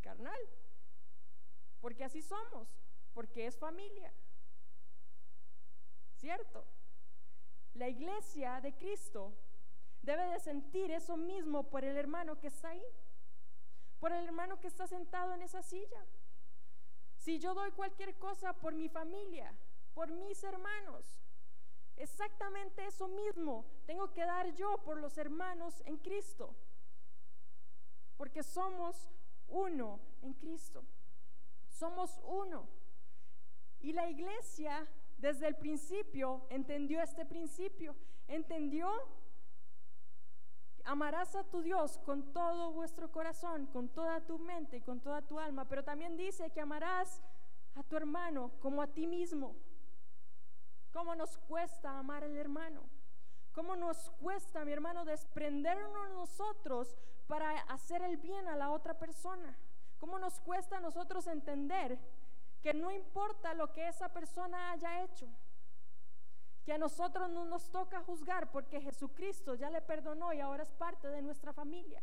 carnal, 0.00 0.40
porque 1.80 2.04
así 2.04 2.22
somos, 2.22 2.68
porque 3.12 3.46
es 3.46 3.58
familia. 3.58 4.12
¿Cierto? 6.16 6.66
La 7.74 7.88
iglesia 7.88 8.60
de 8.60 8.74
Cristo 8.74 9.34
debe 10.02 10.26
de 10.26 10.40
sentir 10.40 10.90
eso 10.90 11.16
mismo 11.16 11.68
por 11.68 11.84
el 11.84 11.96
hermano 11.96 12.38
que 12.38 12.48
está 12.48 12.70
ahí, 12.70 12.84
por 13.98 14.12
el 14.12 14.24
hermano 14.24 14.58
que 14.60 14.66
está 14.66 14.86
sentado 14.86 15.34
en 15.34 15.42
esa 15.42 15.62
silla. 15.62 16.04
Si 17.16 17.38
yo 17.38 17.54
doy 17.54 17.70
cualquier 17.72 18.18
cosa 18.18 18.54
por 18.54 18.74
mi 18.74 18.88
familia, 18.88 19.54
por 19.94 20.10
mis 20.10 20.42
hermanos, 20.42 21.20
Exactamente 22.00 22.86
eso 22.86 23.08
mismo 23.08 23.66
tengo 23.84 24.10
que 24.14 24.24
dar 24.24 24.54
yo 24.54 24.78
por 24.84 24.96
los 24.96 25.18
hermanos 25.18 25.82
en 25.84 25.98
Cristo. 25.98 26.54
Porque 28.16 28.42
somos 28.42 29.10
uno 29.48 30.00
en 30.22 30.32
Cristo. 30.32 30.82
Somos 31.68 32.18
uno. 32.24 32.66
Y 33.80 33.92
la 33.92 34.08
iglesia 34.08 34.88
desde 35.18 35.46
el 35.46 35.56
principio 35.56 36.46
entendió 36.48 37.02
este 37.02 37.26
principio. 37.26 37.94
Entendió, 38.28 38.88
amarás 40.84 41.36
a 41.36 41.44
tu 41.44 41.60
Dios 41.60 41.98
con 41.98 42.32
todo 42.32 42.72
vuestro 42.72 43.12
corazón, 43.12 43.66
con 43.66 43.90
toda 43.90 44.22
tu 44.22 44.38
mente 44.38 44.78
y 44.78 44.80
con 44.80 45.00
toda 45.00 45.20
tu 45.20 45.38
alma. 45.38 45.68
Pero 45.68 45.84
también 45.84 46.16
dice 46.16 46.50
que 46.50 46.62
amarás 46.62 47.20
a 47.74 47.82
tu 47.82 47.94
hermano 47.94 48.52
como 48.60 48.80
a 48.80 48.86
ti 48.86 49.06
mismo. 49.06 49.54
¿Cómo 50.92 51.14
nos 51.14 51.38
cuesta 51.38 51.98
amar 51.98 52.24
al 52.24 52.36
hermano? 52.36 52.82
¿Cómo 53.52 53.76
nos 53.76 54.10
cuesta, 54.20 54.64
mi 54.64 54.72
hermano, 54.72 55.04
desprendernos 55.04 56.10
nosotros 56.10 56.96
para 57.26 57.60
hacer 57.62 58.02
el 58.02 58.16
bien 58.16 58.48
a 58.48 58.56
la 58.56 58.70
otra 58.70 58.98
persona? 58.98 59.56
¿Cómo 59.98 60.18
nos 60.18 60.40
cuesta 60.40 60.78
a 60.78 60.80
nosotros 60.80 61.26
entender 61.26 61.98
que 62.62 62.74
no 62.74 62.90
importa 62.90 63.54
lo 63.54 63.72
que 63.72 63.88
esa 63.88 64.08
persona 64.12 64.72
haya 64.72 65.02
hecho? 65.02 65.28
Que 66.64 66.72
a 66.72 66.78
nosotros 66.78 67.28
no 67.30 67.44
nos 67.44 67.70
toca 67.70 68.02
juzgar 68.02 68.50
porque 68.50 68.80
Jesucristo 68.80 69.54
ya 69.54 69.70
le 69.70 69.82
perdonó 69.82 70.32
y 70.32 70.40
ahora 70.40 70.62
es 70.62 70.72
parte 70.72 71.08
de 71.08 71.22
nuestra 71.22 71.52
familia. 71.52 72.02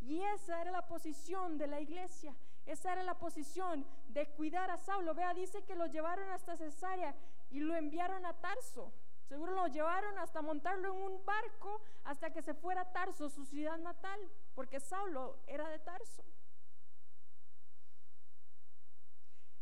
Y 0.00 0.22
esa 0.22 0.60
era 0.60 0.70
la 0.70 0.86
posición 0.86 1.58
de 1.58 1.66
la 1.66 1.80
iglesia. 1.80 2.34
Esa 2.66 2.92
era 2.92 3.02
la 3.02 3.18
posición 3.18 3.86
de 4.08 4.28
cuidar 4.30 4.70
a 4.70 4.76
Saulo. 4.76 5.14
Vea, 5.14 5.34
dice 5.34 5.64
que 5.64 5.74
lo 5.74 5.86
llevaron 5.86 6.28
hasta 6.30 6.56
Cesarea 6.56 7.14
y 7.50 7.60
lo 7.60 7.74
enviaron 7.74 8.24
a 8.26 8.34
Tarso. 8.34 8.92
Seguro 9.28 9.52
lo 9.52 9.66
llevaron 9.66 10.18
hasta 10.18 10.40
montarlo 10.40 10.94
en 10.94 11.02
un 11.02 11.24
barco 11.24 11.82
hasta 12.04 12.30
que 12.30 12.42
se 12.42 12.54
fuera 12.54 12.82
a 12.82 12.92
Tarso, 12.92 13.28
su 13.28 13.44
ciudad 13.44 13.78
natal, 13.78 14.20
porque 14.54 14.78
Saulo 14.78 15.38
era 15.46 15.68
de 15.68 15.78
Tarso. 15.80 16.24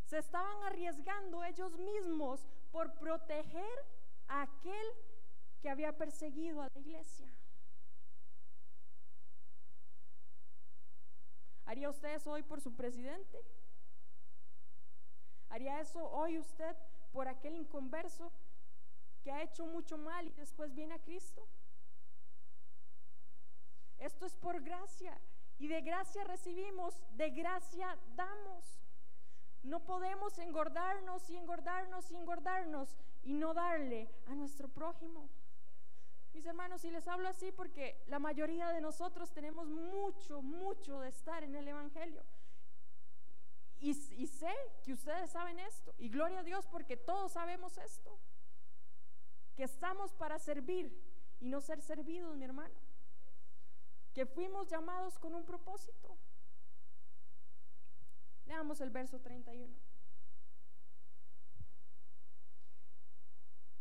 Se 0.05 0.19
estaban 0.19 0.63
arriesgando 0.65 1.43
ellos 1.45 1.79
mismos 1.79 2.47
por 2.71 2.93
proteger 2.99 3.79
a 4.29 4.43
aquel 4.43 4.87
que 5.63 5.71
había 5.71 5.97
perseguido 5.97 6.61
a 6.61 6.69
la 6.69 6.81
iglesia. 6.81 7.27
¿Haría 11.65 11.89
usted 11.89 12.15
eso 12.15 12.33
hoy 12.33 12.43
por 12.43 12.61
su 12.61 12.75
presidente? 12.75 13.43
¿Haría 15.49 15.81
eso 15.81 16.05
hoy 16.11 16.39
usted 16.39 16.77
por 17.15 17.29
aquel 17.29 17.55
inconverso 17.55 18.33
que 19.23 19.31
ha 19.31 19.43
hecho 19.43 19.65
mucho 19.67 19.97
mal 19.97 20.27
y 20.27 20.33
después 20.33 20.75
viene 20.75 20.95
a 20.95 20.99
Cristo. 20.99 21.47
Esto 23.99 24.27
es 24.27 24.35
por 24.35 24.61
gracia 24.61 25.17
y 25.59 25.69
de 25.69 25.81
gracia 25.81 26.25
recibimos, 26.25 27.01
de 27.13 27.31
gracia 27.31 27.97
damos. 28.17 28.81
No 29.63 29.79
podemos 29.85 30.37
engordarnos 30.39 31.31
y 31.31 31.37
engordarnos 31.37 32.11
y 32.11 32.17
engordarnos 32.17 32.97
y 33.23 33.33
no 33.33 33.55
darle 33.55 34.11
a 34.27 34.35
nuestro 34.35 34.69
prójimo. 34.69 35.31
Mis 36.35 36.45
hermanos, 36.45 36.85
y 36.85 36.91
les 36.91 37.07
hablo 37.07 37.29
así 37.29 37.53
porque 37.53 38.03
la 38.09 38.19
mayoría 38.19 38.71
de 38.71 38.81
nosotros 38.81 39.31
tenemos 39.33 39.69
mucho, 39.69 40.43
mucho 40.43 40.99
de 40.99 41.11
estar 41.11 41.45
en 41.45 41.55
el 41.55 41.69
Evangelio. 41.69 42.25
Y, 43.85 44.27
sé 44.27 44.55
que 44.83 44.95
ustedes 44.95 45.31
saben 45.31 45.59
esto. 45.59 45.95
Y 45.99 46.09
gloria 46.09 46.41
a 46.41 46.43
Dios 46.43 46.67
porque 46.67 46.97
todos 46.97 47.33
sabemos 47.33 47.77
esto. 47.77 48.19
Que 49.57 49.65
estamos 49.65 50.15
para 50.15 50.39
servir 50.39 50.91
y 51.39 51.51
no 51.51 51.61
ser 51.61 51.83
servidos, 51.83 52.35
mi 52.35 52.47
hermano. 52.47 52.75
Que 54.15 54.25
fuimos 54.25 54.69
llamados 54.69 55.19
con 55.19 55.35
un 55.35 55.45
propósito. 55.45 56.17
Leamos 58.47 58.81
el 58.81 58.89
verso 58.89 59.21
31. 59.21 59.75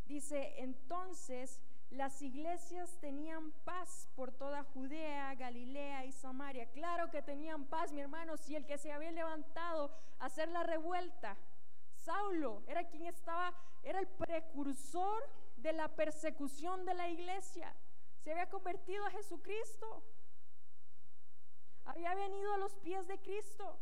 Dice, 0.06 0.56
entonces 0.58 1.62
las 1.94 2.22
iglesias 2.22 2.98
tenían 3.00 3.52
paz 3.64 4.10
por 4.16 4.32
toda 4.32 4.64
Judea, 4.64 5.36
Galilea 5.36 6.06
y 6.06 6.12
Samaria. 6.12 6.70
Claro 6.72 7.12
que 7.12 7.22
tenían 7.22 7.66
paz, 7.66 7.92
mi 7.92 8.02
hermano, 8.02 8.38
si 8.38 8.56
el 8.56 8.66
que 8.66 8.78
se 8.78 8.92
había 8.92 9.12
levantado 9.12 9.92
a 10.20 10.26
hacer 10.26 10.50
la 10.50 10.64
revuelta, 10.64 11.38
Saulo, 11.96 12.64
era 12.68 12.88
quien 12.88 13.06
estaba, 13.06 13.54
era 13.84 14.00
el 14.00 14.08
precursor 14.08 15.24
de 15.58 15.74
la 15.74 15.88
persecución 15.88 16.86
de 16.86 16.94
la 16.94 17.10
iglesia. 17.10 17.74
Se 18.24 18.32
había 18.32 18.50
convertido 18.50 19.06
a 19.06 19.12
Jesucristo. 19.12 20.04
Había 21.86 22.16
venido 22.16 22.54
a 22.54 22.58
los 22.58 22.76
pies 22.78 23.08
de 23.08 23.20
Cristo. 23.20 23.80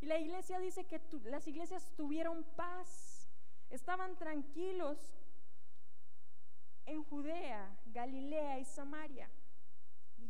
Y 0.00 0.06
la 0.06 0.18
iglesia 0.18 0.58
dice 0.58 0.86
que 0.86 1.00
las 1.24 1.46
iglesias 1.46 1.90
tuvieron 1.96 2.44
paz, 2.56 3.28
estaban 3.68 4.16
tranquilos 4.16 5.17
en 6.88 7.04
Judea, 7.04 7.76
Galilea 7.86 8.58
y 8.58 8.64
Samaria, 8.64 9.28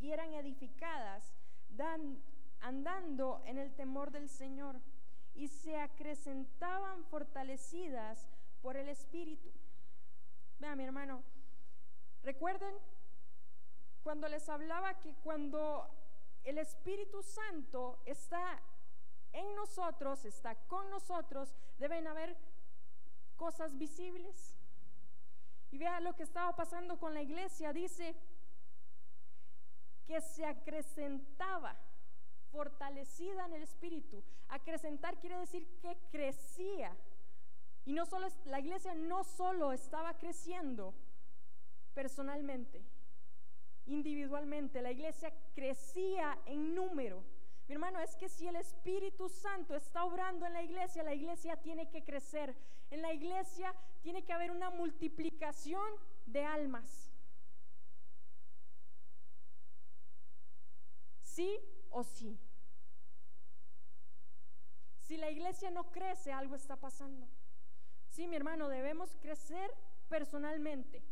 y 0.00 0.10
eran 0.10 0.34
edificadas 0.34 1.32
andando 2.60 3.42
en 3.46 3.58
el 3.58 3.72
temor 3.74 4.10
del 4.10 4.28
Señor, 4.28 4.80
y 5.34 5.46
se 5.46 5.76
acrecentaban 5.76 7.04
fortalecidas 7.04 8.28
por 8.60 8.76
el 8.76 8.88
Espíritu. 8.88 9.52
Vean, 10.58 10.76
mi 10.76 10.84
hermano, 10.84 11.22
recuerden 12.24 12.74
cuando 14.02 14.28
les 14.28 14.48
hablaba 14.48 14.98
que 14.98 15.14
cuando 15.22 15.88
el 16.42 16.58
Espíritu 16.58 17.22
Santo 17.22 18.02
está 18.04 18.60
en 19.32 19.54
nosotros, 19.54 20.24
está 20.24 20.56
con 20.66 20.90
nosotros, 20.90 21.54
deben 21.78 22.08
haber 22.08 22.36
cosas 23.36 23.78
visibles. 23.78 24.57
Y 25.70 25.78
vea 25.78 26.00
lo 26.00 26.14
que 26.16 26.22
estaba 26.22 26.54
pasando 26.56 26.98
con 26.98 27.14
la 27.14 27.22
iglesia. 27.22 27.72
Dice 27.72 28.16
que 30.06 30.20
se 30.20 30.44
acrecentaba, 30.46 31.76
fortalecida 32.50 33.44
en 33.46 33.54
el 33.54 33.62
espíritu. 33.62 34.24
Acrecentar 34.48 35.18
quiere 35.18 35.38
decir 35.38 35.66
que 35.80 35.96
crecía. 36.10 36.96
Y 37.84 37.92
no 37.92 38.06
solo 38.06 38.28
la 38.46 38.60
iglesia 38.60 38.94
no 38.94 39.24
solo 39.24 39.72
estaba 39.72 40.18
creciendo 40.18 40.94
personalmente, 41.94 42.82
individualmente, 43.86 44.82
la 44.82 44.92
iglesia 44.92 45.32
crecía 45.54 46.38
en 46.46 46.74
número 46.74 47.24
mi 47.68 47.74
hermano, 47.74 48.00
es 48.00 48.16
que 48.16 48.30
si 48.30 48.48
el 48.48 48.56
Espíritu 48.56 49.28
Santo 49.28 49.76
está 49.76 50.04
obrando 50.04 50.46
en 50.46 50.54
la 50.54 50.62
iglesia, 50.62 51.02
la 51.02 51.14
iglesia 51.14 51.54
tiene 51.56 51.90
que 51.90 52.02
crecer. 52.02 52.56
En 52.90 53.02
la 53.02 53.12
iglesia 53.12 53.74
tiene 54.08 54.24
que 54.24 54.32
haber 54.32 54.50
una 54.50 54.70
multiplicación 54.70 55.86
de 56.24 56.42
almas. 56.42 57.10
Sí 61.20 61.60
o 61.90 62.02
sí. 62.02 62.40
Si 65.02 65.18
la 65.18 65.30
iglesia 65.30 65.70
no 65.70 65.92
crece, 65.92 66.32
algo 66.32 66.54
está 66.54 66.76
pasando. 66.76 67.28
Sí, 68.08 68.26
mi 68.26 68.36
hermano, 68.36 68.70
debemos 68.70 69.14
crecer 69.20 69.70
personalmente. 70.08 71.04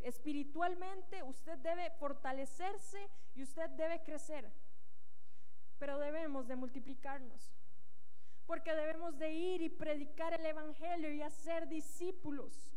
Espiritualmente, 0.00 1.22
usted 1.22 1.56
debe 1.58 1.88
fortalecerse 2.00 3.08
y 3.36 3.44
usted 3.44 3.70
debe 3.70 4.02
crecer 4.02 4.50
pero 5.82 5.98
debemos 5.98 6.46
de 6.46 6.54
multiplicarnos. 6.54 7.50
Porque 8.52 8.74
debemos 8.74 9.18
de 9.18 9.32
ir 9.32 9.62
y 9.62 9.70
predicar 9.70 10.34
el 10.34 10.44
Evangelio 10.44 11.10
y 11.10 11.22
hacer 11.22 11.66
discípulos. 11.68 12.70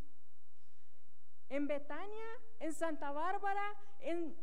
En 1.50 1.66
Betania, 1.66 2.28
en 2.60 2.72
Santa 2.72 3.10
Bárbara, 3.10 3.74
en 4.00 4.34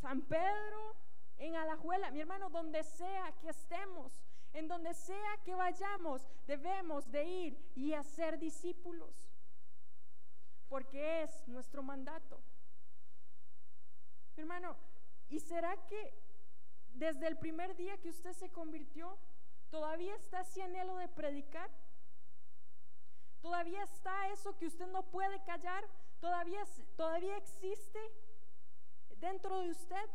San 0.00 0.22
Pedro, 0.22 0.96
en 1.38 1.54
Alajuela, 1.54 2.10
mi 2.10 2.22
hermano, 2.22 2.50
donde 2.50 2.82
sea 2.82 3.30
que 3.40 3.50
estemos, 3.50 4.20
en 4.52 4.66
donde 4.66 4.94
sea 4.94 5.36
que 5.44 5.54
vayamos, 5.54 6.26
debemos 6.44 7.08
de 7.12 7.22
ir 7.22 7.70
y 7.76 7.92
hacer 7.92 8.40
discípulos. 8.40 9.30
Porque 10.68 11.22
es 11.22 11.46
nuestro 11.46 11.84
mandato. 11.84 12.42
Mi 14.34 14.40
hermano, 14.40 14.76
¿y 15.28 15.38
será 15.38 15.76
que 15.86 16.20
desde 16.94 17.28
el 17.28 17.38
primer 17.38 17.76
día 17.76 17.96
que 17.98 18.10
usted 18.10 18.32
se 18.32 18.50
convirtió, 18.50 19.16
todavía 19.70 20.14
está 20.16 20.40
ese 20.40 20.62
anhelo 20.62 20.96
de 20.96 21.08
predicar. 21.08 21.70
Todavía 23.40 23.82
está 23.82 24.28
eso 24.28 24.56
que 24.56 24.66
usted 24.66 24.86
no 24.86 25.02
puede 25.02 25.42
callar. 25.44 25.84
Todavía, 26.20 26.64
todavía 26.96 27.36
existe 27.36 28.00
dentro 29.18 29.60
de 29.60 29.70
usted. 29.70 30.10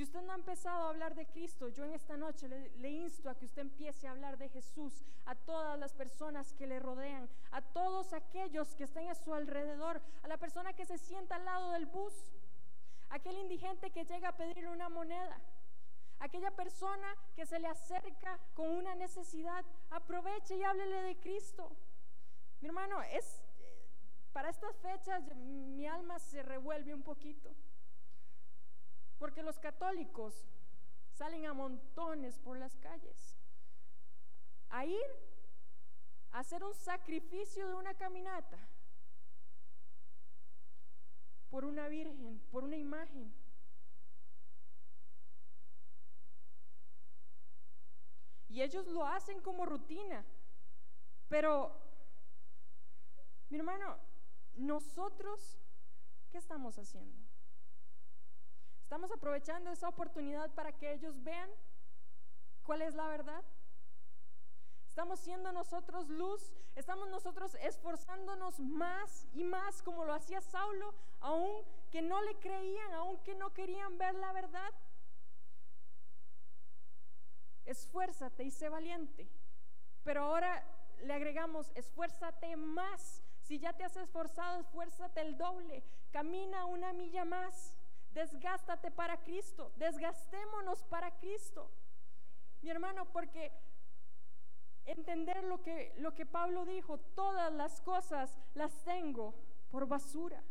Si 0.00 0.04
usted 0.04 0.22
no 0.22 0.32
ha 0.32 0.36
empezado 0.36 0.86
a 0.86 0.88
hablar 0.88 1.14
de 1.14 1.26
Cristo, 1.26 1.68
yo 1.68 1.84
en 1.84 1.92
esta 1.92 2.16
noche 2.16 2.48
le, 2.48 2.90
insto 2.90 3.28
a 3.28 3.34
que 3.34 3.44
usted 3.44 3.60
empiece 3.60 4.08
a 4.08 4.12
hablar 4.12 4.38
de 4.38 4.48
Jesús 4.48 5.04
a 5.26 5.34
todas 5.34 5.78
las 5.78 5.92
personas 5.92 6.54
que 6.54 6.66
le 6.66 6.80
rodean, 6.80 7.28
a 7.50 7.60
todos 7.60 8.12
aquellos 8.12 8.74
que 8.76 8.84
están 8.84 9.08
a 9.08 9.14
su 9.14 9.34
alrededor, 9.34 10.00
a 10.22 10.28
la 10.28 10.38
persona 10.38 10.72
que 10.72 10.86
se 10.86 10.96
sienta 10.96 11.36
al 11.36 11.44
lado 11.44 11.72
del 11.72 11.86
bus, 11.86 12.14
aquel 13.10 13.36
indigente 13.38 13.90
que 13.90 14.04
llega 14.04 14.30
a 14.30 14.36
pedirle 14.36 14.70
una 14.70 14.88
moneda, 14.88 15.38
aquella 16.20 16.50
persona 16.50 17.16
que 17.34 17.46
se 17.46 17.58
le 17.58 17.66
acerca 17.66 18.38
con 18.54 18.70
una 18.70 18.94
necesidad, 18.94 19.64
aproveche 19.90 20.56
y 20.56 20.62
háblele 20.62 21.02
de 21.02 21.16
Cristo. 21.18 21.76
Mi 22.60 22.68
hermano, 22.68 23.02
es 23.02 23.42
para 24.32 24.50
estas 24.50 24.76
fechas 24.78 25.24
mi 25.34 25.86
alma 25.86 26.18
se 26.18 26.42
revuelve 26.42 26.94
un 26.94 27.02
poquito. 27.02 27.54
Porque 29.18 29.42
los 29.42 29.58
católicos 29.58 30.46
salen 31.12 31.46
a 31.46 31.52
montones 31.52 32.38
por 32.38 32.56
las 32.56 32.76
calles 32.76 33.36
a 34.70 34.86
ir 34.86 35.06
a 36.30 36.38
hacer 36.38 36.62
un 36.62 36.74
sacrificio 36.74 37.66
de 37.66 37.74
una 37.74 37.94
caminata 37.94 38.58
por 41.50 41.64
una 41.64 41.88
virgen, 41.88 42.40
por 42.50 42.64
una 42.64 42.76
imagen. 42.76 43.34
Y 48.50 48.62
ellos 48.62 48.86
lo 48.88 49.06
hacen 49.06 49.40
como 49.40 49.64
rutina. 49.64 50.24
Pero, 51.28 51.72
mi 53.48 53.58
hermano, 53.58 53.96
nosotros, 54.56 55.58
¿qué 56.30 56.38
estamos 56.38 56.76
haciendo? 56.76 57.16
¿Estamos 58.82 59.12
aprovechando 59.12 59.70
esa 59.70 59.88
oportunidad 59.88 60.52
para 60.52 60.72
que 60.76 60.92
ellos 60.92 61.22
vean 61.22 61.48
cuál 62.64 62.82
es 62.82 62.96
la 62.96 63.06
verdad? 63.06 63.44
Estamos 64.88 65.20
siendo 65.20 65.52
nosotros 65.52 66.08
luz, 66.08 66.52
estamos 66.74 67.08
nosotros 67.08 67.54
esforzándonos 67.60 68.58
más 68.58 69.28
y 69.32 69.44
más 69.44 69.80
como 69.82 70.04
lo 70.04 70.12
hacía 70.12 70.40
Saulo, 70.40 70.92
aun 71.20 71.64
que 71.92 72.02
no 72.02 72.20
le 72.22 72.34
creían, 72.40 72.92
aun 72.94 73.16
que 73.22 73.36
no 73.36 73.52
querían 73.54 73.96
ver 73.96 74.16
la 74.16 74.32
verdad. 74.32 74.74
Esfuérzate 77.66 78.44
y 78.44 78.50
sé 78.50 78.68
valiente. 78.68 79.28
Pero 80.04 80.22
ahora 80.22 80.64
le 81.02 81.12
agregamos, 81.12 81.70
esfuérzate 81.74 82.56
más. 82.56 83.22
Si 83.42 83.58
ya 83.58 83.72
te 83.72 83.84
has 83.84 83.96
esforzado, 83.96 84.60
esfuérzate 84.60 85.20
el 85.20 85.36
doble. 85.36 85.82
Camina 86.12 86.66
una 86.66 86.92
milla 86.92 87.24
más. 87.24 87.74
Desgástate 88.12 88.90
para 88.90 89.16
Cristo. 89.22 89.72
Desgastémonos 89.76 90.82
para 90.84 91.10
Cristo. 91.18 91.70
Mi 92.62 92.70
hermano, 92.70 93.06
porque 93.12 93.52
entender 94.84 95.42
lo 95.44 95.62
que, 95.62 95.94
lo 95.98 96.14
que 96.14 96.26
Pablo 96.26 96.64
dijo, 96.64 96.98
todas 96.98 97.52
las 97.52 97.80
cosas 97.80 98.38
las 98.54 98.72
tengo 98.84 99.34
por 99.70 99.86
basura. 99.86 100.42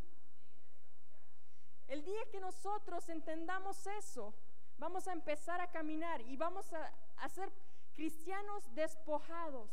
El 1.88 2.03
día 2.03 2.22
que 2.32 2.39
nosotros 2.39 3.10
entendamos 3.10 3.86
eso, 3.88 4.34
vamos 4.80 5.07
a 5.07 5.13
empezar 5.13 5.61
a 5.61 5.67
caminar 5.67 6.21
y 6.21 6.38
vamos 6.38 6.71
a, 6.73 7.30
ser 7.30 7.51
cristianos 7.95 8.73
despojados, 8.73 9.69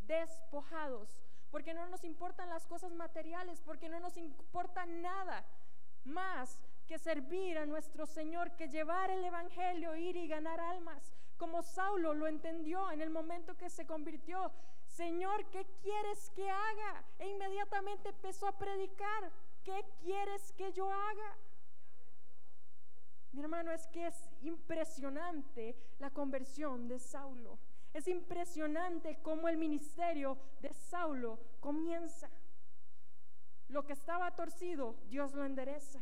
despojados, 0.00 1.22
porque 1.50 1.72
no 1.72 1.86
nos 1.86 2.02
importan 2.04 2.48
las 2.48 2.66
cosas 2.66 2.92
materiales, 2.92 3.62
porque 3.62 3.88
no 3.88 4.00
nos 4.00 4.16
importa 4.16 4.84
nada 4.84 5.44
más 6.04 6.58
que 6.86 6.98
servir 6.98 7.56
a 7.58 7.66
nuestro 7.66 8.04
Señor, 8.06 8.50
que 8.56 8.68
llevar 8.68 9.10
el 9.10 9.24
Evangelio, 9.24 9.94
ir 9.94 10.16
y 10.16 10.26
ganar 10.26 10.60
almas, 10.60 11.12
como 11.36 11.62
Saulo 11.62 12.14
lo 12.14 12.26
entendió 12.26 12.90
en 12.90 13.00
el 13.00 13.10
momento 13.10 13.56
que 13.56 13.70
se 13.70 13.86
convirtió. 13.86 14.50
Señor, 14.86 15.44
¿qué 15.50 15.66
quieres 15.82 16.30
que 16.30 16.48
haga? 16.50 17.04
E 17.18 17.28
inmediatamente 17.28 18.08
empezó 18.08 18.46
a 18.48 18.58
predicar. 18.58 19.30
¿Qué 19.62 19.84
quieres 20.00 20.52
que 20.52 20.72
yo 20.72 20.90
haga? 20.90 21.36
Mi 23.32 23.42
hermano, 23.42 23.72
es 23.72 23.86
que 23.88 24.06
es 24.06 24.30
impresionante 24.42 25.76
la 25.98 26.10
conversión 26.10 26.88
de 26.88 26.98
Saulo. 26.98 27.58
Es 27.92 28.08
impresionante 28.08 29.18
cómo 29.22 29.48
el 29.48 29.56
ministerio 29.56 30.38
de 30.60 30.72
Saulo 30.72 31.38
comienza. 31.60 32.30
Lo 33.68 33.84
que 33.84 33.92
estaba 33.92 34.34
torcido, 34.34 34.96
Dios 35.08 35.34
lo 35.34 35.44
endereza 35.44 36.00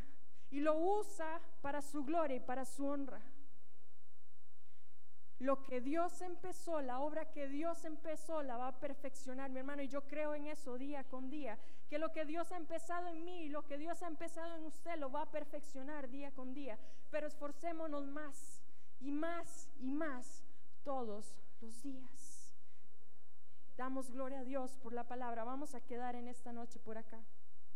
y 0.51 0.59
lo 0.59 0.77
usa 0.77 1.41
para 1.61 1.81
su 1.81 2.03
gloria 2.03 2.37
y 2.37 2.41
para 2.41 2.65
su 2.65 2.85
honra. 2.85 3.21
Lo 5.39 5.63
que 5.63 5.81
Dios 5.81 6.21
empezó, 6.21 6.81
la 6.81 7.01
obra 7.01 7.31
que 7.31 7.47
Dios 7.47 7.83
empezó, 7.83 8.41
la 8.41 8.55
va 8.55 8.69
a 8.69 8.79
perfeccionar, 8.79 9.49
mi 9.49 9.59
hermano. 9.59 9.81
Y 9.81 9.89
yo 9.89 10.01
creo 10.07 10.33
en 10.33 10.47
eso 10.47 10.77
día 10.77 11.03
con 11.03 11.29
día. 11.29 11.57
Que 11.89 11.99
lo 11.99 12.11
que 12.13 12.25
Dios 12.25 12.51
ha 12.51 12.57
empezado 12.57 13.07
en 13.09 13.25
mí, 13.25 13.49
lo 13.49 13.65
que 13.65 13.77
Dios 13.77 14.01
ha 14.01 14.07
empezado 14.07 14.55
en 14.55 14.65
usted, 14.65 14.97
lo 14.97 15.11
va 15.11 15.23
a 15.23 15.31
perfeccionar 15.31 16.09
día 16.09 16.31
con 16.31 16.53
día. 16.53 16.79
Pero 17.11 17.27
esforcémonos 17.27 18.07
más 18.07 18.61
y 19.01 19.11
más 19.11 19.67
y 19.79 19.91
más 19.91 20.43
todos 20.83 21.35
los 21.61 21.83
días. 21.83 22.55
Damos 23.75 24.09
gloria 24.11 24.39
a 24.39 24.43
Dios 24.45 24.77
por 24.77 24.93
la 24.93 25.03
palabra. 25.03 25.43
Vamos 25.43 25.75
a 25.75 25.81
quedar 25.81 26.15
en 26.15 26.29
esta 26.29 26.53
noche 26.53 26.79
por 26.79 26.97
acá. 26.97 27.19